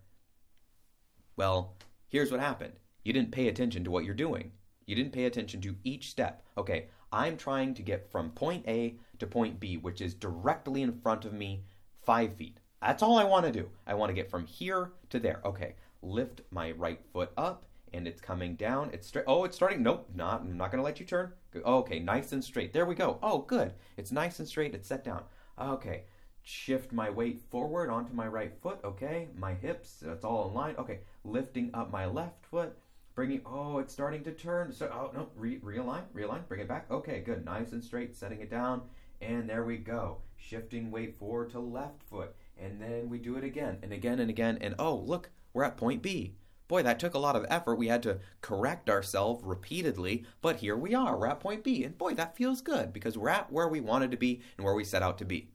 well 1.36 1.76
here's 2.08 2.32
what 2.32 2.40
happened 2.40 2.74
you 3.04 3.12
didn't 3.12 3.32
pay 3.32 3.48
attention 3.48 3.84
to 3.84 3.92
what 3.92 4.06
you're 4.06 4.14
doing 4.14 4.52
you 4.86 4.96
didn't 4.96 5.14
pay 5.14 5.26
attention 5.26 5.60
to 5.62 5.76
each 5.84 6.10
step 6.10 6.44
okay 6.58 6.88
I'm 7.12 7.38
trying 7.38 7.74
to 7.74 7.82
get 7.82 8.12
from 8.12 8.32
point 8.32 8.66
A 8.68 8.96
to 9.18 9.28
point 9.28 9.60
B, 9.60 9.78
which 9.78 10.02
is 10.02 10.14
directly 10.14 10.82
in 10.82 11.00
front 11.02 11.26
of 11.26 11.34
me, 11.34 11.64
five 12.06 12.36
feet. 12.36 12.60
That's 12.82 13.04
all 13.04 13.18
I 13.18 13.24
want 13.24 13.46
to 13.46 13.52
do. 13.52 13.70
I 13.88 13.96
want 13.96 14.10
to 14.10 14.14
get 14.14 14.30
from 14.30 14.46
here 14.46 14.92
to 15.10 15.20
there. 15.20 15.42
Okay, 15.44 15.76
lift 16.02 16.42
my 16.52 16.72
right 16.72 17.02
foot 17.12 17.32
up 17.36 17.66
and 17.94 18.08
it's 18.08 18.22
coming 18.22 18.56
down. 18.56 18.90
It's 18.94 19.08
straight. 19.08 19.26
Oh, 19.28 19.44
it's 19.44 19.56
starting. 19.56 19.84
Nope, 19.84 20.10
not. 20.14 20.42
I'm 20.42 20.58
not 20.58 20.72
going 20.72 20.80
to 20.80 20.84
let 20.84 21.00
you 21.00 21.06
turn. 21.06 21.34
Oh, 21.66 21.80
okay, 21.80 22.00
nice 22.00 22.32
and 22.32 22.44
straight. 22.44 22.74
There 22.74 22.86
we 22.86 22.96
go. 22.96 23.20
Oh, 23.22 23.40
good. 23.40 23.74
It's 23.98 24.12
nice 24.12 24.40
and 24.40 24.48
straight. 24.48 24.74
It's 24.74 24.88
set 24.88 25.04
down. 25.04 25.24
Okay, 25.60 26.04
shift 26.42 26.92
my 26.92 27.10
weight 27.10 27.42
forward 27.50 27.90
onto 27.90 28.14
my 28.14 28.28
right 28.28 28.54
foot. 28.62 28.80
Okay, 28.84 29.28
my 29.36 29.54
hips. 29.54 30.00
That's 30.02 30.26
all 30.26 30.48
in 30.48 30.54
line. 30.54 30.76
Okay, 30.78 31.00
lifting 31.24 31.72
up 31.74 31.92
my 31.92 32.06
left 32.06 32.46
foot. 32.46 32.78
Bringing. 33.16 33.42
Oh, 33.46 33.80
it's 33.80 33.94
starting 33.94 34.24
to 34.24 34.32
turn. 34.32 34.72
So, 34.72 34.90
oh 34.94 35.12
no, 35.14 35.30
re- 35.36 35.60
realign, 35.60 36.04
realign. 36.16 36.48
Bring 36.48 36.62
it 36.62 36.68
back. 36.68 36.90
Okay, 36.90 37.22
good. 37.22 37.46
Nice 37.46 37.72
and 37.72 37.84
straight. 37.84 38.16
Setting 38.16 38.42
it 38.42 38.50
down. 38.50 38.82
And 39.22 39.50
there 39.50 39.66
we 39.66 39.78
go. 39.78 40.20
Shifting 40.38 40.92
weight 40.92 41.18
forward 41.18 41.50
to 41.52 41.60
left 41.60 42.04
foot 42.04 42.34
and 42.62 42.82
then 42.82 43.10
we 43.10 43.18
do 43.18 43.38
it 43.38 43.44
again 43.44 43.78
and 43.82 43.94
again 43.94 44.20
and 44.20 44.30
again. 44.30 44.58
And 44.62 44.76
oh, 44.80 44.96
look, 44.96 45.30
we're 45.54 45.64
at 45.64 45.78
point 45.78 46.02
B. 46.02 46.36
Boy, 46.70 46.84
that 46.84 47.00
took 47.00 47.16
a 47.16 47.20
lot 47.20 47.36
of 47.36 47.48
effort. 47.50 47.76
We 47.76 47.88
had 47.88 48.04
to 48.04 48.20
correct 48.42 48.92
ourselves 48.92 49.44
repeatedly, 49.44 50.24
but 50.40 50.58
here 50.58 50.78
we 50.78 50.94
are. 50.94 51.18
We're 51.18 51.28
at 51.28 51.40
point 51.40 51.64
B. 51.64 51.84
And 51.84 51.98
boy, 51.98 52.14
that 52.14 52.38
feels 52.38 52.62
good 52.62 52.94
because 52.94 53.18
we're 53.18 53.30
at 53.30 53.52
where 53.52 53.68
we 53.68 53.82
wanted 53.82 54.12
to 54.12 54.18
be 54.18 54.44
and 54.56 54.64
where 54.64 54.76
we 54.76 54.84
set 54.84 55.02
out 55.02 55.18
to 55.18 55.26
be. 55.26 55.50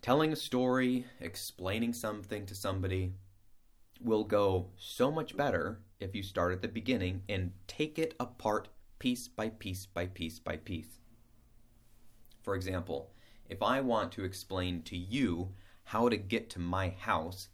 Telling 0.00 0.32
a 0.32 0.36
story, 0.36 1.06
explaining 1.18 1.92
something 1.92 2.46
to 2.46 2.54
somebody 2.54 3.14
will 4.00 4.22
go 4.22 4.68
so 4.78 5.10
much 5.10 5.36
better 5.36 5.80
if 5.98 6.14
you 6.14 6.22
start 6.22 6.52
at 6.52 6.62
the 6.62 6.68
beginning 6.68 7.22
and 7.28 7.50
take 7.66 7.98
it 7.98 8.14
apart 8.20 8.68
piece 9.00 9.26
by 9.26 9.48
piece 9.48 9.86
by 9.86 10.06
piece 10.06 10.38
by 10.38 10.56
piece. 10.56 11.00
For 12.42 12.54
example, 12.54 13.10
if 13.48 13.60
I 13.60 13.80
want 13.80 14.12
to 14.12 14.24
explain 14.24 14.82
to 14.82 14.96
you 14.96 15.54
how 15.88 16.08
to 16.08 16.16
get 16.16 16.50
to 16.50 16.58
my 16.58 16.90
house, 16.90 17.48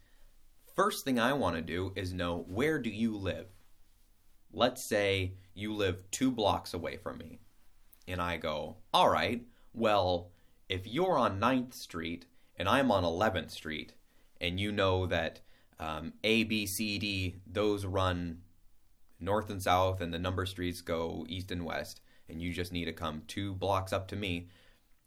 first 0.74 1.04
thing 1.04 1.20
I 1.20 1.32
want 1.32 1.54
to 1.56 1.62
do 1.62 1.92
is 1.94 2.12
know 2.12 2.44
where 2.48 2.80
do 2.80 2.90
you 2.90 3.16
live? 3.16 3.46
Let's 4.52 4.88
say 4.88 5.34
you 5.54 5.72
live 5.72 6.10
2 6.10 6.32
blocks 6.32 6.74
away 6.74 6.96
from 6.96 7.18
me. 7.18 7.38
And 8.08 8.20
I 8.20 8.36
go, 8.36 8.78
"All 8.92 9.08
right, 9.08 9.46
well, 9.72 10.32
if 10.68 10.86
you're 10.86 11.16
on 11.16 11.38
9th 11.38 11.74
Street 11.74 12.26
and 12.56 12.68
I'm 12.68 12.90
on 12.90 13.04
11th 13.04 13.52
Street 13.52 13.92
and 14.40 14.58
you 14.58 14.72
know 14.72 15.06
that 15.06 15.40
um, 15.78 16.14
A, 16.24 16.42
B, 16.44 16.66
C, 16.66 16.98
D, 16.98 17.36
those 17.46 17.86
run 17.86 18.42
north 19.20 19.48
and 19.48 19.62
south, 19.62 20.00
and 20.00 20.12
the 20.12 20.18
number 20.18 20.44
streets 20.44 20.80
go 20.80 21.24
east 21.28 21.50
and 21.50 21.64
west, 21.64 22.00
and 22.28 22.42
you 22.42 22.52
just 22.52 22.72
need 22.72 22.86
to 22.86 22.92
come 22.92 23.22
two 23.26 23.54
blocks 23.54 23.92
up 23.92 24.08
to 24.08 24.16
me, 24.16 24.48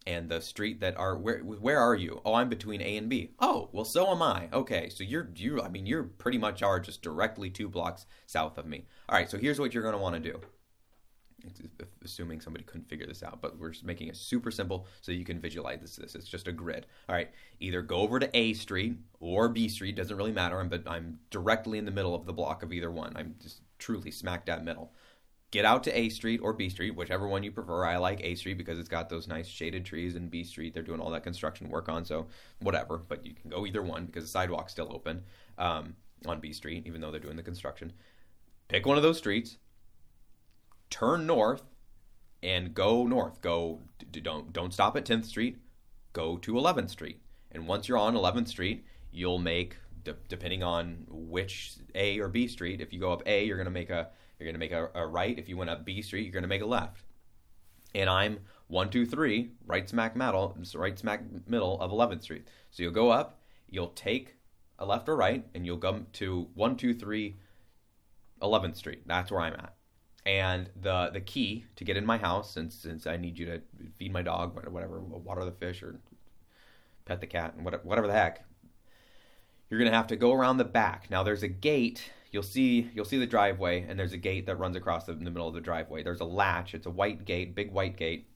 and 0.08 0.30
the 0.30 0.40
street 0.40 0.80
that 0.80 0.96
are 0.96 1.16
where 1.16 1.40
where 1.40 1.78
are 1.78 1.94
you? 1.94 2.20
Oh, 2.24 2.34
I'm 2.34 2.48
between 2.48 2.80
A 2.80 2.96
and 2.96 3.10
B. 3.10 3.32
Oh, 3.38 3.68
well, 3.72 3.84
so 3.84 4.10
am 4.10 4.22
I. 4.22 4.48
Okay, 4.52 4.88
so 4.88 5.04
you're 5.04 5.28
you. 5.36 5.60
I 5.60 5.68
mean, 5.68 5.84
you're 5.84 6.04
pretty 6.04 6.38
much 6.38 6.62
are 6.62 6.80
just 6.80 7.02
directly 7.02 7.50
two 7.50 7.68
blocks 7.68 8.06
south 8.26 8.56
of 8.56 8.66
me. 8.66 8.86
All 9.08 9.18
right, 9.18 9.30
so 9.30 9.36
here's 9.36 9.60
what 9.60 9.74
you're 9.74 9.82
going 9.82 9.94
to 9.94 10.00
want 10.00 10.14
to 10.14 10.32
do. 10.32 10.40
Assuming 12.04 12.40
somebody 12.40 12.64
couldn't 12.64 12.88
figure 12.88 13.06
this 13.06 13.22
out, 13.22 13.40
but 13.42 13.58
we're 13.58 13.74
making 13.84 14.08
it 14.08 14.16
super 14.16 14.50
simple 14.50 14.86
so 15.02 15.12
you 15.12 15.24
can 15.24 15.40
visualize 15.40 15.80
this. 15.80 15.96
This 15.96 16.14
it's 16.14 16.26
just 16.26 16.48
a 16.48 16.52
grid. 16.52 16.86
All 17.08 17.14
right, 17.14 17.30
either 17.60 17.82
go 17.82 17.96
over 17.96 18.18
to 18.18 18.36
A 18.36 18.54
Street 18.54 18.96
or 19.20 19.50
B 19.50 19.68
Street. 19.68 19.94
Doesn't 19.94 20.16
really 20.16 20.32
matter. 20.32 20.62
But 20.64 20.84
I'm 20.86 21.18
directly 21.30 21.76
in 21.78 21.84
the 21.84 21.90
middle 21.90 22.14
of 22.14 22.24
the 22.24 22.32
block 22.32 22.62
of 22.62 22.72
either 22.72 22.90
one. 22.90 23.12
I'm 23.14 23.34
just 23.40 23.60
truly 23.78 24.10
smack 24.10 24.46
dab 24.46 24.64
middle 24.64 24.92
get 25.50 25.64
out 25.64 25.84
to 25.84 25.98
A 25.98 26.08
Street 26.08 26.40
or 26.42 26.52
B 26.52 26.68
Street, 26.68 26.94
whichever 26.94 27.26
one 27.26 27.42
you 27.42 27.50
prefer. 27.50 27.84
I 27.84 27.96
like 27.96 28.20
A 28.22 28.34
Street 28.34 28.58
because 28.58 28.78
it's 28.78 28.88
got 28.88 29.08
those 29.08 29.28
nice 29.28 29.46
shaded 29.46 29.84
trees, 29.84 30.14
and 30.14 30.30
B 30.30 30.44
Street 30.44 30.74
they're 30.74 30.82
doing 30.82 31.00
all 31.00 31.10
that 31.10 31.22
construction 31.22 31.68
work 31.70 31.88
on, 31.88 32.04
so 32.04 32.26
whatever. 32.60 32.98
But 32.98 33.24
you 33.24 33.34
can 33.34 33.50
go 33.50 33.66
either 33.66 33.82
one 33.82 34.06
because 34.06 34.24
the 34.24 34.30
sidewalk's 34.30 34.72
still 34.72 34.92
open 34.92 35.22
um, 35.56 35.94
on 36.26 36.40
B 36.40 36.52
Street, 36.52 36.86
even 36.86 37.00
though 37.00 37.10
they're 37.10 37.20
doing 37.20 37.36
the 37.36 37.42
construction. 37.42 37.92
Pick 38.68 38.84
one 38.84 38.96
of 38.96 39.02
those 39.02 39.18
streets, 39.18 39.56
turn 40.90 41.26
north, 41.26 41.62
and 42.42 42.74
go 42.74 43.06
north. 43.06 43.40
Go 43.40 43.80
don't 44.10 44.52
don't 44.52 44.74
stop 44.74 44.96
at 44.96 45.04
10th 45.04 45.24
Street. 45.24 45.58
Go 46.12 46.36
to 46.38 46.54
11th 46.54 46.90
Street, 46.90 47.20
and 47.52 47.66
once 47.66 47.88
you're 47.88 47.98
on 47.98 48.14
11th 48.14 48.48
Street, 48.48 48.84
you'll 49.12 49.38
make 49.38 49.76
depending 50.28 50.62
on 50.62 51.04
which 51.08 51.74
A 51.94 52.18
or 52.18 52.28
B 52.28 52.48
street. 52.48 52.80
If 52.80 52.92
you 52.92 53.00
go 53.00 53.12
up 53.12 53.22
A, 53.26 53.44
you're 53.44 53.56
going 53.56 53.66
to 53.66 53.70
make 53.70 53.90
a 53.90 54.08
you're 54.38 54.46
going 54.46 54.54
to 54.54 54.58
make 54.58 54.72
a, 54.72 54.90
a 54.94 55.06
right. 55.06 55.38
If 55.38 55.48
you 55.48 55.56
went 55.56 55.70
up 55.70 55.84
B 55.84 56.02
Street, 56.02 56.22
you're 56.22 56.32
going 56.32 56.42
to 56.42 56.48
make 56.48 56.62
a 56.62 56.66
left. 56.66 57.02
And 57.94 58.08
I'm 58.08 58.40
one, 58.68 58.90
two, 58.90 59.06
three, 59.06 59.50
right 59.66 59.88
smack 59.88 60.14
middle, 60.14 60.56
right 60.74 60.98
smack 60.98 61.22
middle 61.46 61.80
of 61.80 61.90
11th 61.90 62.22
Street. 62.22 62.46
So 62.70 62.82
you'll 62.82 62.92
go 62.92 63.10
up, 63.10 63.40
you'll 63.68 63.88
take 63.88 64.36
a 64.78 64.86
left 64.86 65.08
or 65.08 65.16
right, 65.16 65.44
and 65.54 65.66
you'll 65.66 65.78
come 65.78 66.06
to 66.14 66.48
one, 66.54 66.76
two, 66.76 66.94
three, 66.94 67.36
11th 68.42 68.76
Street. 68.76 69.02
That's 69.06 69.30
where 69.30 69.40
I'm 69.40 69.54
at. 69.54 69.74
And 70.26 70.68
the 70.80 71.10
the 71.10 71.22
key 71.22 71.64
to 71.76 71.84
get 71.84 71.96
in 71.96 72.04
my 72.04 72.18
house, 72.18 72.52
since 72.52 72.74
since 72.74 73.06
I 73.06 73.16
need 73.16 73.38
you 73.38 73.46
to 73.46 73.62
feed 73.96 74.12
my 74.12 74.20
dog, 74.20 74.62
or 74.62 74.70
whatever, 74.70 75.00
water 75.00 75.44
the 75.44 75.52
fish, 75.52 75.82
or 75.82 76.00
pet 77.06 77.20
the 77.20 77.26
cat, 77.26 77.54
and 77.54 77.64
whatever, 77.64 77.82
whatever 77.84 78.06
the 78.06 78.12
heck, 78.12 78.44
you're 79.70 79.78
gonna 79.78 79.96
have 79.96 80.08
to 80.08 80.16
go 80.16 80.34
around 80.34 80.58
the 80.58 80.64
back. 80.64 81.10
Now 81.10 81.22
there's 81.22 81.42
a 81.42 81.48
gate 81.48 82.10
you'll 82.30 82.42
see 82.42 82.90
you'll 82.94 83.04
see 83.04 83.18
the 83.18 83.26
driveway 83.26 83.86
and 83.88 83.98
there's 83.98 84.12
a 84.12 84.18
gate 84.18 84.46
that 84.46 84.58
runs 84.58 84.76
across 84.76 85.04
the, 85.04 85.14
the 85.14 85.30
middle 85.30 85.48
of 85.48 85.54
the 85.54 85.60
driveway. 85.60 86.02
There's 86.02 86.20
a 86.20 86.24
latch. 86.24 86.74
It's 86.74 86.86
a 86.86 86.90
white 86.90 87.24
gate, 87.24 87.54
big 87.54 87.72
white 87.72 87.96
gate, 87.96 88.28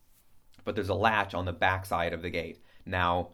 but 0.64 0.74
there's 0.74 0.88
a 0.88 0.94
latch 0.94 1.34
on 1.34 1.44
the 1.44 1.52
back 1.52 1.86
side 1.86 2.12
of 2.12 2.22
the 2.22 2.30
gate. 2.30 2.62
Now, 2.86 3.30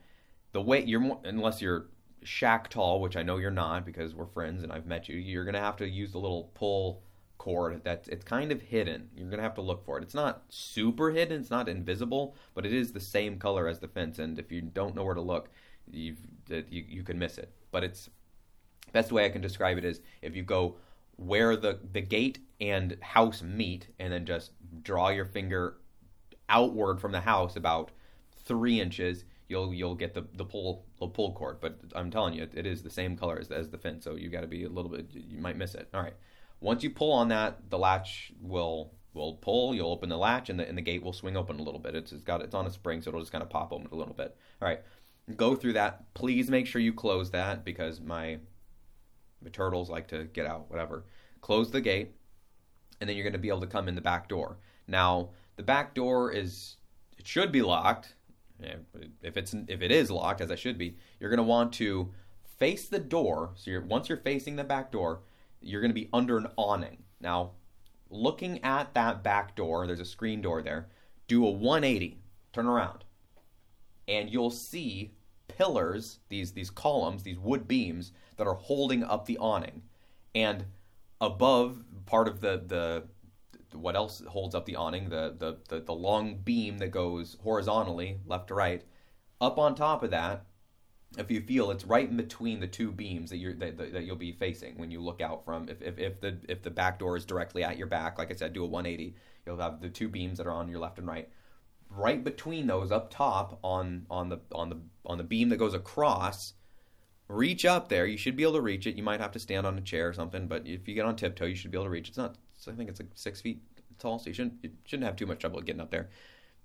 the 0.53 0.61
way 0.61 0.85
you're 0.85 1.01
more, 1.01 1.21
unless 1.25 1.63
you're 1.63 1.87
Shaq 2.25 2.69
tall, 2.69 3.01
which 3.01 3.17
I 3.17 3.23
know 3.23 3.37
you're 3.37 3.51
not 3.51 3.87
because 3.87 4.15
we're 4.15 4.27
friends 4.27 4.63
and 4.63 4.73
I've 4.73 4.87
met 4.87 5.09
you, 5.09 5.17
you're 5.17 5.45
gonna 5.45 5.61
have 5.61 5.77
to 5.77 5.89
use 5.89 6.13
the 6.13 6.19
little 6.19 6.51
pull 6.55 7.03
cord 7.39 7.85
that 7.85 8.09
it's 8.11 8.25
kind 8.25 8.51
of 8.51 8.61
hidden. 8.61 9.09
You're 9.17 9.31
gonna 9.31 9.43
have 9.43 9.55
to 9.55 9.63
look 9.63 9.85
for 9.85 9.99
it. 9.99 10.03
It's 10.03 10.15
not 10.15 10.43
super 10.49 11.11
hidden. 11.11 11.41
It's 11.41 11.51
not 11.51 11.69
invisible, 11.69 12.35
but 12.55 12.67
it 12.67 12.73
is 12.73 12.93
the 12.93 13.01
same 13.01 13.39
color 13.39 13.69
as 13.69 13.79
the 13.79 13.89
fence. 13.89 14.19
And 14.19 14.39
if 14.39 14.51
you 14.51 14.61
don't 14.61 14.95
know 14.95 15.05
where 15.05 15.15
to 15.15 15.21
look, 15.21 15.49
you've 15.91 16.19
you, 16.49 16.85
you 16.89 17.03
can 17.03 17.19
miss 17.19 17.39
it. 17.39 17.53
But 17.71 17.85
it's 17.85 18.11
best 18.93 19.13
way 19.13 19.25
I 19.25 19.29
can 19.29 19.41
describe 19.41 19.79
it 19.79 19.85
is 19.85 20.01
if 20.23 20.35
you 20.37 20.43
go 20.43 20.77
where 21.17 21.57
the, 21.57 21.81
the 21.93 22.01
gate 22.01 22.39
and 22.61 22.97
house 23.03 23.43
meet 23.43 23.89
and 23.99 24.13
then 24.13 24.25
just 24.25 24.53
draw 24.83 25.09
your 25.09 25.25
finger 25.25 25.79
outward 26.49 27.01
from 27.01 27.13
the 27.13 27.21
house 27.21 27.57
about 27.57 27.91
three 28.45 28.81
inches, 28.81 29.25
you'll 29.49 29.75
you'll 29.75 29.95
get 29.95 30.15
the, 30.15 30.27
the 30.35 30.45
pull 30.45 30.87
the 31.01 31.07
pull 31.07 31.33
cord. 31.33 31.61
But 31.61 31.79
I'm 31.95 32.11
telling 32.11 32.35
you, 32.35 32.45
it, 32.45 32.53
it 32.55 32.67
is 32.67 32.83
the 32.83 32.91
same 32.91 33.17
color 33.17 33.39
as, 33.39 33.51
as 33.51 33.69
the 33.71 33.79
fin, 33.79 34.01
so 34.01 34.15
you 34.15 34.29
got 34.29 34.43
to 34.43 34.47
be 34.47 34.65
a 34.65 34.69
little 34.69 34.91
bit. 34.91 35.09
You 35.13 35.39
might 35.39 35.57
miss 35.57 35.75
it. 35.75 35.89
All 35.93 36.03
right. 36.03 36.15
Once 36.61 36.83
you 36.83 36.91
pull 36.91 37.13
on 37.13 37.29
that, 37.29 37.71
the 37.71 37.79
latch 37.79 38.33
will 38.41 38.93
will 39.13 39.35
pull. 39.35 39.75
You'll 39.75 39.91
open 39.91 40.09
the 40.09 40.19
latch, 40.19 40.51
and 40.51 40.59
the 40.59 40.69
and 40.69 40.79
the 40.79 40.83
gate 40.83 41.03
will 41.03 41.13
swing 41.13 41.37
open 41.37 41.59
a 41.59 41.63
little 41.63 41.81
bit. 41.81 41.95
It's, 41.95 42.13
it's 42.13 42.25
got 42.25 42.43
it's 42.43 42.55
on 42.55 42.67
a 42.67 42.71
spring, 42.71 43.03
so 43.03 43.09
it'll 43.09 43.21
just 43.21 43.33
kind 43.33 43.43
of 43.43 43.51
pop 43.51 43.73
open 43.73 43.89
a 43.93 43.97
little 43.97 44.15
bit. 44.15 44.37
All 44.63 44.69
right. 44.69 44.81
Go 45.37 45.55
through 45.55 45.75
that. 45.75 46.15
Please 46.15 46.49
make 46.49 46.67
sure 46.67 46.81
you 46.81 46.93
close 46.93 47.31
that 47.33 47.65
because 47.65 48.01
my 48.01 48.39
the 49.43 49.51
turtles 49.51 49.91
like 49.91 50.09
to 50.09 50.25
get 50.25 50.47
out, 50.47 50.71
whatever. 50.71 51.05
Close 51.41 51.71
the 51.71 51.81
gate, 51.81 52.13
and 53.01 53.09
then 53.09 53.17
you're 53.17 53.25
going 53.25 53.33
to 53.33 53.39
be 53.39 53.49
able 53.49 53.61
to 53.61 53.67
come 53.67 53.89
in 53.89 53.95
the 53.95 54.01
back 54.01 54.29
door. 54.29 54.59
Now, 54.87 55.31
the 55.57 55.63
back 55.63 55.95
door 55.95 56.33
is 56.33 56.77
it 57.17 57.27
should 57.27 57.53
be 57.53 57.63
locked. 57.63 58.15
If 59.23 59.37
it's 59.37 59.55
if 59.69 59.83
it 59.83 59.93
is 59.93 60.11
locked, 60.11 60.41
as 60.41 60.51
I 60.51 60.57
should 60.57 60.79
be, 60.79 60.97
you're 61.21 61.31
going 61.31 61.39
to 61.39 61.45
want 61.45 61.73
to 61.75 62.13
face 62.59 62.89
the 62.89 62.99
door. 62.99 63.53
So 63.55 63.71
you're 63.71 63.83
once 63.83 64.09
you're 64.09 64.19
facing 64.19 64.57
the 64.57 64.65
back 64.65 64.91
door, 64.91 65.21
you're 65.61 65.81
going 65.81 65.91
to 65.91 65.95
be 65.95 66.09
under 66.13 66.39
an 66.39 66.49
awning. 66.57 67.05
Now, 67.21 67.53
looking 68.11 68.63
at 68.65 68.95
that 68.95 69.23
back 69.23 69.55
door, 69.55 69.87
there's 69.87 70.01
a 70.01 70.05
screen 70.05 70.41
door 70.41 70.63
there. 70.63 70.89
Do 71.29 71.47
a 71.47 71.51
180, 71.51 72.19
turn 72.53 72.67
around, 72.67 73.05
and 74.09 74.31
you'll 74.31 74.51
see 74.51 75.13
pillars, 75.49 76.19
these 76.29 76.53
these 76.53 76.71
columns, 76.71 77.23
these 77.23 77.39
wood 77.39 77.67
beams 77.67 78.13
that 78.37 78.47
are 78.47 78.55
holding 78.55 79.03
up 79.03 79.27
the 79.27 79.39
awning, 79.39 79.83
and 80.35 80.65
above 81.21 81.83
part 82.07 82.29
of 82.29 82.41
the 82.41 82.63
the 82.67 83.05
what 83.77 83.97
else 83.97 84.23
holds 84.29 84.55
up 84.55 84.65
the 84.65 84.77
awning? 84.77 85.09
The, 85.09 85.35
the 85.39 85.59
the 85.69 85.81
the 85.81 85.95
long 85.95 86.39
beam 86.39 86.79
that 86.79 86.91
goes 86.91 87.37
horizontally 87.43 88.21
left 88.27 88.49
to 88.49 88.55
right. 88.55 88.85
Up 89.41 89.59
on 89.59 89.75
top 89.75 90.03
of 90.03 90.11
that 90.11 90.47
if 91.17 91.31
you 91.31 91.41
feel 91.41 91.71
it's 91.71 91.85
right 91.87 92.11
in 92.11 92.17
between 92.17 92.61
the 92.61 92.67
two 92.67 92.93
beams 92.93 93.31
that 93.31 93.39
you're 93.39 93.55
that, 93.55 93.79
that 93.79 94.05
you'll 94.05 94.17
be 94.17 94.33
facing 94.33 94.77
when 94.77 94.91
you 94.91 95.01
look 95.01 95.21
out 95.21 95.45
from 95.45 95.69
if, 95.69 95.81
if, 95.81 95.99
if 95.99 96.21
the 96.21 96.37
if 96.49 96.63
the 96.63 96.71
back 96.71 96.99
door 96.99 97.17
is 97.17 97.25
directly 97.25 97.65
at 97.65 97.79
your 97.79 97.87
back 97.87 98.19
like 98.19 98.31
i 98.31 98.35
said 98.35 98.53
do 98.53 98.63
a 98.63 98.67
180 98.67 99.15
you'll 99.47 99.57
have 99.57 99.81
the 99.81 99.89
two 99.89 100.09
beams 100.09 100.37
that 100.37 100.47
are 100.47 100.53
on 100.53 100.69
your 100.69 100.79
left 100.79 100.99
and 100.99 101.07
right 101.07 101.29
right 101.91 102.23
between 102.23 102.67
those 102.67 102.93
up 102.93 103.11
top 103.11 103.59
on 103.63 104.07
on 104.11 104.29
the 104.29 104.39
on 104.53 104.69
the 104.69 104.77
on 105.07 105.19
the 105.19 105.25
beam 105.25 105.49
that 105.49 105.57
goes 105.57 105.75
across 105.75 106.55
reach 107.29 107.65
up 107.65 107.89
there 107.89 108.07
you 108.07 108.17
should 108.17 108.37
be 108.37 108.43
able 108.43 108.55
to 108.55 108.61
reach 108.61 108.87
it 108.87 108.95
you 108.97 109.03
might 109.03 109.21
have 109.21 109.33
to 109.33 109.39
stand 109.39 109.67
on 109.67 109.77
a 109.77 109.81
chair 109.81 110.09
or 110.09 110.13
something 110.13 110.47
but 110.47 110.67
if 110.67 110.87
you 110.87 110.95
get 110.95 111.05
on 111.07 111.17
tiptoe 111.17 111.47
you 111.47 111.55
should 111.55 111.71
be 111.71 111.77
able 111.77 111.85
to 111.85 111.91
reach 111.91 112.09
it. 112.09 112.11
it's 112.11 112.19
not 112.19 112.37
I 112.67 112.73
think 112.73 112.91
it's 112.91 112.99
like 112.99 113.11
six 113.15 113.41
feet 113.41 113.61
tall, 113.99 114.19
so 114.19 114.29
you 114.29 114.35
shouldn't 114.35 114.55
you 114.63 114.71
shouldn't 114.85 115.07
have 115.07 115.17
too 115.17 115.27
much 115.27 115.41
trouble 115.41 115.61
getting 115.61 115.81
up 115.81 115.91
there. 115.91 116.09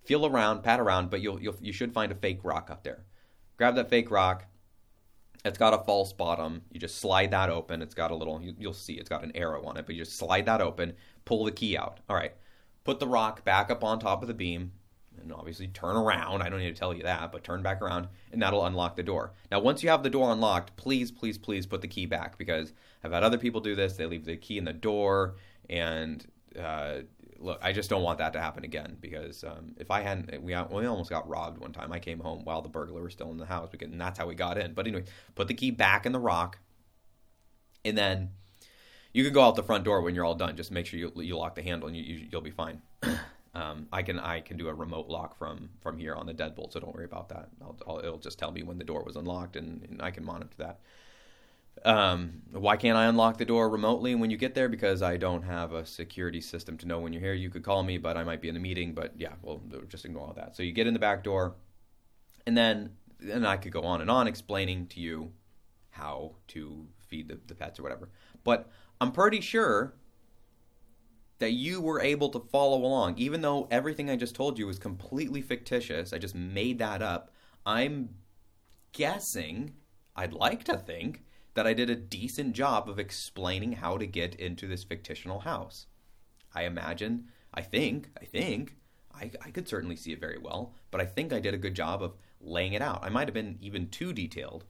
Feel 0.03 0.25
around, 0.25 0.63
pat 0.63 0.79
around, 0.79 1.09
but 1.09 1.21
you'll, 1.21 1.41
you'll 1.41 1.55
you 1.61 1.73
should 1.73 1.93
find 1.93 2.11
a 2.11 2.15
fake 2.15 2.39
rock 2.43 2.69
up 2.69 2.83
there. 2.83 3.03
Grab 3.57 3.75
that 3.75 3.89
fake 3.89 4.11
rock. 4.11 4.45
It's 5.45 5.57
got 5.57 5.73
a 5.73 5.83
false 5.83 6.13
bottom. 6.13 6.61
You 6.71 6.79
just 6.79 6.99
slide 6.99 7.31
that 7.31 7.49
open. 7.49 7.81
It's 7.81 7.93
got 7.93 8.11
a 8.11 8.15
little. 8.15 8.41
You, 8.41 8.55
you'll 8.57 8.73
see 8.73 8.93
it's 8.93 9.09
got 9.09 9.23
an 9.23 9.33
arrow 9.35 9.65
on 9.65 9.77
it, 9.77 9.85
but 9.85 9.95
you 9.95 10.03
just 10.03 10.17
slide 10.17 10.45
that 10.45 10.61
open. 10.61 10.93
Pull 11.25 11.45
the 11.45 11.51
key 11.51 11.77
out. 11.77 11.99
All 12.09 12.15
right. 12.15 12.33
Put 12.83 12.99
the 12.99 13.07
rock 13.07 13.43
back 13.43 13.69
up 13.69 13.83
on 13.83 13.99
top 13.99 14.21
of 14.21 14.27
the 14.27 14.33
beam 14.33 14.71
and 15.21 15.31
obviously 15.31 15.67
turn 15.67 15.95
around. 15.95 16.41
I 16.41 16.49
don't 16.49 16.59
need 16.59 16.73
to 16.73 16.79
tell 16.79 16.93
you 16.93 17.03
that, 17.03 17.31
but 17.31 17.43
turn 17.43 17.61
back 17.61 17.81
around 17.81 18.07
and 18.31 18.41
that'll 18.41 18.65
unlock 18.65 18.95
the 18.95 19.03
door. 19.03 19.33
Now, 19.51 19.59
once 19.59 19.83
you 19.83 19.89
have 19.89 20.03
the 20.03 20.09
door 20.09 20.31
unlocked, 20.31 20.75
please, 20.75 21.11
please, 21.11 21.37
please 21.37 21.65
put 21.65 21.81
the 21.81 21.87
key 21.87 22.05
back 22.05 22.37
because 22.37 22.73
I've 23.03 23.11
had 23.11 23.23
other 23.23 23.37
people 23.37 23.61
do 23.61 23.75
this. 23.75 23.93
They 23.93 24.05
leave 24.05 24.25
the 24.25 24.37
key 24.37 24.57
in 24.57 24.65
the 24.65 24.73
door, 24.73 25.35
and 25.69 26.25
uh, 26.59 26.99
look, 27.39 27.59
I 27.61 27.73
just 27.73 27.89
don't 27.89 28.03
want 28.03 28.17
that 28.19 28.33
to 28.33 28.39
happen 28.39 28.63
again 28.63 28.97
because 28.99 29.43
um, 29.43 29.75
if 29.77 29.91
I 29.91 30.01
hadn't, 30.01 30.31
we, 30.41 30.55
we 30.55 30.85
almost 30.85 31.09
got 31.09 31.27
robbed 31.27 31.59
one 31.59 31.73
time. 31.73 31.91
I 31.91 31.99
came 31.99 32.19
home 32.19 32.41
while 32.43 32.61
the 32.61 32.69
burglar 32.69 33.03
was 33.03 33.13
still 33.13 33.31
in 33.31 33.37
the 33.37 33.45
house, 33.45 33.69
because, 33.71 33.91
and 33.91 33.99
that's 33.99 34.17
how 34.17 34.27
we 34.27 34.35
got 34.35 34.57
in. 34.57 34.73
But 34.73 34.87
anyway, 34.87 35.03
put 35.35 35.47
the 35.47 35.53
key 35.53 35.71
back 35.71 36.05
in 36.05 36.11
the 36.11 36.19
rock, 36.19 36.59
and 37.83 37.97
then 37.97 38.29
you 39.13 39.23
can 39.23 39.33
go 39.33 39.41
out 39.41 39.55
the 39.55 39.63
front 39.63 39.83
door 39.83 40.01
when 40.01 40.15
you're 40.15 40.25
all 40.25 40.35
done. 40.35 40.55
Just 40.55 40.71
make 40.71 40.85
sure 40.85 40.99
you, 40.99 41.11
you 41.17 41.37
lock 41.37 41.55
the 41.55 41.61
handle, 41.61 41.87
and 41.87 41.97
you, 41.97 42.03
you, 42.03 42.27
you'll 42.31 42.41
be 42.41 42.51
fine. 42.51 42.81
Um, 43.55 43.87
I 43.91 44.01
can 44.01 44.19
I 44.19 44.41
can 44.41 44.57
do 44.57 44.67
a 44.67 44.73
remote 44.73 45.09
lock 45.09 45.37
from 45.37 45.69
from 45.81 45.97
here 45.97 46.15
on 46.15 46.25
the 46.25 46.33
deadbolt, 46.33 46.73
so 46.73 46.79
don't 46.79 46.95
worry 46.95 47.05
about 47.05 47.29
that. 47.29 47.49
I'll, 47.61 47.77
I'll, 47.87 47.99
it'll 47.99 48.17
just 48.17 48.39
tell 48.39 48.51
me 48.51 48.63
when 48.63 48.79
the 48.79 48.83
door 48.83 49.03
was 49.03 49.15
unlocked, 49.15 49.55
and, 49.55 49.83
and 49.83 50.01
I 50.01 50.09
can 50.11 50.25
monitor 50.25 50.55
that. 50.57 50.79
Um, 51.85 52.41
why 52.51 52.77
can't 52.77 52.97
I 52.97 53.05
unlock 53.05 53.37
the 53.37 53.45
door 53.45 53.69
remotely 53.69 54.15
when 54.15 54.31
you 54.31 54.37
get 54.37 54.55
there? 54.55 54.69
Because 54.69 55.01
I 55.01 55.17
don't 55.17 55.43
have 55.43 55.73
a 55.73 55.85
security 55.85 56.41
system 56.41 56.77
to 56.77 56.87
know 56.87 56.99
when 56.99 57.13
you're 57.13 57.21
here. 57.21 57.33
You 57.33 57.49
could 57.49 57.63
call 57.63 57.83
me, 57.83 57.97
but 57.97 58.17
I 58.17 58.23
might 58.23 58.41
be 58.41 58.49
in 58.49 58.55
a 58.55 58.59
meeting. 58.59 58.93
But 58.93 59.13
yeah, 59.17 59.33
well, 59.41 59.61
just 59.87 60.05
ignore 60.05 60.27
all 60.27 60.33
that. 60.33 60.55
So 60.55 60.63
you 60.63 60.71
get 60.71 60.87
in 60.87 60.93
the 60.93 60.99
back 60.99 61.23
door, 61.23 61.55
and 62.47 62.57
then 62.57 62.91
and 63.31 63.47
I 63.47 63.57
could 63.57 63.71
go 63.71 63.83
on 63.83 64.01
and 64.01 64.09
on 64.09 64.27
explaining 64.27 64.87
to 64.87 64.99
you 64.99 65.31
how 65.91 66.35
to 66.49 66.87
feed 67.07 67.27
the, 67.27 67.39
the 67.47 67.55
pets 67.55 67.79
or 67.79 67.83
whatever. 67.83 68.09
But 68.43 68.69
I'm 68.99 69.11
pretty 69.11 69.41
sure 69.41 69.93
that 71.43 71.51
you 71.51 71.81
were 71.81 71.99
able 71.99 72.29
to 72.29 72.39
follow 72.39 72.77
along, 72.77 73.17
even 73.17 73.41
though 73.41 73.67
everything 73.69 74.09
I 74.09 74.15
just 74.15 74.33
told 74.33 74.57
you 74.57 74.65
was 74.65 74.79
completely 74.79 75.41
fictitious. 75.41 76.13
I 76.13 76.17
just 76.17 76.35
made 76.35 76.79
that 76.79 77.01
up. 77.01 77.33
I'm 77.65 78.11
guessing, 78.93 79.73
I'd 80.15 80.31
like 80.31 80.63
to 80.63 80.77
think, 80.77 81.25
that 81.55 81.67
I 81.67 81.73
did 81.73 81.89
a 81.89 81.97
decent 81.97 82.53
job 82.53 82.87
of 82.87 82.97
explaining 82.97 83.73
how 83.73 83.97
to 83.97 84.07
get 84.07 84.35
into 84.35 84.67
this 84.67 84.85
fictional 84.85 85.41
house. 85.41 85.87
I 86.55 86.63
imagine, 86.63 87.25
I 87.53 87.59
think, 87.59 88.07
I 88.21 88.23
think, 88.23 88.77
I, 89.13 89.29
I 89.41 89.51
could 89.51 89.67
certainly 89.67 89.97
see 89.97 90.13
it 90.13 90.21
very 90.21 90.37
well, 90.37 90.73
but 90.91 91.01
I 91.01 91.05
think 91.05 91.33
I 91.33 91.41
did 91.41 91.53
a 91.53 91.57
good 91.57 91.75
job 91.75 92.01
of 92.01 92.15
laying 92.39 92.71
it 92.71 92.81
out. 92.81 93.03
I 93.03 93.09
might 93.09 93.27
have 93.27 93.33
been 93.33 93.57
even 93.59 93.89
too 93.89 94.13
detailed, 94.13 94.63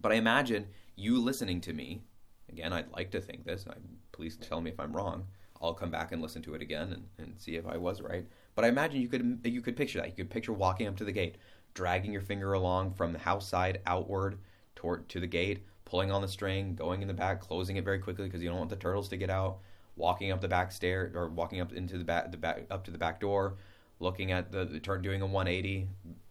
but 0.00 0.10
I 0.10 0.16
imagine 0.16 0.66
you 0.96 1.20
listening 1.20 1.60
to 1.60 1.72
me. 1.72 2.02
Again, 2.48 2.72
I'd 2.72 2.90
like 2.90 3.12
to 3.12 3.20
think 3.20 3.44
this. 3.44 3.64
I, 3.70 3.74
please 4.10 4.36
tell 4.36 4.60
me 4.60 4.70
if 4.70 4.80
I'm 4.80 4.96
wrong 4.96 5.28
I'll 5.60 5.74
come 5.74 5.90
back 5.90 6.12
and 6.12 6.22
listen 6.22 6.42
to 6.42 6.54
it 6.54 6.62
again 6.62 6.92
and, 6.92 7.06
and 7.18 7.34
see 7.40 7.56
if 7.56 7.66
I 7.66 7.76
was 7.76 8.00
right. 8.00 8.24
But 8.54 8.64
I 8.64 8.68
imagine 8.68 9.00
you 9.00 9.08
could 9.08 9.40
you 9.44 9.60
could 9.60 9.76
picture 9.76 9.98
that. 9.98 10.08
You 10.08 10.14
could 10.14 10.30
picture 10.30 10.52
walking 10.52 10.86
up 10.86 10.96
to 10.96 11.04
the 11.04 11.12
gate, 11.12 11.36
dragging 11.74 12.12
your 12.12 12.22
finger 12.22 12.52
along 12.52 12.94
from 12.94 13.12
the 13.12 13.18
house 13.18 13.48
side 13.48 13.80
outward 13.86 14.38
toward 14.74 15.08
to 15.10 15.20
the 15.20 15.26
gate, 15.26 15.64
pulling 15.84 16.12
on 16.12 16.22
the 16.22 16.28
string, 16.28 16.74
going 16.74 17.02
in 17.02 17.08
the 17.08 17.14
back, 17.14 17.40
closing 17.40 17.76
it 17.76 17.84
very 17.84 17.98
quickly 17.98 18.26
because 18.26 18.42
you 18.42 18.48
don't 18.48 18.58
want 18.58 18.70
the 18.70 18.76
turtles 18.76 19.08
to 19.08 19.16
get 19.16 19.30
out. 19.30 19.58
Walking 19.96 20.30
up 20.30 20.40
the 20.40 20.48
back 20.48 20.70
stair 20.70 21.10
or 21.14 21.28
walking 21.28 21.60
up 21.60 21.72
into 21.72 21.98
the 21.98 22.04
back 22.04 22.30
the 22.30 22.36
back 22.36 22.66
up 22.70 22.84
to 22.84 22.90
the 22.90 22.98
back 22.98 23.20
door, 23.20 23.56
looking 23.98 24.32
at 24.32 24.52
the, 24.52 24.64
the 24.64 24.78
turn, 24.78 25.02
doing 25.02 25.22
a 25.22 25.26
180, 25.26 25.88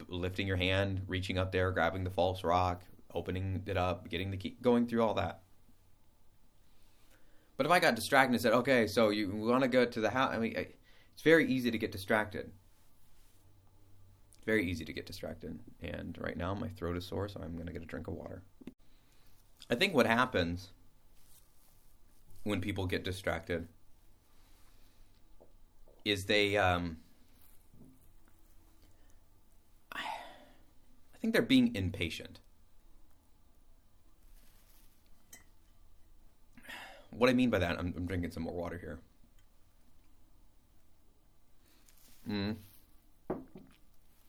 lifting 0.08 0.48
your 0.48 0.58
hand, 0.58 1.02
reaching 1.08 1.38
up 1.38 1.52
there, 1.52 1.72
grabbing 1.72 2.04
the 2.04 2.10
false 2.10 2.44
rock, 2.44 2.82
opening 3.14 3.62
it 3.66 3.76
up, 3.76 4.10
getting 4.10 4.32
the 4.32 4.38
key, 4.38 4.56
going 4.62 4.88
through 4.88 5.04
all 5.04 5.14
that. 5.16 5.42
But 7.58 7.66
if 7.66 7.72
I 7.72 7.80
got 7.80 7.95
distracted 7.95 8.34
and 8.34 8.41
said, 8.41 8.53
okay, 8.53 8.86
so 8.86 9.10
you 9.10 9.32
want 9.32 9.64
to 9.64 9.68
go 9.68 9.84
to 9.84 9.99
the 9.99 10.12
house, 10.12 10.32
I 10.34 10.38
mean, 10.38 10.53
it's 10.55 11.24
very 11.24 11.51
easy 11.51 11.72
to 11.72 11.78
get 11.78 11.91
distracted. 11.91 12.51
Very 14.45 14.70
easy 14.70 14.86
to 14.86 14.93
get 14.93 15.08
distracted. 15.08 15.60
And 15.82 16.16
right 16.22 16.38
now 16.38 16.53
my 16.53 16.70
throat 16.70 16.95
is 16.97 17.05
sore, 17.05 17.28
so 17.28 17.41
I'm 17.43 17.55
going 17.55 17.66
to 17.66 17.74
get 17.74 17.82
a 17.82 17.86
drink 17.86 18.08
of 18.08 18.14
water. 18.14 18.43
I 19.70 19.76
think 19.76 19.95
what 19.95 20.05
happens 20.05 20.70
when 22.43 22.62
people 22.62 22.86
get 22.86 23.03
distracted 23.03 23.68
is 26.05 26.26
they, 26.26 26.55
um, 26.55 26.97
I 29.91 31.18
think 31.20 31.34
they're 31.34 31.41
being 31.41 31.76
impatient. 31.76 32.39
What 37.12 37.30
I 37.30 37.34
mean 37.34 37.49
by 37.49 37.60
that, 37.60 37.78
I'm, 37.78 37.93
I'm 37.95 38.05
drinking 38.05 38.32
some 38.32 38.43
more 38.43 38.53
water 38.53 38.78
here. 38.78 38.99
Mm. 42.30 42.58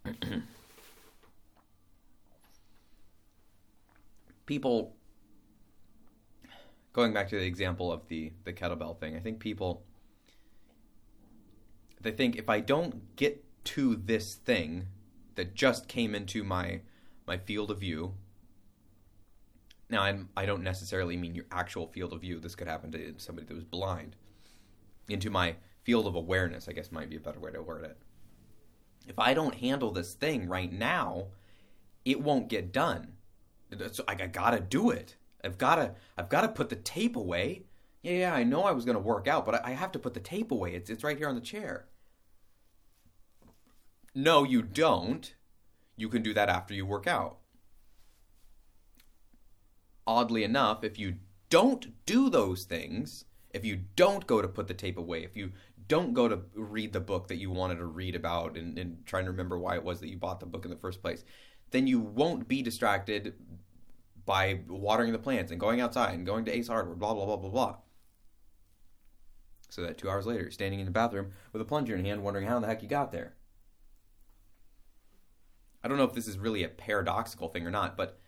people, 4.47 4.95
going 6.93 7.12
back 7.12 7.29
to 7.29 7.39
the 7.39 7.45
example 7.45 7.93
of 7.93 8.07
the 8.09 8.33
the 8.45 8.53
kettlebell 8.53 8.99
thing, 8.99 9.16
I 9.16 9.20
think 9.20 9.41
people 9.41 9.83
they 12.01 12.11
think 12.12 12.37
if 12.37 12.49
I 12.49 12.61
don't 12.61 13.16
get 13.16 13.45
to 13.64 13.97
this 13.97 14.35
thing 14.35 14.87
that 15.35 15.55
just 15.55 15.89
came 15.89 16.14
into 16.14 16.45
my 16.45 16.81
my 17.26 17.37
field 17.37 17.70
of 17.70 17.81
view 17.81 18.14
now, 19.91 20.03
I'm, 20.03 20.28
I 20.36 20.45
don't 20.45 20.62
necessarily 20.62 21.16
mean 21.16 21.34
your 21.34 21.47
actual 21.51 21.86
field 21.86 22.12
of 22.12 22.20
view. 22.20 22.41
This 22.41 22.55
could 22.55 22.68
happen 22.68 22.93
to 22.93 23.14
somebody 23.16 23.47
that 23.47 23.55
was 23.55 23.64
blind. 23.64 24.16
Into 25.09 25.30
my 25.30 25.57
field 25.82 26.07
of 26.07 26.14
awareness, 26.14 26.68
I 26.68 26.72
guess 26.72 26.93
might 26.93 27.09
be 27.09 27.16
a 27.16 27.20
better 27.20 27.41
way 27.41 27.51
to 27.53 27.62
word 27.62 27.84
it. 27.84 27.97
If 29.07 29.18
I 29.18 29.32
don't 29.32 29.55
handle 29.55 29.91
this 29.91 30.12
thing 30.12 30.47
right 30.47 30.70
now, 30.70 31.28
it 32.05 32.20
won't 32.20 32.49
get 32.49 32.72
done. 32.72 33.14
So 33.93 34.05
I, 34.07 34.12
I 34.12 34.26
gotta 34.26 34.61
do 34.61 34.91
it. 34.91 35.16
I've 35.43 35.57
gotta, 35.57 35.95
I've 36.18 36.28
gotta 36.28 36.49
put 36.49 36.68
the 36.68 36.76
tape 36.76 37.16
away. 37.16 37.64
Yeah, 38.03 38.12
yeah, 38.12 38.34
I 38.34 38.45
know 38.45 38.64
I 38.64 38.72
was 38.72 38.84
gonna 38.84 38.99
work 38.99 39.26
out, 39.26 39.47
but 39.47 39.55
I, 39.55 39.70
I 39.70 39.70
have 39.70 39.93
to 39.93 39.99
put 39.99 40.12
the 40.12 40.20
tape 40.20 40.51
away. 40.51 40.74
It's, 40.74 40.91
it's 40.91 41.05
right 41.05 41.16
here 41.16 41.28
on 41.28 41.34
the 41.34 41.41
chair. 41.41 41.86
No, 44.14 44.45
you 44.45 44.61
don't. 44.61 45.34
You 45.97 46.11
can 46.11 46.22
do 46.22 46.34
that 46.34 46.51
after 46.51 46.74
you 46.74 46.84
work 46.84 47.07
out 47.07 47.39
oddly 50.09 50.43
enough, 50.43 50.83
if 50.83 50.99
you 50.99 51.15
don't 51.51 52.05
do 52.07 52.31
those 52.31 52.65
things, 52.65 53.27
if 53.51 53.65
you 53.65 53.79
don't 53.95 54.27
go 54.27 54.41
to 54.41 54.49
put 54.49 54.67
the 54.67 54.75
tape 54.75 54.97
away, 54.97 55.23
if 55.23 55.37
you 55.37 55.53
don't 55.87 56.15
go 56.15 56.29
to 56.29 56.41
read 56.55 56.93
the 56.93 57.01
book 57.01 57.29
that 57.29 57.37
you 57.37 57.51
wanted 57.51 57.77
to 57.77 57.85
read 57.85 58.17
about 58.17 58.57
and, 58.57 58.79
and 58.79 59.05
trying 59.07 59.27
to 59.27 59.31
remember 59.31 59.59
why 59.59 59.75
it 59.75 59.85
was 59.85 60.01
that 60.01 60.09
you 60.09 60.17
bought 60.17 60.41
the 60.41 60.47
book 60.47 60.65
in 60.65 60.71
the 60.71 60.77
first 60.79 61.03
place, 61.03 61.25
then 61.71 61.87
you 61.87 62.01
won't 62.01 62.49
be 62.49 62.63
distracted 62.63 63.35
by 64.25 64.61
watering 64.67 65.13
the 65.13 65.19
plants 65.19 65.53
and 65.53 65.61
going 65.61 65.81
outside 65.81 66.15
and 66.15 66.27
going 66.27 66.45
to 66.47 66.57
Ace 66.57 66.69
Hardware, 66.69 66.97
blah, 66.97 67.13
blah, 67.13 67.27
blah, 67.27 67.37
blah, 67.37 67.51
blah. 67.51 67.77
So 69.69 69.83
that 69.83 69.99
two 69.99 70.09
hours 70.09 70.27
later, 70.27 70.43
you're 70.43 70.51
standing 70.51 70.81
in 70.81 70.87
the 70.87 70.91
bathroom 70.91 71.33
with 71.53 71.61
a 71.61 71.67
plunger 71.67 71.95
in 71.95 72.05
hand, 72.07 72.23
wondering 72.23 72.47
how 72.47 72.59
the 72.61 72.67
heck 72.67 72.83
you 72.83 72.89
got 72.89 73.13
there. 73.13 73.35
I 75.85 75.89
don't 75.89 75.99
know 75.99 76.05
if 76.05 76.15
this 76.15 76.29
is 76.29 76.39
really 76.39 76.65
a 76.65 76.69
paradoxical 76.69 77.49
thing 77.49 77.67
or 77.67 77.71
not, 77.71 77.97
but 77.97 78.19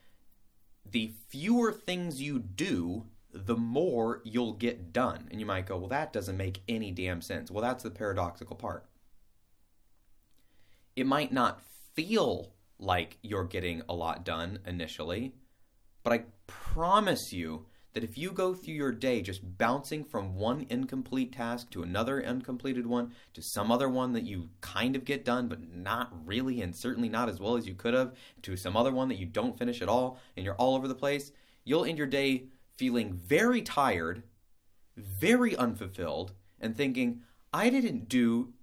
the 0.91 1.13
fewer 1.29 1.73
things 1.73 2.21
you 2.21 2.39
do, 2.39 3.07
the 3.33 3.57
more 3.57 4.21
you'll 4.25 4.55
get 4.55 4.93
done. 4.93 5.29
And 5.31 5.41
you 5.41 5.47
might 5.47 5.67
go, 5.67 5.77
well, 5.77 5.89
that 5.89 6.13
doesn't 6.13 6.37
make 6.37 6.63
any 6.69 6.91
damn 6.91 7.23
sense. 7.23 7.51
Well, 7.51 7.63
that's 7.63 7.83
the 7.83 7.91
paradoxical 7.91 8.57
part. 8.57 8.87
It 10.97 11.07
might 11.07 11.33
not 11.33 11.63
feel 11.95 12.53
like 12.79 13.19
you're 13.23 13.45
getting 13.45 13.83
a 13.89 13.95
lot 13.95 14.25
done 14.25 14.59
initially, 14.67 15.35
but 16.03 16.13
I 16.13 16.25
promise 16.47 17.33
you 17.33 17.67
that 17.93 18.05
if 18.05 18.17
you 18.17 18.31
go 18.31 18.55
through 18.55 18.75
your 18.75 18.93
day 18.93 19.21
just 19.21 19.59
bouncing 19.59 20.05
from 20.05 20.35
one 20.35 20.67
incomplete 20.71 21.33
task 21.33 21.71
to 21.71 21.83
another 21.83 22.23
uncompleted 22.25 22.87
one 22.87 23.13
to 23.35 23.43
some 23.43 23.73
other 23.73 23.89
one 23.89 24.13
that 24.13 24.25
you 24.25 24.49
kind 24.61 24.95
of 24.95 25.05
get 25.05 25.25
done 25.25 25.49
but 25.49 25.75
not 25.75 26.13
really 26.25 26.61
and 26.63 26.75
certainly 26.75 27.09
not 27.09 27.29
as 27.29 27.41
well 27.41 27.57
as 27.57 27.67
you 27.67 27.75
could 27.75 27.95
have 27.95 28.15
to 28.43 28.57
some 28.57 28.77
other 28.77 28.93
one 28.93 29.09
that 29.09 29.19
you 29.19 29.27
don't 29.27 29.59
finish 29.59 29.83
at 29.83 29.89
all 29.89 30.19
and 30.37 30.45
you're 30.45 30.55
all 30.55 30.75
over 30.75 30.89
the 30.89 30.95
place, 30.95 31.33
you'll 31.65 31.85
end 31.85 31.99
your 31.99 32.07
day 32.07 32.45
feeling 32.77 33.13
very 33.13 33.61
tired, 33.61 34.23
very 34.97 35.55
unfulfilled, 35.57 36.33
and 36.61 36.77
thinking, 36.77 37.21
I 37.53 37.69
didn't 37.69 38.09
do 38.09 38.55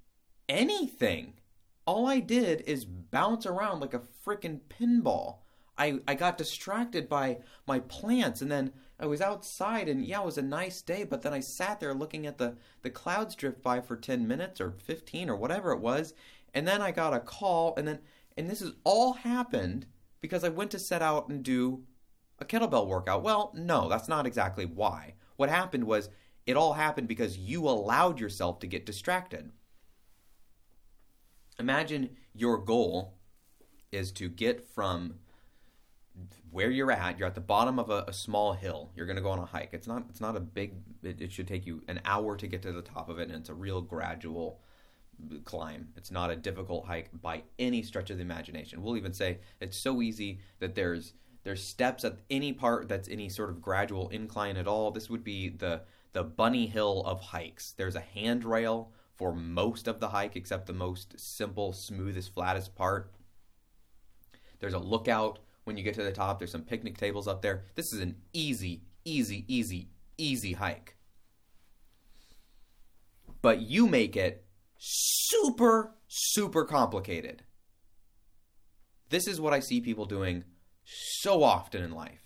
anything. 0.49 1.33
All 1.85 2.07
I 2.07 2.19
did 2.19 2.61
is 2.61 2.85
bounce 2.85 3.45
around 3.45 3.79
like 3.79 3.93
a 3.93 4.01
freaking 4.25 4.61
pinball. 4.69 5.37
I, 5.77 5.99
I 6.07 6.15
got 6.15 6.37
distracted 6.37 7.07
by 7.07 7.37
my 7.67 7.79
plants 7.79 8.41
and 8.41 8.51
then 8.51 8.73
I 8.99 9.05
was 9.05 9.21
outside 9.21 9.87
and 9.87 10.03
yeah, 10.03 10.21
it 10.21 10.25
was 10.25 10.37
a 10.37 10.43
nice 10.43 10.81
day, 10.81 11.03
but 11.03 11.21
then 11.21 11.33
I 11.33 11.39
sat 11.39 11.79
there 11.79 11.93
looking 11.93 12.25
at 12.25 12.37
the, 12.37 12.57
the 12.81 12.89
clouds 12.89 13.35
drift 13.35 13.61
by 13.61 13.79
for 13.79 13.95
10 13.95 14.27
minutes 14.27 14.59
or 14.59 14.71
15 14.71 15.29
or 15.29 15.35
whatever 15.35 15.71
it 15.71 15.79
was. 15.79 16.13
And 16.53 16.67
then 16.67 16.81
I 16.81 16.91
got 16.91 17.13
a 17.13 17.19
call 17.19 17.75
and 17.77 17.87
then, 17.87 17.99
and 18.35 18.49
this 18.49 18.59
has 18.61 18.73
all 18.83 19.13
happened 19.13 19.85
because 20.19 20.43
I 20.43 20.49
went 20.49 20.71
to 20.71 20.79
set 20.79 21.01
out 21.01 21.29
and 21.29 21.43
do 21.43 21.83
a 22.39 22.45
kettlebell 22.45 22.87
workout. 22.87 23.23
Well, 23.23 23.51
no, 23.55 23.87
that's 23.87 24.07
not 24.07 24.25
exactly 24.25 24.65
why. 24.65 25.13
What 25.35 25.49
happened 25.49 25.83
was 25.83 26.09
it 26.47 26.57
all 26.57 26.73
happened 26.73 27.07
because 27.07 27.37
you 27.37 27.67
allowed 27.67 28.19
yourself 28.19 28.59
to 28.59 28.67
get 28.67 28.85
distracted. 28.85 29.51
Imagine 31.59 32.11
your 32.33 32.57
goal 32.57 33.17
is 33.91 34.11
to 34.13 34.29
get 34.29 34.67
from 34.67 35.15
where 36.51 36.69
you're 36.69 36.91
at. 36.91 37.17
You're 37.17 37.27
at 37.27 37.35
the 37.35 37.41
bottom 37.41 37.79
of 37.79 37.89
a, 37.89 38.05
a 38.07 38.13
small 38.13 38.53
hill. 38.53 38.91
You're 38.95 39.05
going 39.05 39.17
to 39.17 39.21
go 39.21 39.29
on 39.29 39.39
a 39.39 39.45
hike. 39.45 39.69
It's 39.73 39.87
not. 39.87 40.05
It's 40.09 40.21
not 40.21 40.35
a 40.35 40.39
big. 40.39 40.73
It, 41.03 41.21
it 41.21 41.31
should 41.31 41.47
take 41.47 41.65
you 41.65 41.83
an 41.87 42.01
hour 42.05 42.35
to 42.37 42.47
get 42.47 42.61
to 42.63 42.71
the 42.71 42.81
top 42.81 43.09
of 43.09 43.19
it, 43.19 43.29
and 43.29 43.37
it's 43.37 43.49
a 43.49 43.53
real 43.53 43.81
gradual 43.81 44.59
climb. 45.45 45.89
It's 45.95 46.11
not 46.11 46.29
a 46.29 46.35
difficult 46.35 46.85
hike 46.85 47.09
by 47.21 47.43
any 47.57 47.81
stretch 47.81 48.09
of 48.09 48.17
the 48.17 48.23
imagination. 48.23 48.81
We'll 48.81 48.97
even 48.97 49.13
say 49.13 49.39
it's 49.59 49.77
so 49.77 50.01
easy 50.01 50.39
that 50.59 50.75
there's 50.75 51.13
there's 51.43 51.63
steps 51.63 52.03
at 52.03 52.17
any 52.29 52.51
part 52.53 52.89
that's 52.89 53.07
any 53.07 53.29
sort 53.29 53.49
of 53.49 53.61
gradual 53.61 54.09
incline 54.09 54.57
at 54.57 54.67
all. 54.67 54.91
This 54.91 55.09
would 55.09 55.23
be 55.23 55.49
the 55.49 55.81
the 56.13 56.23
bunny 56.23 56.67
hill 56.67 57.03
of 57.05 57.21
hikes. 57.21 57.71
There's 57.71 57.95
a 57.95 57.99
handrail 57.99 58.91
for 59.15 59.33
most 59.33 59.87
of 59.87 59.99
the 59.99 60.09
hike 60.09 60.35
except 60.35 60.67
the 60.67 60.73
most 60.73 61.19
simple, 61.19 61.73
smoothest, 61.73 62.33
flattest 62.33 62.75
part. 62.75 63.11
There's 64.59 64.73
a 64.73 64.79
lookout 64.79 65.39
when 65.67 65.77
you 65.77 65.83
get 65.83 65.93
to 65.95 66.03
the 66.03 66.11
top. 66.11 66.39
There's 66.39 66.51
some 66.51 66.63
picnic 66.63 66.97
tables 66.97 67.27
up 67.27 67.41
there. 67.41 67.65
This 67.75 67.91
is 67.93 67.99
an 67.99 68.15
easy, 68.33 68.83
easy, 69.03 69.43
easy, 69.47 69.89
easy 70.17 70.53
hike. 70.53 70.95
But 73.41 73.61
you 73.61 73.85
make 73.85 74.15
it 74.15 74.45
super, 74.77 75.93
super 76.07 76.63
complicated. 76.63 77.43
This 79.09 79.27
is 79.27 79.39
what 79.39 79.53
I 79.53 79.59
see 79.59 79.81
people 79.81 80.05
doing 80.05 80.45
so 80.83 81.43
often 81.43 81.83
in 81.83 81.91
life. 81.91 82.23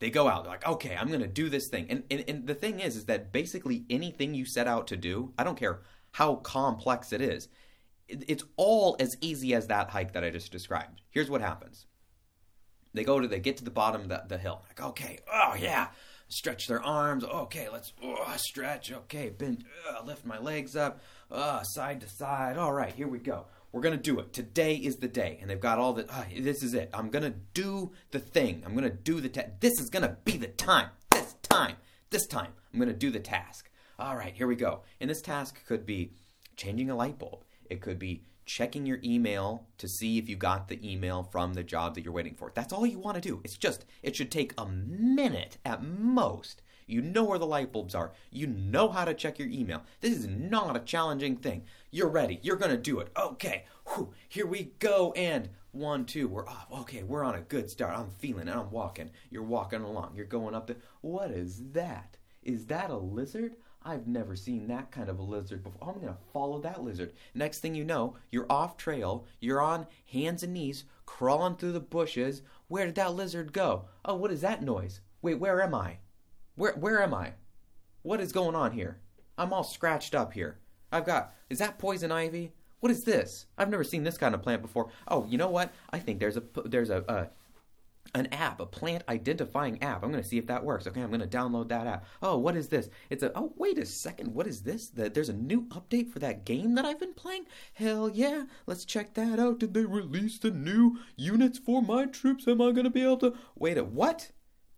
They 0.00 0.10
go 0.10 0.28
out, 0.28 0.42
they're 0.42 0.52
like, 0.52 0.66
okay, 0.66 0.96
I'm 0.96 1.08
going 1.08 1.20
to 1.20 1.28
do 1.28 1.48
this 1.48 1.68
thing. 1.68 1.86
And, 1.88 2.02
and, 2.10 2.24
and 2.26 2.46
the 2.46 2.56
thing 2.56 2.80
is, 2.80 2.96
is 2.96 3.04
that 3.04 3.32
basically 3.32 3.84
anything 3.88 4.34
you 4.34 4.44
set 4.44 4.66
out 4.66 4.88
to 4.88 4.96
do, 4.96 5.32
I 5.38 5.44
don't 5.44 5.58
care 5.58 5.82
how 6.10 6.36
complex 6.36 7.12
it 7.12 7.20
is, 7.20 7.48
it's 8.08 8.44
all 8.56 8.96
as 8.98 9.16
easy 9.20 9.54
as 9.54 9.68
that 9.68 9.90
hike 9.90 10.12
that 10.12 10.24
I 10.24 10.30
just 10.30 10.50
described. 10.50 11.02
Here's 11.10 11.30
what 11.30 11.40
happens. 11.40 11.86
They 12.94 13.04
go 13.04 13.20
to, 13.20 13.28
they 13.28 13.40
get 13.40 13.56
to 13.58 13.64
the 13.64 13.70
bottom 13.70 14.02
of 14.02 14.08
the, 14.08 14.22
the 14.28 14.38
hill. 14.38 14.62
Like, 14.68 14.82
okay, 14.82 15.18
oh 15.32 15.54
yeah, 15.58 15.88
stretch 16.28 16.66
their 16.66 16.82
arms. 16.82 17.24
Okay, 17.24 17.68
let's 17.70 17.92
oh, 18.02 18.34
stretch. 18.36 18.92
Okay, 18.92 19.30
bend, 19.30 19.64
uh, 19.90 20.04
lift 20.04 20.26
my 20.26 20.38
legs 20.38 20.76
up, 20.76 21.00
uh, 21.30 21.62
side 21.62 22.00
to 22.02 22.08
side. 22.08 22.58
All 22.58 22.72
right, 22.72 22.92
here 22.92 23.08
we 23.08 23.18
go. 23.18 23.46
We're 23.72 23.80
gonna 23.80 23.96
do 23.96 24.18
it. 24.18 24.34
Today 24.34 24.74
is 24.74 24.96
the 24.96 25.08
day, 25.08 25.38
and 25.40 25.48
they've 25.48 25.58
got 25.58 25.78
all 25.78 25.94
the. 25.94 26.10
Uh, 26.12 26.24
this 26.38 26.62
is 26.62 26.74
it. 26.74 26.90
I'm 26.92 27.08
gonna 27.08 27.34
do 27.54 27.92
the 28.10 28.18
thing. 28.18 28.62
I'm 28.66 28.74
gonna 28.74 28.90
do 28.90 29.20
the. 29.20 29.30
Ta- 29.30 29.52
this 29.60 29.80
is 29.80 29.88
gonna 29.88 30.18
be 30.24 30.36
the 30.36 30.48
time. 30.48 30.90
This 31.10 31.34
time. 31.42 31.76
This 32.10 32.26
time. 32.26 32.52
I'm 32.72 32.78
gonna 32.78 32.92
do 32.92 33.10
the 33.10 33.20
task. 33.20 33.70
All 33.98 34.16
right, 34.16 34.34
here 34.34 34.46
we 34.46 34.56
go. 34.56 34.82
And 35.00 35.08
this 35.08 35.22
task 35.22 35.64
could 35.66 35.86
be 35.86 36.12
changing 36.56 36.90
a 36.90 36.94
light 36.94 37.18
bulb. 37.18 37.44
It 37.70 37.80
could 37.80 37.98
be 37.98 38.24
checking 38.44 38.86
your 38.86 38.98
email 39.04 39.66
to 39.78 39.88
see 39.88 40.18
if 40.18 40.28
you 40.28 40.36
got 40.36 40.68
the 40.68 40.80
email 40.88 41.22
from 41.22 41.54
the 41.54 41.62
job 41.62 41.94
that 41.94 42.04
you're 42.04 42.12
waiting 42.12 42.34
for. 42.34 42.52
That's 42.54 42.72
all 42.72 42.86
you 42.86 42.98
want 42.98 43.16
to 43.16 43.28
do. 43.28 43.40
It's 43.44 43.56
just, 43.56 43.84
it 44.02 44.16
should 44.16 44.30
take 44.30 44.52
a 44.58 44.66
minute 44.66 45.58
at 45.64 45.82
most. 45.82 46.62
You 46.86 47.00
know 47.00 47.24
where 47.24 47.38
the 47.38 47.46
light 47.46 47.72
bulbs 47.72 47.94
are. 47.94 48.12
You 48.30 48.46
know 48.46 48.88
how 48.88 49.04
to 49.04 49.14
check 49.14 49.38
your 49.38 49.48
email. 49.48 49.82
This 50.00 50.18
is 50.18 50.26
not 50.26 50.76
a 50.76 50.80
challenging 50.80 51.36
thing. 51.36 51.64
You're 51.90 52.08
ready. 52.08 52.38
You're 52.42 52.56
going 52.56 52.72
to 52.72 52.76
do 52.76 52.98
it. 53.00 53.10
Okay. 53.16 53.64
Whew, 53.88 54.12
here 54.28 54.46
we 54.46 54.72
go. 54.78 55.12
And 55.12 55.48
one, 55.70 56.04
two, 56.04 56.28
we're 56.28 56.48
off. 56.48 56.66
Okay, 56.80 57.02
we're 57.02 57.24
on 57.24 57.34
a 57.34 57.40
good 57.40 57.70
start. 57.70 57.96
I'm 57.96 58.10
feeling 58.10 58.48
it. 58.48 58.54
I'm 58.54 58.70
walking. 58.70 59.10
You're 59.30 59.42
walking 59.42 59.80
along. 59.80 60.12
You're 60.14 60.26
going 60.26 60.54
up 60.54 60.66
the. 60.66 60.76
What 61.00 61.30
is 61.30 61.62
that? 61.72 62.18
Is 62.42 62.66
that 62.66 62.90
a 62.90 62.96
lizard? 62.96 63.56
I've 63.84 64.06
never 64.06 64.36
seen 64.36 64.68
that 64.68 64.90
kind 64.90 65.08
of 65.08 65.18
a 65.18 65.22
lizard 65.22 65.62
before. 65.62 65.88
I'm 65.88 66.00
going 66.00 66.12
to 66.12 66.18
follow 66.32 66.60
that 66.60 66.82
lizard. 66.82 67.12
Next 67.34 67.58
thing 67.58 67.74
you 67.74 67.84
know, 67.84 68.16
you're 68.30 68.50
off 68.50 68.76
trail. 68.76 69.26
You're 69.40 69.60
on 69.60 69.86
hands 70.06 70.42
and 70.42 70.54
knees, 70.54 70.84
crawling 71.06 71.56
through 71.56 71.72
the 71.72 71.80
bushes. 71.80 72.42
Where 72.68 72.86
did 72.86 72.94
that 72.96 73.14
lizard 73.14 73.52
go? 73.52 73.86
Oh, 74.04 74.14
what 74.14 74.30
is 74.30 74.40
that 74.42 74.62
noise? 74.62 75.00
Wait, 75.20 75.38
where 75.38 75.62
am 75.62 75.74
I? 75.74 75.98
Where 76.54 76.72
where 76.72 77.02
am 77.02 77.14
I? 77.14 77.32
What 78.02 78.20
is 78.20 78.32
going 78.32 78.54
on 78.54 78.72
here? 78.72 78.98
I'm 79.38 79.52
all 79.52 79.64
scratched 79.64 80.14
up 80.14 80.32
here. 80.32 80.58
I've 80.90 81.06
got 81.06 81.34
Is 81.48 81.58
that 81.58 81.78
poison 81.78 82.12
ivy? 82.12 82.52
What 82.80 82.92
is 82.92 83.04
this? 83.04 83.46
I've 83.56 83.70
never 83.70 83.84
seen 83.84 84.02
this 84.02 84.18
kind 84.18 84.34
of 84.34 84.42
plant 84.42 84.60
before. 84.60 84.90
Oh, 85.06 85.24
you 85.28 85.38
know 85.38 85.48
what? 85.48 85.72
I 85.90 85.98
think 85.98 86.18
there's 86.18 86.36
a 86.36 86.42
there's 86.64 86.90
a, 86.90 87.04
a 87.08 87.28
an 88.14 88.26
app, 88.26 88.60
a 88.60 88.66
plant 88.66 89.02
identifying 89.08 89.82
app. 89.82 90.02
I'm 90.02 90.10
going 90.10 90.22
to 90.22 90.28
see 90.28 90.36
if 90.36 90.46
that 90.46 90.64
works. 90.64 90.86
Okay, 90.86 91.00
I'm 91.00 91.08
going 91.08 91.20
to 91.20 91.26
download 91.26 91.68
that 91.68 91.86
app. 91.86 92.04
Oh, 92.20 92.36
what 92.36 92.56
is 92.56 92.68
this? 92.68 92.90
It's 93.08 93.22
a 93.22 93.32
Oh, 93.34 93.54
wait 93.56 93.78
a 93.78 93.86
second. 93.86 94.34
What 94.34 94.46
is 94.46 94.62
this? 94.62 94.88
That 94.90 95.14
There's 95.14 95.30
a 95.30 95.34
new 95.34 95.66
update 95.68 96.10
for 96.10 96.18
that 96.18 96.44
game 96.44 96.74
that 96.74 96.84
I've 96.84 97.00
been 97.00 97.14
playing? 97.14 97.46
Hell 97.72 98.10
yeah. 98.10 98.44
Let's 98.66 98.84
check 98.84 99.14
that 99.14 99.38
out. 99.40 99.60
Did 99.60 99.72
they 99.72 99.84
release 99.84 100.38
the 100.38 100.50
new 100.50 100.98
units 101.16 101.58
for 101.58 101.80
my 101.80 102.04
troops? 102.04 102.46
Am 102.46 102.60
I 102.60 102.72
going 102.72 102.84
to 102.84 102.90
be 102.90 103.02
able 103.02 103.16
to 103.18 103.34
Wait 103.56 103.78
a 103.78 103.84
what? 103.84 104.30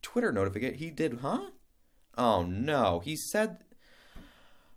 Twitter 0.02 0.30
notification. 0.30 0.78
He 0.78 0.90
did, 0.90 1.20
huh? 1.22 1.50
Oh 2.16 2.42
no. 2.42 3.00
He 3.00 3.16
said 3.16 3.63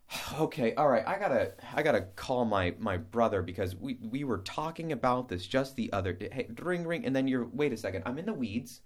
Okay, 0.39 0.73
all 0.75 0.87
right. 0.87 1.07
I 1.07 1.17
gotta, 1.17 1.53
I 1.73 1.83
gotta 1.83 2.01
call 2.15 2.45
my 2.45 2.73
my 2.79 2.97
brother 2.97 3.41
because 3.41 3.75
we 3.75 3.97
we 4.01 4.23
were 4.23 4.39
talking 4.39 4.91
about 4.91 5.29
this 5.29 5.45
just 5.45 5.75
the 5.75 5.91
other 5.93 6.13
day. 6.13 6.29
Hey, 6.31 6.47
ring 6.61 6.85
ring, 6.85 7.05
and 7.05 7.15
then 7.15 7.27
you're. 7.27 7.45
Wait 7.45 7.73
a 7.73 7.77
second. 7.77 8.03
I'm 8.05 8.17
in 8.17 8.25
the 8.25 8.33
weeds. 8.33 8.81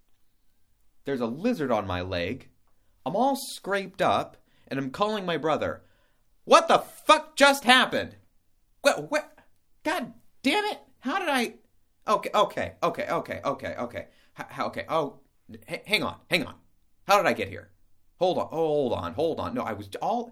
There's 1.06 1.22
a 1.22 1.26
lizard 1.26 1.72
on 1.72 1.88
my 1.88 2.02
leg. 2.02 2.50
I'm 3.06 3.16
all 3.16 3.36
scraped 3.36 4.02
up, 4.02 4.38
and 4.68 4.80
I'm 4.80 4.92
calling 4.92 5.26
my 5.26 5.38
brother. 5.38 5.82
What 6.46 6.68
the 6.68 6.80
fuck 6.80 7.36
just 7.36 7.64
happened? 7.64 8.16
What? 8.82 9.12
What? 9.12 9.38
God 9.84 10.14
damn 10.44 10.66
it! 10.66 10.80
How 11.00 11.20
did 11.20 11.30
I? 11.30 11.56
Okay, 12.08 12.30
okay, 12.34 12.74
okay, 12.84 13.08
okay, 13.10 13.42
okay, 13.44 13.76
okay. 13.78 14.08
H- 14.40 14.60
okay. 14.60 14.86
Oh, 14.90 15.20
h- 15.68 15.84
hang 15.86 16.04
on, 16.04 16.18
hang 16.30 16.46
on. 16.46 16.56
How 17.08 17.18
did 17.18 17.26
I 17.26 17.34
get 17.34 17.50
here? 17.50 17.72
Hold 18.18 18.38
on, 18.38 18.48
hold 18.48 18.94
on, 18.94 19.14
hold 19.14 19.40
on. 19.40 19.54
No, 19.54 19.62
I 19.64 19.74
was 19.74 19.90
all 20.02 20.32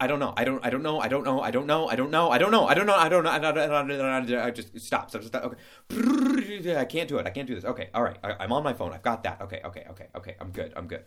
I 0.00 0.06
don't 0.06 0.18
know. 0.18 0.34
I 0.36 0.44
don't. 0.44 0.64
I 0.64 0.70
don't 0.70 0.82
know. 0.82 1.00
I 1.00 1.08
don't 1.08 1.24
know. 1.24 1.40
I 1.40 1.50
don't 1.50 1.66
know. 1.66 1.88
I 1.88 1.96
don't 1.96 2.10
know. 2.10 2.30
I 2.30 2.38
don't 2.38 2.50
know. 2.50 2.64
I 2.64 2.74
don't 2.74 2.86
know. 2.86 2.94
I 2.96 3.08
don't 3.08 3.24
know. 3.24 3.30
I 3.30 4.20
don't 4.20 4.28
know. 4.28 4.42
I 4.42 4.50
just 4.50 4.78
stop. 4.80 5.10
Stop. 5.10 5.24
Stop. 5.24 5.44
Okay. 5.92 6.76
I 6.76 6.84
can't 6.84 7.08
do 7.08 7.18
it. 7.18 7.26
I 7.26 7.30
can't 7.30 7.46
do 7.46 7.54
this. 7.54 7.64
Okay. 7.64 7.90
All 7.94 8.02
right. 8.02 8.18
I, 8.22 8.32
I'm 8.40 8.52
on 8.52 8.62
my 8.62 8.72
phone. 8.72 8.92
I've 8.92 9.02
got 9.02 9.22
that. 9.24 9.40
Okay. 9.42 9.60
Okay. 9.64 9.86
Okay. 9.90 10.08
Okay. 10.16 10.36
I'm 10.40 10.50
good. 10.50 10.72
I'm 10.76 10.86
good. 10.86 11.04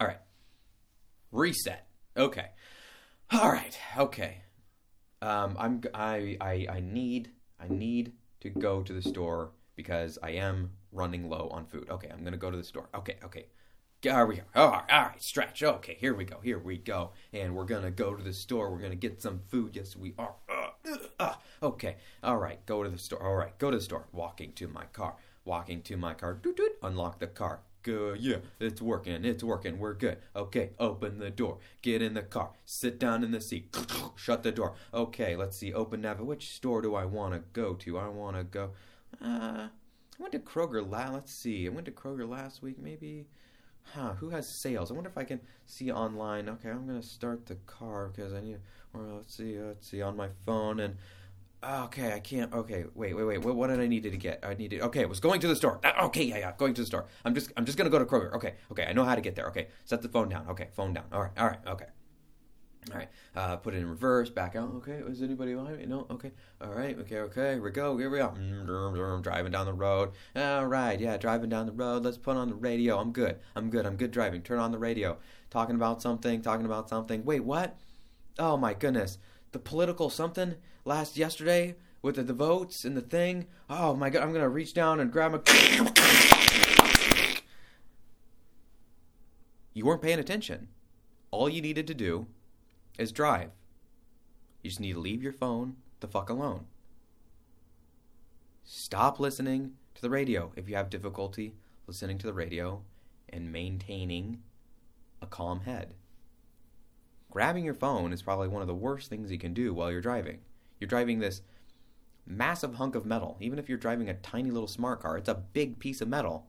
All 0.00 0.06
right. 0.06 0.20
Reset. 1.32 1.86
Okay. 2.16 2.46
All 3.32 3.50
right. 3.50 3.78
Okay. 3.98 4.42
Um. 5.20 5.56
I'm. 5.58 5.82
I. 5.92 6.36
I. 6.40 6.66
I 6.70 6.80
need. 6.80 7.30
I 7.60 7.68
need 7.68 8.12
to 8.40 8.50
go 8.50 8.82
to 8.82 8.92
the 8.92 9.02
store 9.02 9.52
because 9.76 10.18
I 10.22 10.30
am 10.32 10.70
running 10.92 11.28
low 11.28 11.48
on 11.50 11.66
food. 11.66 11.88
Okay, 11.90 12.08
I'm 12.08 12.24
gonna 12.24 12.36
go 12.36 12.50
to 12.50 12.56
the 12.56 12.64
store. 12.64 12.88
Okay, 12.94 13.16
okay. 13.24 13.46
Here 14.04 14.26
we. 14.26 14.42
All 14.54 14.70
right, 14.70 14.84
all 14.90 15.02
right, 15.04 15.22
stretch. 15.22 15.62
Okay, 15.62 15.96
here 15.98 16.12
we 16.12 16.24
go. 16.24 16.38
Here 16.42 16.58
we 16.58 16.76
go. 16.76 17.12
And 17.32 17.56
we're 17.56 17.64
gonna 17.64 17.90
go 17.90 18.14
to 18.14 18.22
the 18.22 18.34
store. 18.34 18.70
We're 18.70 18.82
gonna 18.82 18.96
get 18.96 19.22
some 19.22 19.40
food. 19.48 19.76
Yes, 19.76 19.96
we 19.96 20.12
are. 20.18 20.34
Uh, 20.46 20.96
uh, 21.18 21.34
okay. 21.62 21.96
All 22.22 22.36
right. 22.36 22.64
Go 22.66 22.82
to 22.82 22.90
the 22.90 22.98
store. 22.98 23.22
All 23.22 23.34
right. 23.34 23.58
Go 23.58 23.70
to 23.70 23.78
the 23.78 23.82
store. 23.82 24.04
Walking 24.12 24.52
to 24.56 24.68
my 24.68 24.84
car. 24.92 25.16
Walking 25.46 25.80
to 25.82 25.96
my 25.96 26.12
car. 26.12 26.34
Doot, 26.34 26.58
doot, 26.58 26.72
unlock 26.82 27.18
the 27.18 27.26
car. 27.26 27.60
Good. 27.82 28.20
Yeah, 28.20 28.36
it's 28.60 28.82
working. 28.82 29.24
It's 29.24 29.42
working. 29.42 29.78
We're 29.78 29.94
good. 29.94 30.18
Okay, 30.36 30.72
open 30.78 31.18
the 31.18 31.30
door. 31.30 31.56
Get 31.80 32.02
in 32.02 32.12
the 32.12 32.22
car. 32.22 32.50
Sit 32.66 33.00
down 33.00 33.24
in 33.24 33.30
the 33.30 33.40
seat. 33.40 33.74
Shut 34.16 34.42
the 34.42 34.52
door. 34.52 34.74
Okay, 34.92 35.34
let's 35.34 35.56
see. 35.56 35.72
Open 35.72 36.02
nav. 36.02 36.20
Which 36.20 36.50
store 36.50 36.82
do 36.82 36.94
I 36.94 37.06
want 37.06 37.32
to 37.32 37.40
go 37.54 37.72
to? 37.72 37.98
I 37.98 38.08
want 38.08 38.36
to 38.36 38.44
go. 38.44 38.72
Uh, 39.22 39.68
I 39.68 40.18
went 40.18 40.32
to 40.32 40.40
Kroger 40.40 40.86
last. 40.86 41.14
Let's 41.14 41.32
see. 41.32 41.66
I 41.66 41.70
went 41.70 41.86
to 41.86 41.92
Kroger 41.92 42.28
last 42.28 42.62
week. 42.62 42.78
Maybe. 42.78 43.28
Huh, 43.92 44.14
who 44.14 44.30
has 44.30 44.48
sales? 44.48 44.90
I 44.90 44.94
wonder 44.94 45.10
if 45.10 45.18
I 45.18 45.24
can 45.24 45.40
see 45.66 45.90
online. 45.92 46.48
Okay, 46.48 46.70
I'm 46.70 46.86
gonna 46.86 47.02
start 47.02 47.46
the 47.46 47.56
car 47.66 48.08
because 48.08 48.32
I 48.32 48.40
need. 48.40 48.58
Or 48.92 49.02
let's 49.16 49.34
see, 49.34 49.58
let's 49.58 49.88
see 49.88 50.02
on 50.02 50.16
my 50.16 50.28
phone 50.46 50.80
and. 50.80 50.96
Okay, 51.62 52.12
I 52.12 52.20
can't. 52.20 52.52
Okay, 52.52 52.84
wait, 52.94 53.14
wait, 53.14 53.24
wait. 53.24 53.38
What, 53.38 53.56
what 53.56 53.68
did 53.68 53.80
I 53.80 53.86
needed 53.86 54.12
to 54.12 54.18
get? 54.18 54.40
I 54.42 54.52
needed. 54.52 54.82
Okay, 54.82 55.00
I 55.02 55.06
was 55.06 55.18
going 55.18 55.40
to 55.40 55.48
the 55.48 55.56
store. 55.56 55.80
Uh, 55.82 55.92
Okay, 56.04 56.24
yeah, 56.24 56.36
yeah, 56.38 56.52
going 56.58 56.74
to 56.74 56.82
the 56.82 56.86
store. 56.86 57.06
I'm 57.24 57.34
just, 57.34 57.52
I'm 57.56 57.64
just 57.64 57.78
gonna 57.78 57.88
go 57.88 57.98
to 57.98 58.04
Kroger. 58.04 58.34
Okay, 58.34 58.54
okay, 58.70 58.84
I 58.86 58.92
know 58.92 59.04
how 59.04 59.14
to 59.14 59.22
get 59.22 59.34
there. 59.34 59.46
Okay, 59.46 59.68
set 59.86 60.02
the 60.02 60.08
phone 60.10 60.28
down. 60.28 60.46
Okay, 60.50 60.68
phone 60.72 60.92
down. 60.92 61.04
All 61.10 61.22
right, 61.22 61.30
all 61.38 61.46
right, 61.46 61.58
okay. 61.66 61.86
All 62.92 62.98
right, 62.98 63.08
uh, 63.34 63.56
put 63.56 63.72
it 63.74 63.78
in 63.78 63.88
reverse, 63.88 64.28
back 64.28 64.56
out. 64.56 64.68
Okay, 64.76 65.00
is 65.08 65.22
anybody 65.22 65.54
behind 65.54 65.78
me? 65.78 65.86
No. 65.86 66.06
Okay. 66.10 66.32
All 66.60 66.72
right. 66.72 66.98
Okay. 66.98 67.18
Okay. 67.20 67.52
Here 67.54 67.62
we 67.62 67.70
go. 67.70 67.96
Here 67.96 68.10
we 68.10 68.18
go. 68.18 68.28
Mm, 68.36 69.22
Driving 69.22 69.52
down 69.52 69.64
the 69.64 69.72
road. 69.72 70.10
All 70.36 70.66
right. 70.66 71.00
Yeah, 71.00 71.16
driving 71.16 71.48
down 71.48 71.64
the 71.64 71.72
road. 71.72 72.04
Let's 72.04 72.18
put 72.18 72.36
on 72.36 72.48
the 72.50 72.54
radio. 72.54 72.98
I'm 72.98 73.12
good. 73.12 73.38
I'm 73.56 73.70
good. 73.70 73.86
I'm 73.86 73.96
good 73.96 74.10
driving. 74.10 74.42
Turn 74.42 74.58
on 74.58 74.70
the 74.70 74.78
radio. 74.78 75.16
Talking 75.50 75.76
about 75.76 76.02
something. 76.02 76.42
Talking 76.42 76.66
about 76.66 76.90
something. 76.90 77.24
Wait, 77.24 77.40
what? 77.40 77.78
Oh 78.38 78.56
my 78.58 78.74
goodness. 78.74 79.16
The 79.52 79.58
political 79.58 80.10
something 80.10 80.56
last 80.84 81.16
yesterday 81.16 81.76
with 82.02 82.16
the, 82.16 82.22
the 82.22 82.34
votes 82.34 82.84
and 82.84 82.94
the 82.96 83.00
thing. 83.00 83.46
Oh 83.70 83.94
my 83.96 84.10
god. 84.10 84.22
I'm 84.22 84.32
gonna 84.32 84.48
reach 84.48 84.74
down 84.74 85.00
and 85.00 85.10
grab 85.10 85.34
a. 85.34 85.40
You 89.72 89.86
weren't 89.86 90.02
paying 90.02 90.18
attention. 90.18 90.68
All 91.30 91.48
you 91.48 91.62
needed 91.62 91.86
to 91.88 91.94
do 91.94 92.26
is 92.98 93.12
drive. 93.12 93.50
You 94.62 94.70
just 94.70 94.80
need 94.80 94.94
to 94.94 95.00
leave 95.00 95.22
your 95.22 95.32
phone 95.32 95.76
the 96.00 96.08
fuck 96.08 96.30
alone. 96.30 96.66
Stop 98.62 99.20
listening 99.20 99.72
to 99.94 100.02
the 100.02 100.10
radio 100.10 100.52
if 100.56 100.68
you 100.68 100.76
have 100.76 100.90
difficulty 100.90 101.54
listening 101.86 102.18
to 102.18 102.26
the 102.26 102.32
radio 102.32 102.82
and 103.28 103.52
maintaining 103.52 104.42
a 105.20 105.26
calm 105.26 105.60
head. 105.60 105.94
Grabbing 107.30 107.64
your 107.64 107.74
phone 107.74 108.12
is 108.12 108.22
probably 108.22 108.48
one 108.48 108.62
of 108.62 108.68
the 108.68 108.74
worst 108.74 109.10
things 109.10 109.30
you 109.30 109.38
can 109.38 109.52
do 109.52 109.74
while 109.74 109.90
you're 109.90 110.00
driving. 110.00 110.38
You're 110.78 110.88
driving 110.88 111.18
this 111.18 111.42
massive 112.26 112.74
hunk 112.74 112.94
of 112.94 113.04
metal. 113.04 113.36
Even 113.40 113.58
if 113.58 113.68
you're 113.68 113.76
driving 113.76 114.08
a 114.08 114.14
tiny 114.14 114.50
little 114.50 114.68
smart 114.68 115.00
car, 115.00 115.18
it's 115.18 115.28
a 115.28 115.34
big 115.34 115.78
piece 115.78 116.00
of 116.00 116.08
metal 116.08 116.46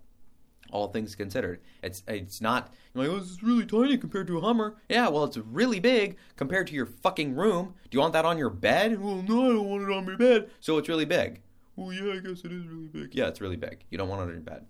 all 0.71 0.87
things 0.87 1.15
considered. 1.15 1.61
It's 1.81 2.03
it's 2.07 2.41
not 2.41 2.73
like, 2.93 3.09
oh, 3.09 3.19
this 3.19 3.31
is 3.31 3.43
really 3.43 3.65
tiny 3.65 3.97
compared 3.97 4.27
to 4.27 4.37
a 4.37 4.41
Hummer. 4.41 4.75
Yeah, 4.89 5.07
well, 5.09 5.23
it's 5.23 5.37
really 5.37 5.79
big 5.79 6.17
compared 6.35 6.67
to 6.67 6.73
your 6.73 6.85
fucking 6.85 7.35
room. 7.35 7.75
Do 7.89 7.95
you 7.95 8.01
want 8.01 8.13
that 8.13 8.25
on 8.25 8.37
your 8.37 8.49
bed? 8.49 9.01
Well, 9.01 9.21
no, 9.21 9.45
I 9.45 9.53
don't 9.53 9.69
want 9.69 9.83
it 9.83 9.91
on 9.91 10.05
my 10.05 10.15
bed. 10.15 10.49
So 10.59 10.77
it's 10.77 10.89
really 10.89 11.05
big. 11.05 11.41
Well, 11.75 11.91
yeah, 11.91 12.13
I 12.13 12.19
guess 12.19 12.43
it 12.43 12.51
is 12.51 12.65
really 12.65 12.87
big. 12.87 13.13
Yeah, 13.13 13.27
it's 13.27 13.41
really 13.41 13.57
big. 13.57 13.83
You 13.89 13.97
don't 13.97 14.09
want 14.09 14.21
it 14.21 14.25
on 14.25 14.29
your 14.31 14.41
bed. 14.41 14.65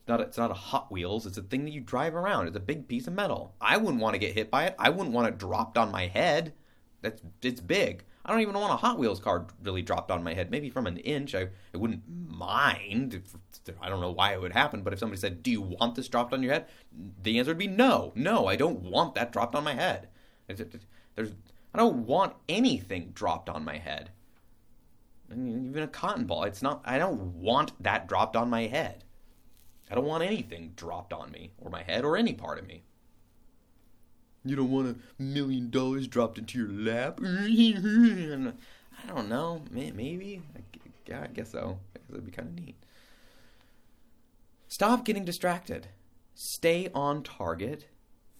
It's 0.00 0.08
not 0.08 0.20
it's 0.20 0.38
not 0.38 0.50
a 0.50 0.54
Hot 0.54 0.90
Wheels. 0.90 1.26
It's 1.26 1.38
a 1.38 1.42
thing 1.42 1.64
that 1.64 1.72
you 1.72 1.80
drive 1.80 2.14
around. 2.14 2.48
It's 2.48 2.56
a 2.56 2.60
big 2.60 2.88
piece 2.88 3.06
of 3.06 3.12
metal. 3.12 3.54
I 3.60 3.76
wouldn't 3.76 4.02
want 4.02 4.14
to 4.14 4.18
get 4.18 4.34
hit 4.34 4.50
by 4.50 4.64
it. 4.64 4.74
I 4.78 4.90
wouldn't 4.90 5.14
want 5.14 5.28
it 5.28 5.38
dropped 5.38 5.78
on 5.78 5.92
my 5.92 6.06
head. 6.06 6.54
That's 7.02 7.22
it's 7.42 7.60
big. 7.60 8.04
I 8.28 8.32
don't 8.32 8.42
even 8.42 8.58
want 8.58 8.74
a 8.74 8.76
Hot 8.76 8.98
Wheels 8.98 9.20
car 9.20 9.46
really 9.62 9.80
dropped 9.80 10.10
on 10.10 10.22
my 10.22 10.34
head. 10.34 10.50
Maybe 10.50 10.68
from 10.68 10.86
an 10.86 10.98
inch, 10.98 11.34
I, 11.34 11.48
I 11.72 11.78
wouldn't 11.78 12.02
mind. 12.06 13.22
I 13.80 13.88
don't 13.88 14.02
know 14.02 14.10
why 14.10 14.34
it 14.34 14.40
would 14.42 14.52
happen, 14.52 14.82
but 14.82 14.92
if 14.92 14.98
somebody 14.98 15.18
said, 15.18 15.42
"Do 15.42 15.50
you 15.50 15.62
want 15.62 15.94
this 15.94 16.08
dropped 16.08 16.34
on 16.34 16.42
your 16.42 16.52
head?" 16.52 16.66
the 17.22 17.38
answer 17.38 17.52
would 17.52 17.58
be 17.58 17.66
no. 17.66 18.12
No, 18.14 18.46
I 18.46 18.56
don't 18.56 18.82
want 18.82 19.14
that 19.14 19.32
dropped 19.32 19.54
on 19.54 19.64
my 19.64 19.72
head. 19.72 20.08
There's, 20.46 21.32
I 21.72 21.78
don't 21.78 22.04
want 22.06 22.34
anything 22.50 23.12
dropped 23.14 23.48
on 23.48 23.64
my 23.64 23.78
head. 23.78 24.10
Even 25.32 25.82
a 25.82 25.88
cotton 25.88 26.26
ball. 26.26 26.44
It's 26.44 26.62
not. 26.62 26.82
I 26.84 26.98
don't 26.98 27.18
want 27.36 27.82
that 27.82 28.08
dropped 28.08 28.36
on 28.36 28.50
my 28.50 28.66
head. 28.66 29.04
I 29.90 29.94
don't 29.94 30.04
want 30.04 30.22
anything 30.22 30.74
dropped 30.76 31.14
on 31.14 31.30
me 31.30 31.52
or 31.56 31.70
my 31.70 31.82
head 31.82 32.04
or 32.04 32.14
any 32.14 32.34
part 32.34 32.58
of 32.58 32.66
me. 32.66 32.82
You 34.48 34.56
don't 34.56 34.70
want 34.70 34.96
a 34.96 35.22
million 35.22 35.70
dollars 35.70 36.06
dropped 36.06 36.38
into 36.38 36.58
your 36.58 36.70
lap? 36.70 37.20
I 37.22 39.06
don't 39.06 39.28
know. 39.28 39.62
Maybe. 39.70 40.42
Yeah, 41.06 41.22
I 41.22 41.26
guess 41.28 41.52
so. 41.52 41.78
That'd 42.08 42.26
be 42.26 42.32
kind 42.32 42.48
of 42.48 42.54
neat. 42.54 42.76
Stop 44.68 45.04
getting 45.04 45.24
distracted. 45.24 45.88
Stay 46.34 46.88
on 46.94 47.22
target. 47.22 47.86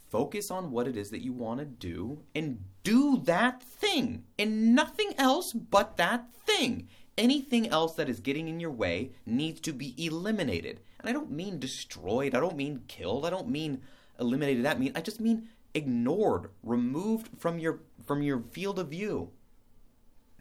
Focus 0.09 0.51
on 0.51 0.71
what 0.71 0.89
it 0.89 0.97
is 0.97 1.11
that 1.11 1.23
you 1.23 1.33
want 1.33 1.61
to 1.61 1.67
do 1.67 2.21
and 2.35 2.65
do 2.83 3.19
that 3.25 3.63
thing 3.63 4.25
and 4.39 4.75
nothing 4.75 5.13
else 5.19 5.53
but 5.53 5.97
that 5.97 6.33
thing. 6.33 6.89
Anything 7.19 7.69
else 7.69 7.95
that 7.95 8.09
is 8.09 8.21
getting 8.21 8.49
in 8.49 8.61
your 8.61 8.71
way 8.71 9.11
needs 9.27 9.61
to 9.63 9.73
be 9.73 9.95
eliminated. 9.99 10.81
And 11.01 11.09
I 11.09 11.13
don't 11.13 11.31
mean 11.31 11.59
destroyed. 11.59 12.35
I 12.35 12.41
don't 12.41 12.57
mean 12.57 12.85
killed. 12.89 13.27
I 13.27 13.31
don't 13.31 13.49
mean 13.49 13.83
eliminated. 14.19 14.65
That 14.65 14.81
mean 14.81 14.93
I 14.95 15.01
just 15.01 15.21
mean 15.21 15.49
ignored, 15.79 16.51
removed 16.63 17.31
from 17.39 17.59
your 17.59 17.81
from 18.07 18.23
your 18.23 18.41
field 18.51 18.79
of 18.79 18.89
view. 18.89 19.31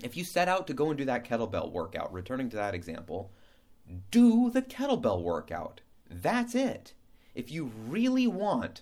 If 0.04 0.16
you 0.16 0.24
set 0.24 0.48
out 0.48 0.68
to 0.68 0.74
go 0.74 0.90
and 0.90 0.98
do 0.98 1.06
that 1.06 1.28
kettlebell 1.28 1.72
workout, 1.72 2.14
returning 2.14 2.50
to 2.50 2.58
that 2.58 2.76
example, 2.76 3.32
do 4.12 4.52
the 4.52 4.62
kettlebell 4.62 5.22
workout. 5.22 5.82
That's 6.10 6.54
it. 6.54 6.94
If 7.34 7.52
you 7.52 7.72
really 7.88 8.28
want 8.28 8.82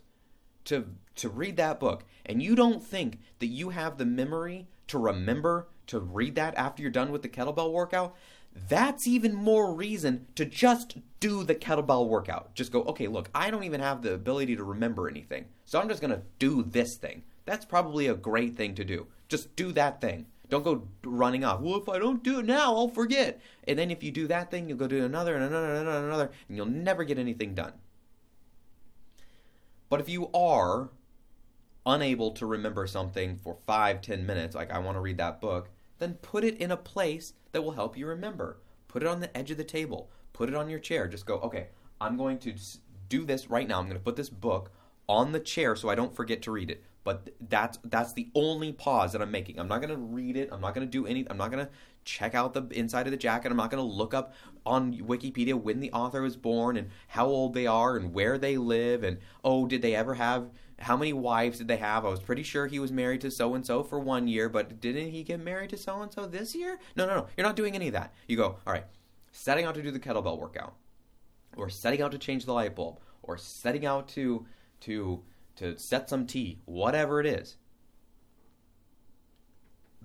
to 0.66 0.88
to 1.16 1.30
read 1.30 1.58
that 1.58 1.80
book 1.80 2.04
and 2.26 2.42
you 2.42 2.56
don't 2.56 2.84
think 2.84 3.20
that 3.40 3.48
you 3.48 3.70
have 3.70 3.98
the 3.98 4.06
memory 4.06 4.68
to 4.88 4.98
remember 4.98 5.68
to 5.88 6.00
read 6.00 6.36
that 6.36 6.56
after 6.56 6.82
you're 6.82 6.92
done 6.92 7.12
with 7.12 7.22
the 7.22 7.30
kettlebell 7.30 7.72
workout, 7.72 8.16
that's 8.68 9.06
even 9.06 9.36
more 9.36 9.74
reason 9.74 10.28
to 10.36 10.46
just 10.46 10.98
do 11.20 11.44
the 11.44 11.56
kettlebell 11.56 12.08
workout. 12.08 12.54
Just 12.56 12.72
go, 12.72 12.84
okay, 12.84 13.08
look, 13.08 13.30
I 13.36 13.52
don't 13.52 13.64
even 13.64 13.82
have 13.82 14.02
the 14.02 14.14
ability 14.14 14.56
to 14.56 14.64
remember 14.64 15.10
anything. 15.10 15.46
So 15.66 15.80
I'm 15.80 15.90
just 15.90 16.02
going 16.02 16.14
to 16.14 16.22
do 16.40 16.64
this 16.64 16.96
thing. 16.96 17.24
That's 17.46 17.66
probably 17.66 18.08
a 18.08 18.16
great 18.16 18.56
thing 18.56 18.76
to 18.76 18.84
do. 18.84 19.08
Just 19.28 19.56
do 19.56 19.72
that 19.74 20.00
thing. 20.02 20.28
Don't 20.50 20.64
go 20.64 20.88
running 21.04 21.44
off. 21.44 21.62
Well, 21.62 21.82
if 21.82 21.90
I 21.90 21.98
don't 21.98 22.24
do 22.24 22.40
it 22.40 22.46
now, 22.46 22.76
I'll 22.76 22.88
forget. 22.88 23.42
And 23.68 23.80
then 23.80 23.90
if 23.90 24.04
you 24.04 24.12
do 24.12 24.28
that 24.28 24.52
thing, 24.52 24.70
you'll 24.70 24.78
go 24.78 24.88
do 24.88 25.04
another 25.04 25.36
and 25.36 25.44
another 25.44 25.74
and 25.74 25.78
another 25.80 25.98
and 25.98 26.08
another, 26.08 26.32
and 26.48 26.56
you'll 26.56 26.68
never 26.68 27.04
get 27.04 27.18
anything 27.18 27.56
done. 27.56 27.74
But 29.90 30.00
if 30.02 30.10
you 30.10 30.30
are 30.34 30.90
unable 31.86 32.32
to 32.32 32.46
remember 32.46 32.86
something 32.86 33.40
for 33.44 33.58
five, 33.66 34.02
ten 34.02 34.26
minutes, 34.26 34.56
like 34.56 34.72
I 34.72 34.80
want 34.80 34.98
to 34.98 35.02
read 35.02 35.18
that 35.18 35.42
book, 35.42 35.70
then 35.98 36.16
put 36.16 36.44
it 36.44 36.58
in 36.58 36.72
a 36.72 36.78
place 36.78 37.34
that 37.52 37.64
will 37.64 37.72
help 37.72 37.98
you 37.98 38.06
remember. 38.06 38.60
Put 38.88 39.02
it 39.02 39.08
on 39.08 39.20
the 39.20 39.36
edge 39.36 39.50
of 39.50 39.58
the 39.58 39.64
table. 39.64 40.12
Put 40.34 40.50
it 40.50 40.56
on 40.56 40.70
your 40.70 40.80
chair. 40.80 41.08
Just 41.08 41.26
go, 41.26 41.36
okay, 41.40 41.70
I'm 42.00 42.18
going 42.18 42.38
to 42.40 42.54
do 43.10 43.26
this 43.26 43.50
right 43.50 43.68
now. 43.68 43.80
I'm 43.80 43.86
going 43.86 43.98
to 43.98 44.04
put 44.04 44.16
this 44.16 44.30
book 44.30 44.72
on 45.08 45.32
the 45.32 45.40
chair 45.40 45.76
so 45.76 45.90
I 45.90 45.96
don't 45.96 46.16
forget 46.16 46.42
to 46.44 46.52
read 46.52 46.70
it. 46.70 46.84
But 47.04 47.30
that's 47.50 47.78
that's 47.84 48.14
the 48.14 48.30
only 48.34 48.74
pause 48.74 49.12
that 49.12 49.22
I'm 49.22 49.32
making. 49.32 49.60
I'm 49.60 49.68
not 49.68 49.84
to 49.84 49.96
read 49.96 50.36
it. 50.36 50.50
I'm 50.52 50.62
not 50.62 50.74
to 50.74 50.86
do 50.86 51.06
any. 51.06 51.26
I'm 51.30 51.38
not 51.38 51.52
to 51.52 51.70
check 52.04 52.34
out 52.34 52.54
the 52.54 52.68
inside 52.72 53.06
of 53.06 53.12
the 53.12 53.18
jacket. 53.18 53.52
I'm 53.52 53.58
not 53.58 53.70
to 53.72 53.82
look 53.82 54.14
up 54.14 54.34
on 54.66 54.94
Wikipedia 54.94 55.54
when 55.54 55.80
the 55.80 55.92
author 55.92 56.22
was 56.22 56.36
born 56.36 56.78
and 56.78 56.90
how 57.10 57.28
old 57.28 57.54
they 57.54 57.68
are 57.68 57.96
and 57.96 58.14
where 58.14 58.40
they 58.40 58.58
live 58.58 59.04
and 59.04 59.20
oh, 59.44 59.68
did 59.68 59.84
they 59.84 59.94
ever 59.94 60.16
have 60.16 60.50
how 60.80 60.98
many 60.98 61.14
wives 61.14 61.58
did 61.58 61.68
they 61.68 61.78
have? 61.78 62.06
I 62.06 62.10
was 62.10 62.20
pretty 62.20 62.44
sure 62.44 62.68
he 62.68 62.80
was 62.80 62.92
married 62.92 63.22
to 63.22 63.32
so 63.32 63.54
and 63.54 63.66
so 63.66 63.84
for 63.84 64.00
one 64.00 64.28
year, 64.28 64.50
but 64.50 64.82
didn't 64.82 65.12
he 65.12 65.24
get 65.24 65.40
married 65.40 65.70
to 65.72 65.78
so 65.78 66.02
and 66.02 66.12
so 66.12 66.26
this 66.26 66.54
year? 66.54 66.80
No, 66.96 67.06
no, 67.06 67.16
no. 67.16 67.28
You're 67.38 67.48
not 67.48 67.56
doing 67.56 67.76
any 67.76 67.88
of 67.88 67.94
that. 67.94 68.14
You 68.28 68.38
go, 68.38 68.58
all 68.66 68.74
right, 68.74 68.86
setting 69.32 69.66
out 69.66 69.76
to 69.76 69.82
do 69.82 69.92
the 69.92 70.00
kettlebell 70.00 70.40
workout, 70.40 70.76
or 71.56 71.70
setting 71.70 72.02
out 72.02 72.12
to 72.12 72.18
change 72.18 72.46
the 72.46 72.54
light 72.54 72.76
bulb, 72.76 73.00
or 73.24 73.38
setting 73.38 73.86
out 73.86 74.08
to 74.10 74.46
to 74.82 75.24
to 75.58 75.78
set 75.78 76.10
some 76.10 76.28
tea, 76.28 76.60
whatever 76.66 77.20
it 77.20 77.26
is. 77.26 77.58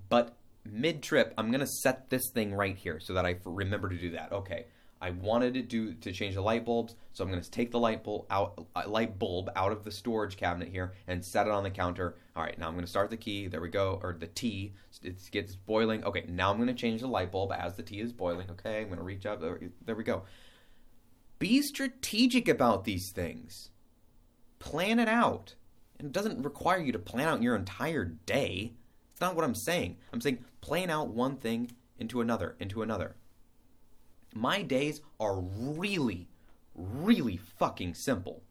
But 0.09 0.37
mid 0.64 1.03
trip, 1.03 1.35
I'm 1.37 1.51
gonna 1.51 1.66
set 1.66 2.11
this 2.11 2.31
thing 2.33 2.55
right 2.55 2.77
here 2.77 3.01
so 3.01 3.14
that 3.14 3.27
I 3.27 3.37
remember 3.45 3.89
to 3.89 3.97
do 3.97 4.11
that. 4.12 4.33
Okay, 4.33 4.66
I 5.01 5.11
wanted 5.11 5.55
to 5.55 5.62
do 5.62 5.95
to 5.95 6.12
change 6.12 6.35
the 6.35 6.43
light 6.43 6.66
bulbs, 6.66 6.95
so 7.12 7.25
I'm 7.25 7.41
to 7.41 7.51
take 7.51 7.71
the 7.71 7.79
light 7.79 8.05
bulb 8.05 8.27
out 8.31 8.66
uh, 8.77 8.83
light 8.87 9.18
bulb 9.18 9.51
out 9.57 9.73
of 9.73 9.83
the 9.83 9.91
storage 9.91 10.37
cabinet 10.37 10.68
here 10.68 10.93
and 11.07 11.25
set 11.25 11.47
it 11.47 11.53
on 11.53 11.62
the 11.62 11.71
counter. 11.71 12.16
All 12.37 12.43
right, 12.43 12.59
now 12.59 12.68
I'm 12.68 12.75
to 12.79 12.87
start 12.87 13.09
the 13.09 13.16
key. 13.16 13.47
There 13.47 13.62
we 13.62 13.71
go, 13.71 13.99
or 14.03 14.12
the 14.12 14.27
tea. 14.27 14.75
It 15.03 15.18
gets 15.31 15.57
boiling. 15.57 16.05
Okay, 16.05 16.27
now 16.29 16.53
I'm 16.53 16.64
to 16.66 16.75
change 16.75 17.01
the 17.01 17.07
light 17.07 17.33
bulb 17.33 17.53
as 17.53 17.77
the 17.77 17.83
tea 17.83 18.01
is 18.01 18.12
boiling. 18.12 18.51
Okay, 18.51 18.83
I'm 18.83 18.95
to 18.95 19.03
reach 19.03 19.25
up. 19.25 19.41
There 19.41 19.97
we 19.97 20.05
go. 20.05 20.25
Be 21.39 21.62
strategic 21.62 22.49
about 22.49 22.85
these 22.85 23.11
things. 23.11 23.71
Plan 24.61 25.01
it 25.01 25.09
out. 25.09 25.57
And 25.99 26.07
it 26.07 26.13
doesn't 26.13 26.43
require 26.43 26.79
you 26.79 26.93
to 26.93 26.99
plan 26.99 27.29
out 27.29 27.43
your 27.43 27.57
entire 27.57 28.05
day. 28.05 28.75
It's 29.11 29.21
not 29.21 29.35
what 29.35 29.45
I'm 29.45 29.55
saying. 29.55 29.97
I'm 30.13 30.21
saying 30.21 30.45
plan 30.61 30.89
out 30.89 31.09
one 31.09 31.37
thing 31.37 31.73
into 31.99 32.21
another, 32.21 32.57
into 32.61 32.81
another. 32.81 33.17
My 34.35 34.63
days 34.63 35.01
are 35.19 35.41
really, 35.41 36.29
really 36.75 37.37
fucking 37.37 37.95
simple. 37.95 38.45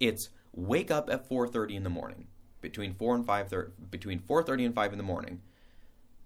It's 0.00 0.30
wake 0.52 0.90
up 0.90 1.08
at 1.08 1.28
4:30 1.28 1.76
in 1.76 1.84
the 1.84 1.88
morning, 1.88 2.26
between 2.60 2.94
4 2.94 3.14
and 3.14 3.24
5 3.24 3.54
between 3.90 4.18
4:30 4.18 4.66
and 4.66 4.74
5 4.74 4.92
in 4.92 4.98
the 4.98 5.04
morning. 5.04 5.40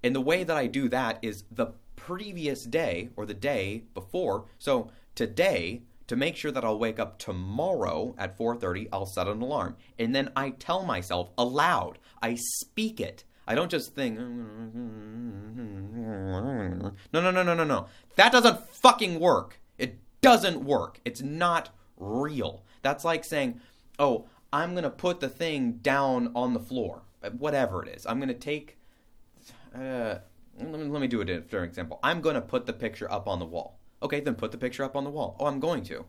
And 0.02 0.14
the 0.14 0.20
way 0.20 0.44
that 0.44 0.56
I 0.56 0.66
do 0.66 0.88
that 0.88 1.18
is 1.22 1.44
the 1.50 1.74
previous 1.94 2.64
day 2.64 3.10
or 3.16 3.26
the 3.26 3.34
day 3.34 3.84
before. 3.94 4.46
So 4.58 4.90
today, 5.14 5.82
to 6.06 6.16
make 6.16 6.36
sure 6.36 6.50
that 6.50 6.64
I'll 6.64 6.78
wake 6.78 6.98
up 6.98 7.18
tomorrow 7.18 8.14
at 8.18 8.36
4:30, 8.36 8.88
I'll 8.92 9.06
set 9.06 9.28
an 9.28 9.40
alarm. 9.40 9.76
And 9.98 10.14
then 10.14 10.30
I 10.36 10.50
tell 10.50 10.84
myself 10.84 11.30
aloud. 11.36 11.98
I 12.22 12.36
speak 12.36 13.00
it. 13.00 13.24
I 13.46 13.54
don't 13.54 13.70
just 13.70 13.94
think 13.94 14.18
No, 17.12 17.20
no, 17.20 17.30
no, 17.30 17.42
no, 17.42 17.54
no, 17.54 17.64
no. 17.64 17.86
That 18.16 18.32
doesn't 18.32 18.68
fucking 18.70 19.20
work. 19.20 19.60
It 19.78 19.98
doesn't 20.20 20.64
work. 20.64 21.00
It's 21.04 21.22
not 21.22 21.70
real. 21.96 22.62
That's 22.82 23.04
like 23.04 23.24
saying, 23.24 23.60
"Oh, 23.98 24.26
I'm 24.52 24.72
going 24.72 24.84
to 24.84 24.90
put 24.90 25.20
the 25.20 25.28
thing 25.28 25.72
down 25.82 26.32
on 26.34 26.52
the 26.52 26.60
floor." 26.60 27.02
Whatever 27.38 27.82
it 27.82 27.88
is. 27.88 28.06
I'm 28.06 28.18
going 28.18 28.28
to 28.28 28.34
take 28.34 28.76
uh, 29.74 30.18
let 30.58 30.80
me, 30.80 30.84
let 30.84 31.00
me 31.00 31.06
do 31.06 31.20
it 31.20 31.50
for 31.50 31.64
example. 31.64 31.98
I'm 32.02 32.20
going 32.20 32.34
to 32.34 32.40
put 32.40 32.66
the 32.66 32.72
picture 32.72 33.10
up 33.10 33.28
on 33.28 33.38
the 33.38 33.44
wall. 33.44 33.78
Okay, 34.06 34.20
then 34.20 34.36
put 34.36 34.52
the 34.52 34.58
picture 34.58 34.84
up 34.84 34.96
on 34.96 35.04
the 35.04 35.10
wall. 35.10 35.36
Oh, 35.40 35.46
I'm 35.46 35.60
going 35.60 35.82
to. 35.84 36.04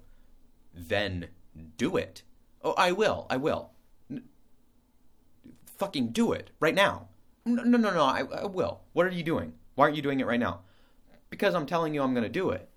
Then 0.73 1.29
do 1.77 1.97
it. 1.97 2.21
Oh, 2.63 2.73
I 2.77 2.91
will. 2.91 3.25
I 3.29 3.37
will. 3.37 3.71
N- 4.11 4.23
fucking 5.77 6.09
do 6.09 6.31
it 6.31 6.51
right 6.59 6.75
now. 6.75 7.07
No, 7.43 7.63
no, 7.63 7.77
no, 7.77 7.91
no. 7.91 8.03
I, 8.03 8.19
I 8.19 8.45
will. 8.45 8.81
What 8.93 9.07
are 9.07 9.11
you 9.11 9.23
doing? 9.23 9.53
Why 9.75 9.85
aren't 9.85 9.95
you 9.95 10.01
doing 10.01 10.19
it 10.19 10.27
right 10.27 10.39
now? 10.39 10.61
Because 11.31 11.55
I'm 11.55 11.65
telling 11.65 11.93
you 11.93 12.03
I'm 12.03 12.13
going 12.13 12.23
to 12.23 12.29
do 12.29 12.51
it. 12.51 12.69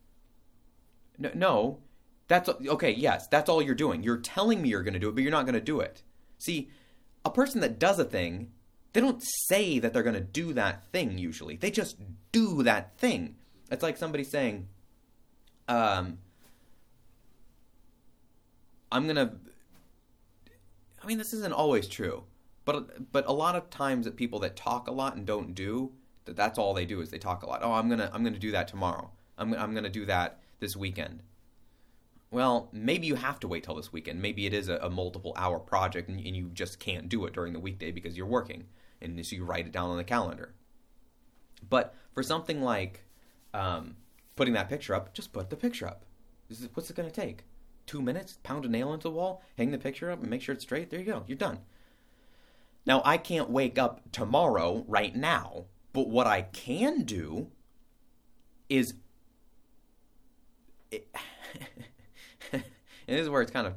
No, 1.19 1.31
no, 1.35 1.79
that's 2.27 2.49
okay. 2.49 2.93
Yes, 2.93 3.27
that's 3.27 3.51
all 3.51 3.61
you're 3.61 3.75
doing. 3.75 4.03
You're 4.03 4.17
telling 4.17 4.63
me 4.63 4.71
you're 4.71 4.83
going 4.83 4.95
to 4.95 5.01
do 5.01 5.11
it, 5.11 5.15
but 5.15 5.23
you're 5.23 5.31
not 5.31 5.45
going 5.45 5.55
to 5.55 5.61
do 5.61 5.81
it. 5.81 6.03
See, 6.39 6.71
a 7.25 7.31
person 7.31 7.61
that 7.61 7.79
does 7.79 7.99
a 7.99 8.05
thing 8.05 8.53
they 8.93 9.01
don't 9.01 9.23
say 9.23 9.79
that 9.79 9.93
they're 9.93 10.03
going 10.03 10.15
to 10.15 10.21
do 10.21 10.53
that 10.55 10.85
thing 10.91 11.19
usually. 11.19 11.57
They 11.57 11.71
just 11.71 11.97
do 12.33 12.63
that 12.65 12.99
thing. 12.99 13.37
It's 13.71 13.83
like 13.83 13.97
somebody 13.97 14.25
saying, 14.25 14.69
um, 15.71 16.19
I'm 18.91 19.07
to 19.09 19.31
I 21.03 21.07
mean 21.07 21.17
this 21.17 21.33
isn't 21.33 21.55
always 21.55 21.87
true, 21.89 22.25
but 22.65 23.13
but 23.13 23.27
a 23.27 23.33
lot 23.33 23.55
of 23.55 23.71
times 23.71 24.05
that 24.05 24.17
people 24.17 24.41
that 24.41 24.57
talk 24.57 24.89
a 24.89 24.93
lot 24.93 25.17
and 25.17 25.25
don't 25.25 25.55
do, 25.55 25.93
that 26.25 26.37
that's 26.37 26.59
all 26.59 26.75
they 26.75 26.85
do 26.85 27.01
is 27.01 27.11
they 27.11 27.19
talk 27.19 27.43
a 27.43 27.47
lot. 27.47 27.61
Oh, 27.63 27.73
I'm 27.73 27.89
to 27.89 28.11
I'm 28.13 28.25
to 28.25 28.31
do 28.39 28.51
that 28.51 28.69
tomorrow. 28.69 29.11
I'm 29.39 29.55
I'm 29.55 29.75
to 29.75 29.89
do 29.89 30.05
that 30.07 30.41
this 30.59 30.77
weekend. 30.77 31.23
Well, 32.33 32.69
maybe 32.73 33.07
you 33.07 33.15
have 33.15 33.41
to 33.41 33.49
wait 33.49 33.65
till 33.65 33.75
this 33.75 33.93
weekend. 33.93 34.21
Maybe 34.21 34.47
it 34.47 34.53
is 34.53 34.69
a, 34.69 34.77
a 34.77 34.91
multiple 34.91 35.33
hour 35.37 35.59
project 35.59 36.09
and, 36.09 36.25
and, 36.25 36.37
you 36.37 36.49
just 36.53 36.79
can't 36.79 37.09
do 37.09 37.27
it 37.27 37.33
during 37.33 37.53
the 37.53 37.59
weekday 37.59 37.91
because 37.91 38.17
you're 38.17 38.25
working 38.25 38.67
and 39.03 39.27
so 39.27 39.35
you 39.35 39.45
write 39.45 39.67
it 39.67 39.73
down 39.73 39.91
on 39.91 39.97
the 39.97 40.05
calendar. 40.05 40.55
But 41.69 41.93
for 42.15 42.23
something 42.23 42.63
like 42.63 43.03
um, 43.53 43.97
putting 44.37 44.55
that 44.55 44.69
picture 44.69 44.95
up, 44.95 45.15
just 45.15 45.33
put 45.33 45.51
the 45.51 45.57
picture 45.57 45.87
up. 45.87 46.05
What's 46.75 46.91
it 46.91 46.97
going 46.97 47.09
to 47.09 47.15
take? 47.15 47.45
Two 47.87 48.03
minutes? 48.03 48.39
Pound 48.43 48.65
a 48.65 48.69
nail 48.69 48.93
into 48.93 49.05
the 49.05 49.11
wall, 49.11 49.43
hang 49.57 49.71
the 49.71 49.79
picture 49.79 50.11
up, 50.11 50.21
and 50.21 50.31
make 50.31 50.43
sure 50.43 50.55
it's 50.55 50.65
straight. 50.65 50.91
There 50.91 51.01
you 51.01 51.07
go. 51.07 51.25
You're 51.27 51.39
done. 51.39 51.59
Now, 52.87 53.03
I 53.05 53.19
can't 53.19 53.51
wake 53.51 53.79
up 53.79 54.01
tomorrow 54.13 54.85
right 54.89 55.15
now, 55.15 55.67
but 55.93 56.09
what 56.09 56.27
I 56.27 56.43
can 56.43 57.03
do 57.03 57.49
is. 58.69 58.95
It, 60.91 61.09
and 62.53 62.63
this 63.07 63.21
is 63.21 63.29
where 63.29 63.43
it's 63.43 63.51
kind 63.51 63.67
of 63.67 63.75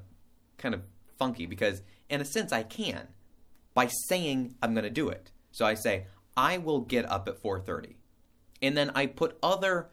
kind 0.58 0.74
of 0.74 0.82
funky 1.18 1.46
because 1.46 1.82
in 2.10 2.22
a 2.22 2.26
sense 2.26 2.52
I 2.52 2.64
can 2.64 3.08
by 3.74 3.88
saying 4.08 4.56
I'm 4.62 4.74
going 4.74 4.84
to 4.84 4.90
do 4.90 5.10
it. 5.10 5.32
So 5.52 5.66
I 5.66 5.74
say 5.74 6.06
I 6.36 6.58
will 6.58 6.82
get 6.82 7.10
up 7.10 7.28
at 7.28 7.42
4:30. 7.42 7.96
And 8.62 8.78
then 8.78 8.92
I 8.96 9.08
put 9.08 9.38
other 9.44 9.90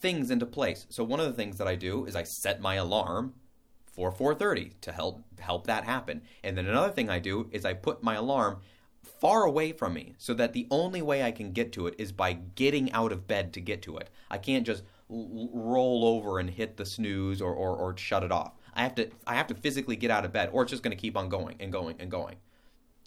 things 0.00 0.30
into 0.30 0.46
place. 0.46 0.86
So 0.90 1.04
one 1.04 1.20
of 1.20 1.26
the 1.26 1.32
things 1.32 1.58
that 1.58 1.68
I 1.68 1.74
do 1.74 2.04
is 2.06 2.16
I 2.16 2.22
set 2.22 2.60
my 2.60 2.74
alarm 2.74 3.34
for 3.86 4.12
4:30 4.12 4.72
to 4.82 4.92
help 4.92 5.22
help 5.38 5.66
that 5.66 5.84
happen. 5.84 6.22
And 6.44 6.56
then 6.56 6.66
another 6.66 6.92
thing 6.92 7.08
I 7.08 7.18
do 7.18 7.48
is 7.50 7.64
I 7.64 7.72
put 7.72 8.02
my 8.02 8.14
alarm 8.14 8.60
far 9.02 9.44
away 9.44 9.72
from 9.72 9.94
me 9.94 10.14
so 10.18 10.34
that 10.34 10.52
the 10.52 10.66
only 10.70 11.00
way 11.00 11.22
I 11.22 11.30
can 11.30 11.52
get 11.52 11.72
to 11.72 11.86
it 11.86 11.94
is 11.98 12.12
by 12.12 12.34
getting 12.34 12.92
out 12.92 13.12
of 13.12 13.26
bed 13.26 13.52
to 13.54 13.60
get 13.60 13.80
to 13.82 13.96
it. 13.96 14.10
I 14.30 14.38
can't 14.38 14.66
just 14.66 14.82
l- 15.10 15.48
roll 15.52 16.04
over 16.04 16.38
and 16.38 16.50
hit 16.50 16.76
the 16.76 16.84
snooze 16.84 17.40
or, 17.40 17.54
or, 17.54 17.76
or 17.76 17.96
shut 17.96 18.24
it 18.24 18.32
off. 18.32 18.52
I 18.74 18.82
have 18.82 18.94
to 18.96 19.10
I 19.26 19.34
have 19.36 19.46
to 19.46 19.54
physically 19.54 19.96
get 19.96 20.10
out 20.10 20.24
of 20.24 20.32
bed 20.32 20.50
or 20.52 20.62
it's 20.62 20.70
just 20.70 20.82
going 20.82 20.96
to 20.96 21.00
keep 21.00 21.16
on 21.16 21.28
going 21.28 21.56
and 21.60 21.72
going 21.72 21.96
and 21.98 22.10
going 22.10 22.36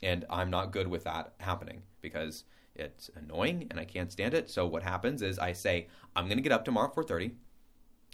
and 0.01 0.25
I'm 0.29 0.49
not 0.49 0.71
good 0.71 0.87
with 0.87 1.03
that 1.03 1.33
happening 1.39 1.83
because 2.01 2.43
it's 2.79 3.09
annoying 3.15 3.67
and 3.69 3.79
I 3.79 3.85
can't 3.85 4.11
stand 4.11 4.33
it. 4.33 4.49
So 4.49 4.65
what 4.65 4.83
happens 4.83 5.21
is 5.21 5.37
I 5.37 5.53
say 5.53 5.87
I'm 6.15 6.25
going 6.25 6.37
to 6.37 6.43
get 6.43 6.51
up 6.51 6.65
tomorrow 6.65 6.89
at 6.89 6.95
4:30, 6.95 7.31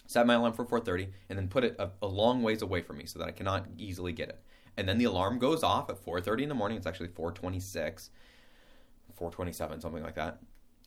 set 0.08 0.28
my 0.28 0.34
alarm 0.34 0.54
for 0.54 0.66
4:30, 0.66 1.10
and 1.30 1.38
then 1.38 1.48
put 1.48 1.64
it 1.64 1.76
a, 1.80 1.92
a, 2.02 2.08
long 2.08 2.44
ways 2.44 2.62
away 2.62 2.82
from 2.82 2.98
me 2.98 3.06
so 3.06 3.20
that 3.20 3.28
I 3.28 3.32
cannot 3.32 3.68
easily 3.78 4.12
get 4.12 4.30
it. 4.30 4.42
And 4.78 4.90
then 4.90 4.98
the 4.98 5.06
alarm 5.06 5.40
goes 5.40 5.64
off 5.64 5.90
at 5.90 6.04
4:30 6.04 6.44
in 6.44 6.50
the 6.50 6.56
morning. 6.56 6.78
It's 6.78 6.88
actually 6.88 7.10
4:26, 7.10 8.10
4:27, 9.20 9.82
something 9.82 10.04
like 10.04 10.16
that. 10.16 10.40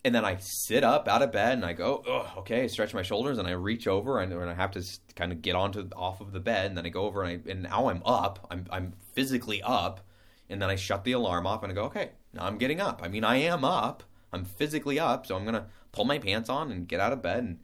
And 0.04 0.14
then 0.14 0.24
I 0.24 0.36
sit 0.36 0.84
up 0.84 1.08
out 1.08 1.22
of 1.22 1.32
bed 1.32 1.54
and 1.54 1.66
I 1.66 1.72
go, 1.72 2.04
okay, 2.38 2.68
stretch 2.68 2.94
my 2.94 3.02
shoulders 3.02 3.36
and 3.38 3.48
I 3.48 3.50
reach 3.50 3.88
over 3.88 4.20
and, 4.20 4.32
and 4.32 4.48
I 4.48 4.54
have 4.54 4.70
to 4.72 4.84
kind 5.16 5.32
of 5.32 5.42
get 5.42 5.56
onto 5.56 5.88
off 5.96 6.20
of 6.20 6.30
the 6.30 6.38
bed 6.38 6.66
and 6.66 6.78
then 6.78 6.86
I 6.86 6.88
go 6.88 7.02
over 7.02 7.24
and, 7.24 7.42
I, 7.44 7.50
and 7.50 7.62
now 7.64 7.88
I'm 7.88 8.02
up. 8.04 8.46
I'm 8.50 8.66
I'm 8.70 8.92
physically 9.12 9.60
up 9.62 10.07
and 10.48 10.60
then 10.60 10.70
I 10.70 10.76
shut 10.76 11.04
the 11.04 11.12
alarm 11.12 11.46
off 11.46 11.62
and 11.62 11.72
I 11.72 11.74
go, 11.74 11.84
okay, 11.84 12.10
now 12.32 12.44
I'm 12.44 12.58
getting 12.58 12.80
up. 12.80 13.00
I 13.02 13.08
mean, 13.08 13.24
I 13.24 13.36
am 13.36 13.64
up. 13.64 14.02
I'm 14.32 14.44
physically 14.44 14.98
up, 15.00 15.26
so 15.26 15.36
I'm 15.36 15.44
gonna 15.44 15.66
pull 15.92 16.04
my 16.04 16.18
pants 16.18 16.50
on 16.50 16.70
and 16.70 16.86
get 16.86 17.00
out 17.00 17.12
of 17.12 17.22
bed 17.22 17.44
and 17.44 17.58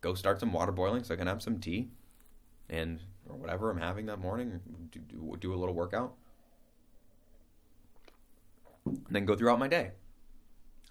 go 0.00 0.14
start 0.14 0.40
some 0.40 0.52
water 0.52 0.72
boiling 0.72 1.04
so 1.04 1.14
I 1.14 1.16
can 1.16 1.26
have 1.26 1.42
some 1.42 1.58
tea 1.58 1.88
and 2.68 3.00
or 3.28 3.36
whatever 3.36 3.70
I'm 3.70 3.78
having 3.78 4.06
that 4.06 4.18
morning. 4.18 4.60
Do, 4.90 5.00
do, 5.00 5.36
do 5.40 5.54
a 5.54 5.56
little 5.56 5.74
workout, 5.74 6.14
and 8.84 9.04
then 9.10 9.24
go 9.24 9.34
throughout 9.34 9.58
my 9.58 9.68
day. 9.68 9.92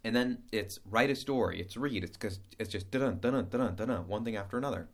And 0.03 0.15
then 0.15 0.39
it's 0.51 0.79
write 0.89 1.11
a 1.11 1.15
story. 1.15 1.61
It's 1.61 1.77
read. 1.77 2.03
It's 2.03 2.17
because 2.17 2.39
it's 2.57 2.71
just 2.71 2.89
dun 2.89 3.19
dun 3.19 3.47
dun 3.49 3.75
dun 3.75 3.75
dun 3.75 4.07
one 4.07 4.23
thing 4.23 4.35
after 4.35 4.57
another. 4.57 4.89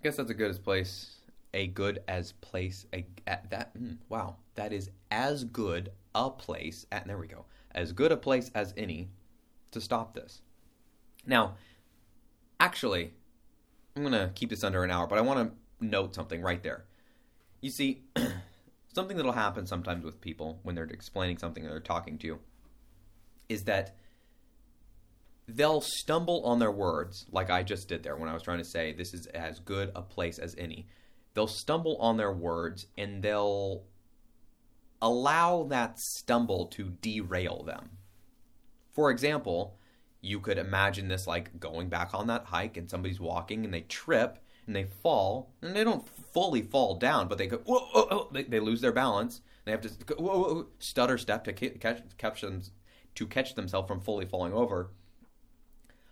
I 0.00 0.02
guess 0.02 0.16
that's 0.16 0.30
a 0.30 0.34
good 0.34 0.50
as 0.50 0.58
place. 0.58 1.16
A 1.52 1.66
good 1.66 2.02
as 2.08 2.32
place. 2.32 2.86
A 2.94 3.04
at 3.26 3.50
that. 3.50 3.76
Mm, 3.76 3.98
wow, 4.08 4.36
that 4.54 4.72
is 4.72 4.90
as 5.10 5.44
good 5.44 5.92
a 6.14 6.30
place. 6.30 6.86
At 6.90 7.06
there 7.06 7.18
we 7.18 7.26
go. 7.26 7.44
As 7.72 7.92
good 7.92 8.10
a 8.10 8.16
place 8.16 8.50
as 8.54 8.72
any 8.78 9.10
to 9.72 9.80
stop 9.80 10.14
this. 10.14 10.40
Now, 11.26 11.56
actually, 12.58 13.12
I'm 13.94 14.02
gonna 14.02 14.32
keep 14.34 14.48
this 14.48 14.64
under 14.64 14.84
an 14.84 14.90
hour, 14.90 15.06
but 15.06 15.18
I 15.18 15.22
want 15.22 15.50
to 15.50 15.86
note 15.86 16.14
something 16.14 16.40
right 16.40 16.62
there. 16.62 16.84
You 17.60 17.70
see, 17.70 18.02
something 18.94 19.18
that'll 19.18 19.32
happen 19.32 19.66
sometimes 19.66 20.02
with 20.02 20.20
people 20.22 20.60
when 20.62 20.74
they're 20.74 20.84
explaining 20.84 21.36
something 21.36 21.66
or 21.66 21.70
they're 21.70 21.80
talking 21.80 22.16
to 22.18 22.26
you 22.26 22.38
is 23.50 23.64
that 23.64 23.96
they'll 25.56 25.80
stumble 25.80 26.44
on 26.44 26.58
their 26.58 26.70
words, 26.70 27.26
like 27.30 27.50
I 27.50 27.62
just 27.62 27.88
did 27.88 28.02
there 28.02 28.16
when 28.16 28.28
I 28.28 28.34
was 28.34 28.42
trying 28.42 28.58
to 28.58 28.64
say 28.64 28.92
this 28.92 29.14
is 29.14 29.26
as 29.26 29.58
good 29.60 29.92
a 29.94 30.02
place 30.02 30.38
as 30.38 30.54
any. 30.58 30.86
They'll 31.34 31.46
stumble 31.46 31.96
on 31.98 32.16
their 32.16 32.32
words 32.32 32.86
and 32.98 33.22
they'll 33.22 33.84
allow 35.00 35.64
that 35.64 35.98
stumble 35.98 36.66
to 36.66 36.90
derail 37.00 37.62
them. 37.62 37.90
For 38.92 39.10
example, 39.10 39.76
you 40.20 40.40
could 40.40 40.58
imagine 40.58 41.08
this 41.08 41.26
like 41.26 41.58
going 41.58 41.88
back 41.88 42.10
on 42.12 42.26
that 42.26 42.44
hike 42.44 42.76
and 42.76 42.90
somebody's 42.90 43.20
walking 43.20 43.64
and 43.64 43.72
they 43.72 43.82
trip 43.82 44.38
and 44.66 44.76
they 44.76 44.84
fall 44.84 45.52
and 45.62 45.74
they 45.74 45.84
don't 45.84 46.06
fully 46.32 46.62
fall 46.62 46.96
down, 46.96 47.28
but 47.28 47.38
they 47.38 47.46
go 47.46 47.58
whoa, 47.58 47.78
whoa, 47.92 48.06
whoa 48.06 48.28
they, 48.32 48.42
they, 48.42 48.60
lose 48.60 48.80
their 48.80 48.92
balance. 48.92 49.40
They 49.64 49.70
have 49.70 49.80
to 49.82 49.88
whoa, 50.14 50.66
stutter 50.78 51.16
step 51.16 51.44
to 51.44 51.52
catch, 51.52 52.02
catch 52.18 52.40
them, 52.42 52.62
to 53.14 53.26
catch 53.26 53.54
themselves 53.54 53.88
from 53.88 54.00
fully 54.00 54.26
falling 54.26 54.52
over 54.52 54.90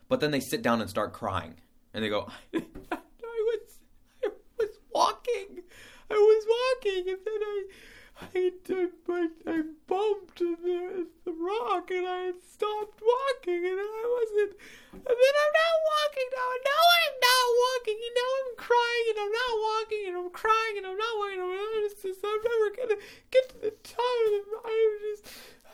but 0.09 0.21
then 0.21 0.31
they 0.31 0.41
sit 0.41 0.63
down 0.63 0.81
and 0.81 0.91
start 0.91 1.13
crying, 1.13 1.55
and 1.93 2.05
they 2.05 2.09
go, 2.09 2.29
"I 2.55 2.63
was, 2.93 3.81
I 4.25 4.29
was 4.59 4.71
walking, 4.93 5.63
I 6.11 6.15
was 6.15 6.47
walking, 6.49 7.09
and 7.09 7.19
then 7.25 7.43
I." 7.43 7.65
I, 8.21 8.51
I, 8.71 9.29
I 9.47 9.63
bumped 9.87 10.39
the, 10.39 11.07
the 11.25 11.33
rock 11.33 11.91
and 11.91 12.07
I 12.07 12.33
stopped 12.51 12.99
walking 12.99 13.63
and 13.63 13.79
I 13.79 14.03
wasn't. 14.19 14.59
And 14.93 15.17
then 15.23 15.35
I'm 15.39 15.55
not 15.55 15.77
walking 15.87 16.29
now. 16.35 16.51
Now 16.67 16.83
I'm 16.99 17.17
not 17.23 17.47
walking. 17.63 17.99
And 18.03 18.15
now 18.19 18.31
I'm 18.43 18.55
crying 18.59 19.07
and 19.11 19.19
I'm 19.23 19.35
not 19.39 19.55
walking 19.63 20.03
and 20.09 20.17
I'm 20.19 20.31
crying 20.31 20.75
and 20.79 20.87
I'm 20.87 20.99
not 20.99 21.15
walking. 21.15 21.41
I'm, 21.47 21.83
just, 21.87 22.03
I'm 22.25 22.41
never 22.43 22.69
to 22.91 22.99
get 23.31 23.49
to 23.51 23.59
the 23.63 23.75
top. 23.87 24.19
I'm 24.67 24.93
just. 25.07 25.23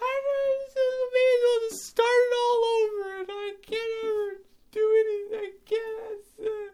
I 0.04 0.60
just 0.64 0.76
may 1.14 1.28
as 1.34 1.42
well 1.42 1.60
just 1.70 1.84
start 1.86 2.06
it 2.08 2.34
all 2.42 2.62
over, 2.78 3.20
and 3.20 3.28
I 3.30 3.54
can't 3.62 4.04
ever 4.04 4.42
do 4.70 4.84
anything. 5.02 5.38
I 5.38 5.52
can't. 5.64 6.48
Uh... 6.48 6.72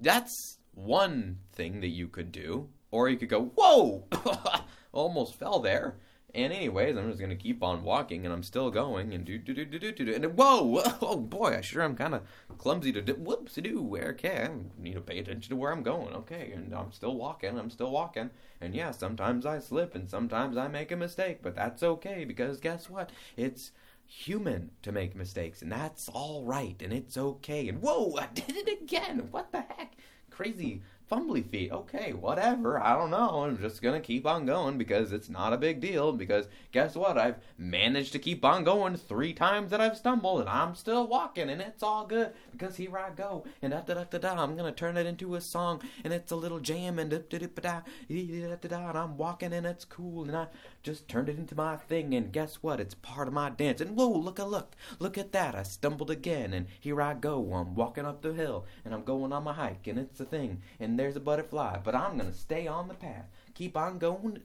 That's 0.00 0.58
one 0.74 1.38
thing 1.52 1.80
that 1.80 1.88
you 1.88 2.08
could 2.08 2.32
do, 2.32 2.68
or 2.90 3.08
you 3.08 3.16
could 3.16 3.28
go, 3.28 3.46
"Whoa!" 3.56 4.04
almost 4.92 5.34
fell 5.34 5.60
there. 5.60 5.98
And 6.34 6.52
anyways, 6.52 6.96
I'm 6.96 7.08
just 7.08 7.20
gonna 7.20 7.36
keep 7.36 7.62
on 7.62 7.82
walking, 7.82 8.26
and 8.26 8.34
I'm 8.34 8.42
still 8.42 8.70
going, 8.70 9.14
and 9.14 9.24
do 9.24 9.38
do 9.38 9.54
do 9.54 9.64
do 9.64 9.78
do 9.78 9.92
do, 9.92 10.14
and 10.14 10.26
whoa, 10.36 10.82
oh 11.00 11.16
boy, 11.16 11.56
I 11.56 11.62
sure 11.62 11.82
am 11.82 11.96
kind 11.96 12.14
of 12.14 12.22
clumsy 12.58 12.92
to 12.92 13.00
do. 13.00 13.14
Whoops, 13.14 13.54
do. 13.54 13.96
Okay, 13.96 14.46
I 14.46 14.82
need 14.82 14.94
to 14.94 15.00
pay 15.00 15.18
attention 15.18 15.48
to 15.50 15.56
where 15.56 15.72
I'm 15.72 15.82
going. 15.82 16.14
Okay, 16.14 16.52
and 16.54 16.74
I'm 16.74 16.92
still 16.92 17.16
walking. 17.16 17.58
I'm 17.58 17.70
still 17.70 17.90
walking, 17.90 18.28
and 18.60 18.74
yeah, 18.74 18.90
sometimes 18.90 19.46
I 19.46 19.58
slip, 19.58 19.94
and 19.94 20.08
sometimes 20.08 20.58
I 20.58 20.68
make 20.68 20.92
a 20.92 20.96
mistake, 20.96 21.38
but 21.42 21.56
that's 21.56 21.82
okay 21.82 22.26
because 22.26 22.60
guess 22.60 22.90
what? 22.90 23.10
It's 23.36 23.72
human 24.04 24.70
to 24.82 24.92
make 24.92 25.16
mistakes, 25.16 25.62
and 25.62 25.72
that's 25.72 26.10
all 26.10 26.44
right, 26.44 26.76
and 26.82 26.92
it's 26.92 27.16
okay. 27.16 27.68
And 27.68 27.80
whoa, 27.80 28.16
I 28.20 28.26
did 28.34 28.54
it 28.54 28.82
again. 28.82 29.28
What 29.30 29.50
the 29.50 29.62
heck? 29.62 29.94
Crazy 30.30 30.82
fumbly 31.10 31.48
feet. 31.48 31.72
Okay, 31.72 32.12
whatever. 32.12 32.80
I 32.80 32.94
don't 32.96 33.10
know. 33.10 33.44
I'm 33.44 33.58
just 33.58 33.82
gonna 33.82 34.00
keep 34.00 34.26
on 34.26 34.46
going 34.46 34.78
because 34.78 35.12
it's 35.12 35.28
not 35.28 35.52
a 35.52 35.58
big 35.58 35.80
deal. 35.80 36.12
Because 36.12 36.46
guess 36.72 36.94
what? 36.94 37.18
I've 37.18 37.36
managed 37.56 38.12
to 38.12 38.18
keep 38.18 38.44
on 38.44 38.64
going 38.64 38.96
three 38.96 39.32
times 39.32 39.70
that 39.70 39.80
I've 39.80 39.96
stumbled, 39.96 40.40
and 40.40 40.48
I'm 40.48 40.74
still 40.74 41.06
walking, 41.06 41.50
and 41.50 41.60
it's 41.60 41.82
all 41.82 42.06
good 42.06 42.32
because 42.52 42.76
here 42.76 42.96
I 42.98 43.10
go. 43.10 43.44
And 43.62 43.72
da 43.72 43.80
da 43.80 43.94
da 43.94 44.04
da 44.04 44.18
da. 44.18 44.42
I'm 44.42 44.56
gonna 44.56 44.72
turn 44.72 44.96
it 44.96 45.06
into 45.06 45.34
a 45.34 45.40
song, 45.40 45.80
and 46.04 46.12
it's 46.12 46.32
a 46.32 46.36
little 46.36 46.60
jam, 46.60 46.98
and 46.98 47.10
da 47.10 47.18
da 47.18 47.38
da 47.38 47.46
da 47.46 48.68
da. 48.68 48.88
And 48.88 48.98
I'm 48.98 49.16
walking, 49.16 49.52
and 49.52 49.66
it's 49.66 49.84
cool, 49.84 50.24
and 50.24 50.36
I 50.36 50.48
just 50.82 51.08
turned 51.08 51.28
it 51.28 51.38
into 51.38 51.54
my 51.54 51.76
thing. 51.76 52.14
And 52.14 52.32
guess 52.32 52.56
what? 52.56 52.80
It's 52.80 52.94
part 52.94 53.28
of 53.28 53.34
my 53.34 53.50
dance. 53.50 53.80
And 53.80 53.96
whoa, 53.96 54.10
look 54.10 54.38
a 54.38 54.44
look, 54.44 54.74
look 54.98 55.16
at 55.16 55.32
that. 55.32 55.54
I 55.54 55.62
stumbled 55.62 56.10
again, 56.10 56.52
and 56.52 56.66
here 56.78 57.00
I 57.00 57.14
go. 57.14 57.52
I'm 57.54 57.74
walking 57.74 58.04
up 58.04 58.22
the 58.22 58.32
hill, 58.32 58.66
and 58.84 58.92
I'm 58.92 59.04
going 59.04 59.32
on 59.32 59.44
my 59.44 59.52
hike, 59.52 59.86
and 59.86 59.98
it's 59.98 60.20
a 60.20 60.24
thing. 60.24 60.62
And 60.78 60.97
there's 60.98 61.16
a 61.16 61.20
butterfly, 61.20 61.78
but 61.84 61.94
I'm 61.94 62.16
gonna 62.16 62.32
stay 62.32 62.66
on 62.66 62.88
the 62.88 62.94
path. 62.94 63.26
Keep 63.58 63.76
on 63.76 63.98
going. 63.98 64.40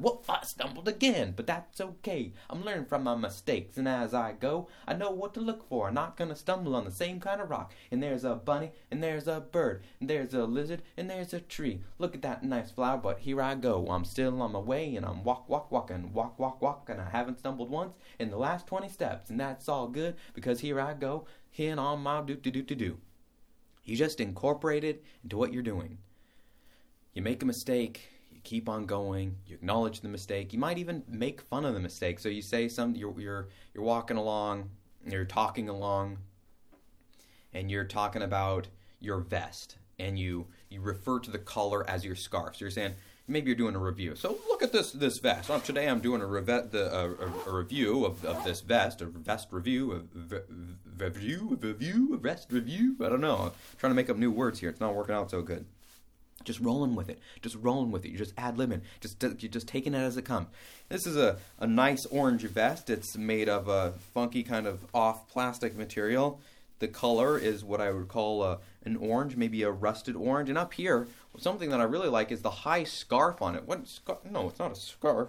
Whoop, 0.00 0.24
I 0.26 0.42
stumbled 0.42 0.88
again, 0.88 1.34
but 1.36 1.46
that's 1.46 1.80
okay. 1.80 2.32
I'm 2.48 2.64
learning 2.64 2.86
from 2.86 3.04
my 3.04 3.14
mistakes, 3.14 3.76
and 3.76 3.86
as 3.86 4.14
I 4.14 4.32
go, 4.32 4.68
I 4.88 4.94
know 4.94 5.10
what 5.10 5.34
to 5.34 5.40
look 5.40 5.68
for. 5.68 5.88
I'm 5.88 5.94
not 5.94 6.16
gonna 6.16 6.34
stumble 6.34 6.74
on 6.74 6.86
the 6.86 6.90
same 6.90 7.20
kind 7.20 7.42
of 7.42 7.50
rock. 7.50 7.74
And 7.90 8.02
there's 8.02 8.24
a 8.24 8.34
bunny, 8.34 8.72
and 8.90 9.02
there's 9.02 9.28
a 9.28 9.40
bird, 9.40 9.84
and 10.00 10.08
there's 10.08 10.32
a 10.32 10.44
lizard, 10.44 10.80
and 10.96 11.10
there's 11.10 11.34
a 11.34 11.40
tree. 11.40 11.80
Look 11.98 12.14
at 12.14 12.22
that 12.22 12.42
nice 12.42 12.70
flower, 12.70 12.96
but 12.96 13.18
here 13.18 13.42
I 13.42 13.56
go. 13.56 13.86
I'm 13.90 14.06
still 14.06 14.40
on 14.40 14.52
my 14.52 14.58
way, 14.58 14.96
and 14.96 15.04
I'm 15.04 15.24
walk, 15.24 15.46
walk, 15.46 15.70
walking, 15.70 16.14
walk, 16.14 16.38
walk, 16.38 16.62
walk, 16.62 16.88
and 16.88 17.02
I 17.02 17.10
haven't 17.10 17.38
stumbled 17.38 17.68
once 17.68 17.96
in 18.18 18.30
the 18.30 18.38
last 18.38 18.66
20 18.66 18.88
steps, 18.88 19.28
and 19.28 19.38
that's 19.38 19.68
all 19.68 19.88
good 19.88 20.16
because 20.32 20.60
here 20.60 20.80
I 20.80 20.94
go, 20.94 21.26
here 21.50 21.78
on 21.78 22.00
my 22.00 22.22
do 22.22 22.34
do 22.34 22.50
do 22.50 22.62
do 22.62 22.74
do. 22.74 22.98
You 23.84 23.96
just 23.96 24.20
incorporate 24.20 24.84
it 24.84 25.04
into 25.22 25.36
what 25.36 25.52
you're 25.52 25.62
doing. 25.62 25.98
You 27.12 27.22
make 27.22 27.42
a 27.42 27.46
mistake, 27.46 28.08
you 28.32 28.40
keep 28.42 28.68
on 28.68 28.86
going, 28.86 29.36
you 29.46 29.54
acknowledge 29.54 30.00
the 30.00 30.08
mistake. 30.08 30.52
You 30.52 30.58
might 30.58 30.78
even 30.78 31.02
make 31.06 31.40
fun 31.40 31.64
of 31.64 31.74
the 31.74 31.80
mistake. 31.80 32.18
So 32.18 32.28
you 32.28 32.42
say 32.42 32.68
some 32.68 32.94
you're 32.94 33.18
you're 33.20 33.48
you're 33.74 33.84
walking 33.84 34.16
along, 34.16 34.70
you're 35.06 35.24
talking 35.24 35.68
along, 35.68 36.18
and 37.52 37.70
you're 37.70 37.84
talking 37.84 38.22
about 38.22 38.68
your 39.00 39.18
vest, 39.18 39.76
and 39.98 40.18
you 40.18 40.46
you 40.70 40.80
refer 40.80 41.20
to 41.20 41.30
the 41.30 41.38
color 41.38 41.88
as 41.88 42.04
your 42.04 42.16
scarf. 42.16 42.56
So 42.56 42.64
you're 42.64 42.70
saying 42.70 42.94
maybe 43.26 43.46
you're 43.46 43.56
doing 43.56 43.74
a 43.74 43.78
review. 43.78 44.16
So 44.16 44.38
look 44.48 44.62
at 44.62 44.72
this 44.72 44.92
this 44.92 45.18
vest. 45.18 45.48
Well, 45.48 45.60
today 45.60 45.88
I'm 45.88 46.00
doing 46.00 46.20
a, 46.20 46.26
reve- 46.26 46.70
the, 46.70 46.94
a, 46.94 47.50
a, 47.50 47.52
review 47.52 48.04
of, 48.04 48.24
of 48.24 48.44
this 48.44 48.60
vest, 48.60 49.00
a 49.00 49.06
vest 49.06 49.48
review, 49.50 49.92
a 49.92 50.18
v- 50.18 50.40
review, 50.98 51.58
a 51.62 51.66
review, 51.66 52.14
a 52.14 52.16
vest 52.16 52.48
review. 52.50 52.96
I 53.00 53.08
don't 53.08 53.20
know. 53.20 53.36
I'm 53.36 53.52
trying 53.78 53.90
to 53.90 53.96
make 53.96 54.10
up 54.10 54.16
new 54.16 54.30
words 54.30 54.60
here. 54.60 54.70
It's 54.70 54.80
not 54.80 54.94
working 54.94 55.14
out 55.14 55.30
so 55.30 55.42
good. 55.42 55.66
Just 56.44 56.60
rolling 56.60 56.94
with 56.94 57.08
it. 57.08 57.20
Just 57.40 57.56
rolling 57.56 57.90
with 57.90 58.04
it. 58.04 58.10
You're 58.10 58.18
just 58.18 58.34
ad 58.36 58.56
libbing. 58.56 58.82
Just 59.00 59.22
you're 59.22 59.50
just 59.50 59.66
taking 59.68 59.94
it 59.94 59.98
as 59.98 60.16
it 60.16 60.22
comes. 60.22 60.48
This 60.90 61.06
is 61.06 61.16
a, 61.16 61.38
a 61.58 61.66
nice 61.66 62.04
orange 62.06 62.42
vest. 62.42 62.90
It's 62.90 63.16
made 63.16 63.48
of 63.48 63.68
a 63.68 63.94
funky 64.12 64.42
kind 64.42 64.66
of 64.66 64.84
off 64.92 65.26
plastic 65.28 65.74
material. 65.74 66.40
The 66.80 66.88
color 66.88 67.38
is 67.38 67.64
what 67.64 67.80
I 67.80 67.90
would 67.92 68.08
call 68.08 68.42
a, 68.42 68.58
an 68.84 68.96
orange, 68.96 69.36
maybe 69.36 69.62
a 69.62 69.70
rusted 69.70 70.16
orange. 70.16 70.50
And 70.50 70.58
up 70.58 70.74
here, 70.74 71.06
something 71.38 71.70
that 71.70 71.80
I 71.80 71.84
really 71.84 72.08
like 72.08 72.30
is 72.30 72.42
the 72.42 72.50
high 72.50 72.84
scarf 72.84 73.42
on 73.42 73.54
it. 73.54 73.66
What? 73.66 73.86
Scar- 73.88 74.18
no, 74.30 74.48
it's 74.48 74.58
not 74.58 74.72
a 74.72 74.74
scarf. 74.74 75.28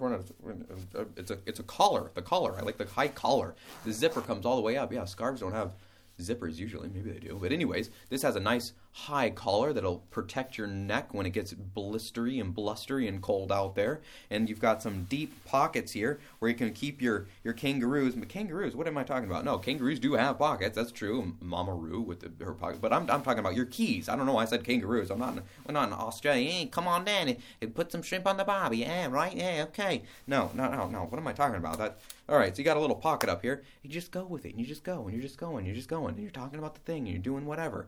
It's 1.17 1.31
a 1.31 1.37
it's 1.45 1.59
a 1.59 1.63
collar. 1.63 2.11
The 2.13 2.21
collar. 2.21 2.55
I 2.57 2.61
like 2.61 2.77
the 2.77 2.85
high 2.85 3.07
collar. 3.07 3.55
The 3.85 3.91
zipper 3.91 4.21
comes 4.21 4.45
all 4.45 4.55
the 4.55 4.61
way 4.61 4.77
up. 4.77 4.91
Yeah, 4.93 5.05
scarves 5.05 5.41
don't 5.41 5.53
have 5.53 5.71
zippers 6.19 6.57
usually. 6.57 6.89
Maybe 6.89 7.11
they 7.11 7.19
do. 7.19 7.37
But 7.41 7.51
anyways, 7.51 7.89
this 8.09 8.21
has 8.21 8.35
a 8.35 8.39
nice 8.39 8.73
high 8.91 9.29
collar 9.29 9.73
that'll 9.73 9.99
protect 10.09 10.57
your 10.57 10.67
neck 10.67 11.13
when 11.13 11.25
it 11.25 11.31
gets 11.31 11.53
blistery 11.53 12.39
and 12.39 12.55
blustery 12.55 13.07
and 13.07 13.21
cold 13.21 13.51
out 13.51 13.75
there. 13.75 14.01
And 14.29 14.49
you've 14.49 14.59
got 14.59 14.81
some 14.81 15.03
deep 15.03 15.43
pockets 15.45 15.91
here 15.91 16.19
where 16.39 16.49
you 16.49 16.55
can 16.55 16.71
keep 16.71 17.01
your, 17.01 17.27
your 17.43 17.53
kangaroos. 17.53 18.15
But 18.15 18.29
kangaroos, 18.29 18.75
what 18.75 18.87
am 18.87 18.97
I 18.97 19.03
talking 19.03 19.29
about? 19.29 19.43
No, 19.43 19.57
kangaroos 19.57 19.99
do 19.99 20.13
have 20.13 20.37
pockets. 20.37 20.75
That's 20.75 20.91
true. 20.91 21.33
Mama 21.41 21.73
Roo 21.73 22.01
with 22.01 22.21
the, 22.21 22.45
her 22.45 22.53
pocket. 22.53 22.79
But 22.81 22.93
I'm, 22.93 23.09
I'm 23.09 23.21
talking 23.21 23.39
about 23.39 23.55
your 23.55 23.65
keys. 23.65 24.07
I 24.07 24.15
don't 24.15 24.25
know 24.25 24.33
why 24.33 24.43
I 24.43 24.45
said 24.45 24.63
kangaroos. 24.63 25.11
I'm 25.11 25.19
not 25.19 25.37
in, 25.37 25.43
we're 25.67 25.73
not 25.73 25.89
in 25.89 25.93
Australia. 25.93 26.49
Hey, 26.49 26.65
come 26.67 26.87
on 26.87 27.05
and, 27.07 27.37
and 27.61 27.75
put 27.75 27.91
some 27.91 28.01
shrimp 28.01 28.25
on 28.25 28.37
the 28.37 28.45
barbie. 28.45 28.77
Yeah, 28.77 29.07
right? 29.07 29.35
Yeah, 29.35 29.65
okay. 29.69 30.03
No, 30.27 30.51
no, 30.53 30.69
no, 30.69 30.87
no. 30.87 30.99
What 31.05 31.17
am 31.17 31.27
I 31.27 31.33
talking 31.33 31.57
about? 31.57 31.77
That. 31.77 31.99
All 32.27 32.37
right, 32.37 32.55
so 32.55 32.59
you 32.59 32.65
got 32.65 32.77
a 32.77 32.81
little 32.81 32.95
pocket 32.95 33.29
up 33.29 33.43
here. 33.43 33.63
You 33.83 33.89
just 33.89 34.11
go 34.11 34.25
with 34.25 34.45
it, 34.45 34.51
and 34.51 34.59
you 34.59 34.65
just 34.65 34.83
go, 34.83 35.03
and 35.03 35.13
you're 35.13 35.21
just 35.21 35.37
going, 35.37 35.65
you're 35.65 35.75
just 35.75 35.89
going, 35.89 36.15
and 36.15 36.23
you're 36.23 36.31
talking 36.31 36.57
about 36.57 36.73
the 36.73 36.81
thing, 36.81 36.99
and 37.03 37.09
you're 37.09 37.19
doing 37.19 37.45
whatever. 37.45 37.87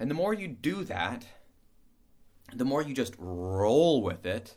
And 0.00 0.10
the 0.10 0.14
more 0.14 0.34
you 0.34 0.48
do 0.48 0.82
that, 0.84 1.24
the 2.52 2.64
more 2.64 2.82
you 2.82 2.92
just 2.92 3.14
roll 3.18 4.02
with 4.02 4.26
it, 4.26 4.56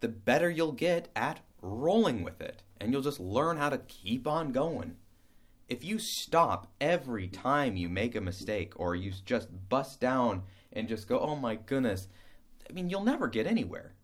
the 0.00 0.08
better 0.08 0.48
you'll 0.48 0.72
get 0.72 1.08
at 1.16 1.40
rolling 1.60 2.22
with 2.22 2.40
it. 2.40 2.62
And 2.80 2.92
you'll 2.92 3.02
just 3.02 3.20
learn 3.20 3.56
how 3.56 3.70
to 3.70 3.78
keep 3.78 4.26
on 4.26 4.52
going. 4.52 4.96
If 5.68 5.82
you 5.82 5.98
stop 5.98 6.72
every 6.80 7.26
time 7.26 7.76
you 7.76 7.88
make 7.88 8.14
a 8.14 8.20
mistake 8.20 8.74
or 8.76 8.94
you 8.94 9.12
just 9.24 9.48
bust 9.68 10.00
down 10.00 10.42
and 10.72 10.88
just 10.88 11.08
go, 11.08 11.18
oh 11.18 11.36
my 11.36 11.54
goodness, 11.54 12.08
I 12.68 12.72
mean, 12.72 12.90
you'll 12.90 13.04
never 13.04 13.28
get 13.28 13.46
anywhere. 13.46 13.94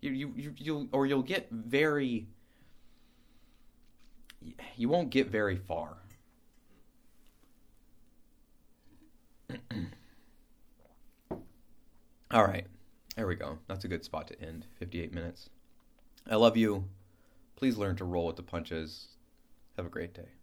You, 0.00 0.12
you, 0.12 0.32
you, 0.36 0.54
you'll, 0.56 0.88
or 0.92 1.06
you'll 1.06 1.22
get 1.22 1.48
very, 1.50 2.28
you 4.76 4.88
won't 4.88 5.10
get 5.10 5.28
very 5.28 5.56
far. 5.56 5.96
All 12.30 12.44
right. 12.44 12.66
There 13.16 13.26
we 13.26 13.34
go. 13.34 13.58
That's 13.66 13.84
a 13.84 13.88
good 13.88 14.04
spot 14.04 14.28
to 14.28 14.40
end. 14.40 14.66
58 14.78 15.14
minutes. 15.14 15.48
I 16.30 16.36
love 16.36 16.56
you. 16.56 16.84
Please 17.56 17.78
learn 17.78 17.96
to 17.96 18.04
roll 18.04 18.26
with 18.26 18.36
the 18.36 18.42
punches. 18.42 19.08
Have 19.76 19.86
a 19.86 19.90
great 19.90 20.12
day. 20.12 20.35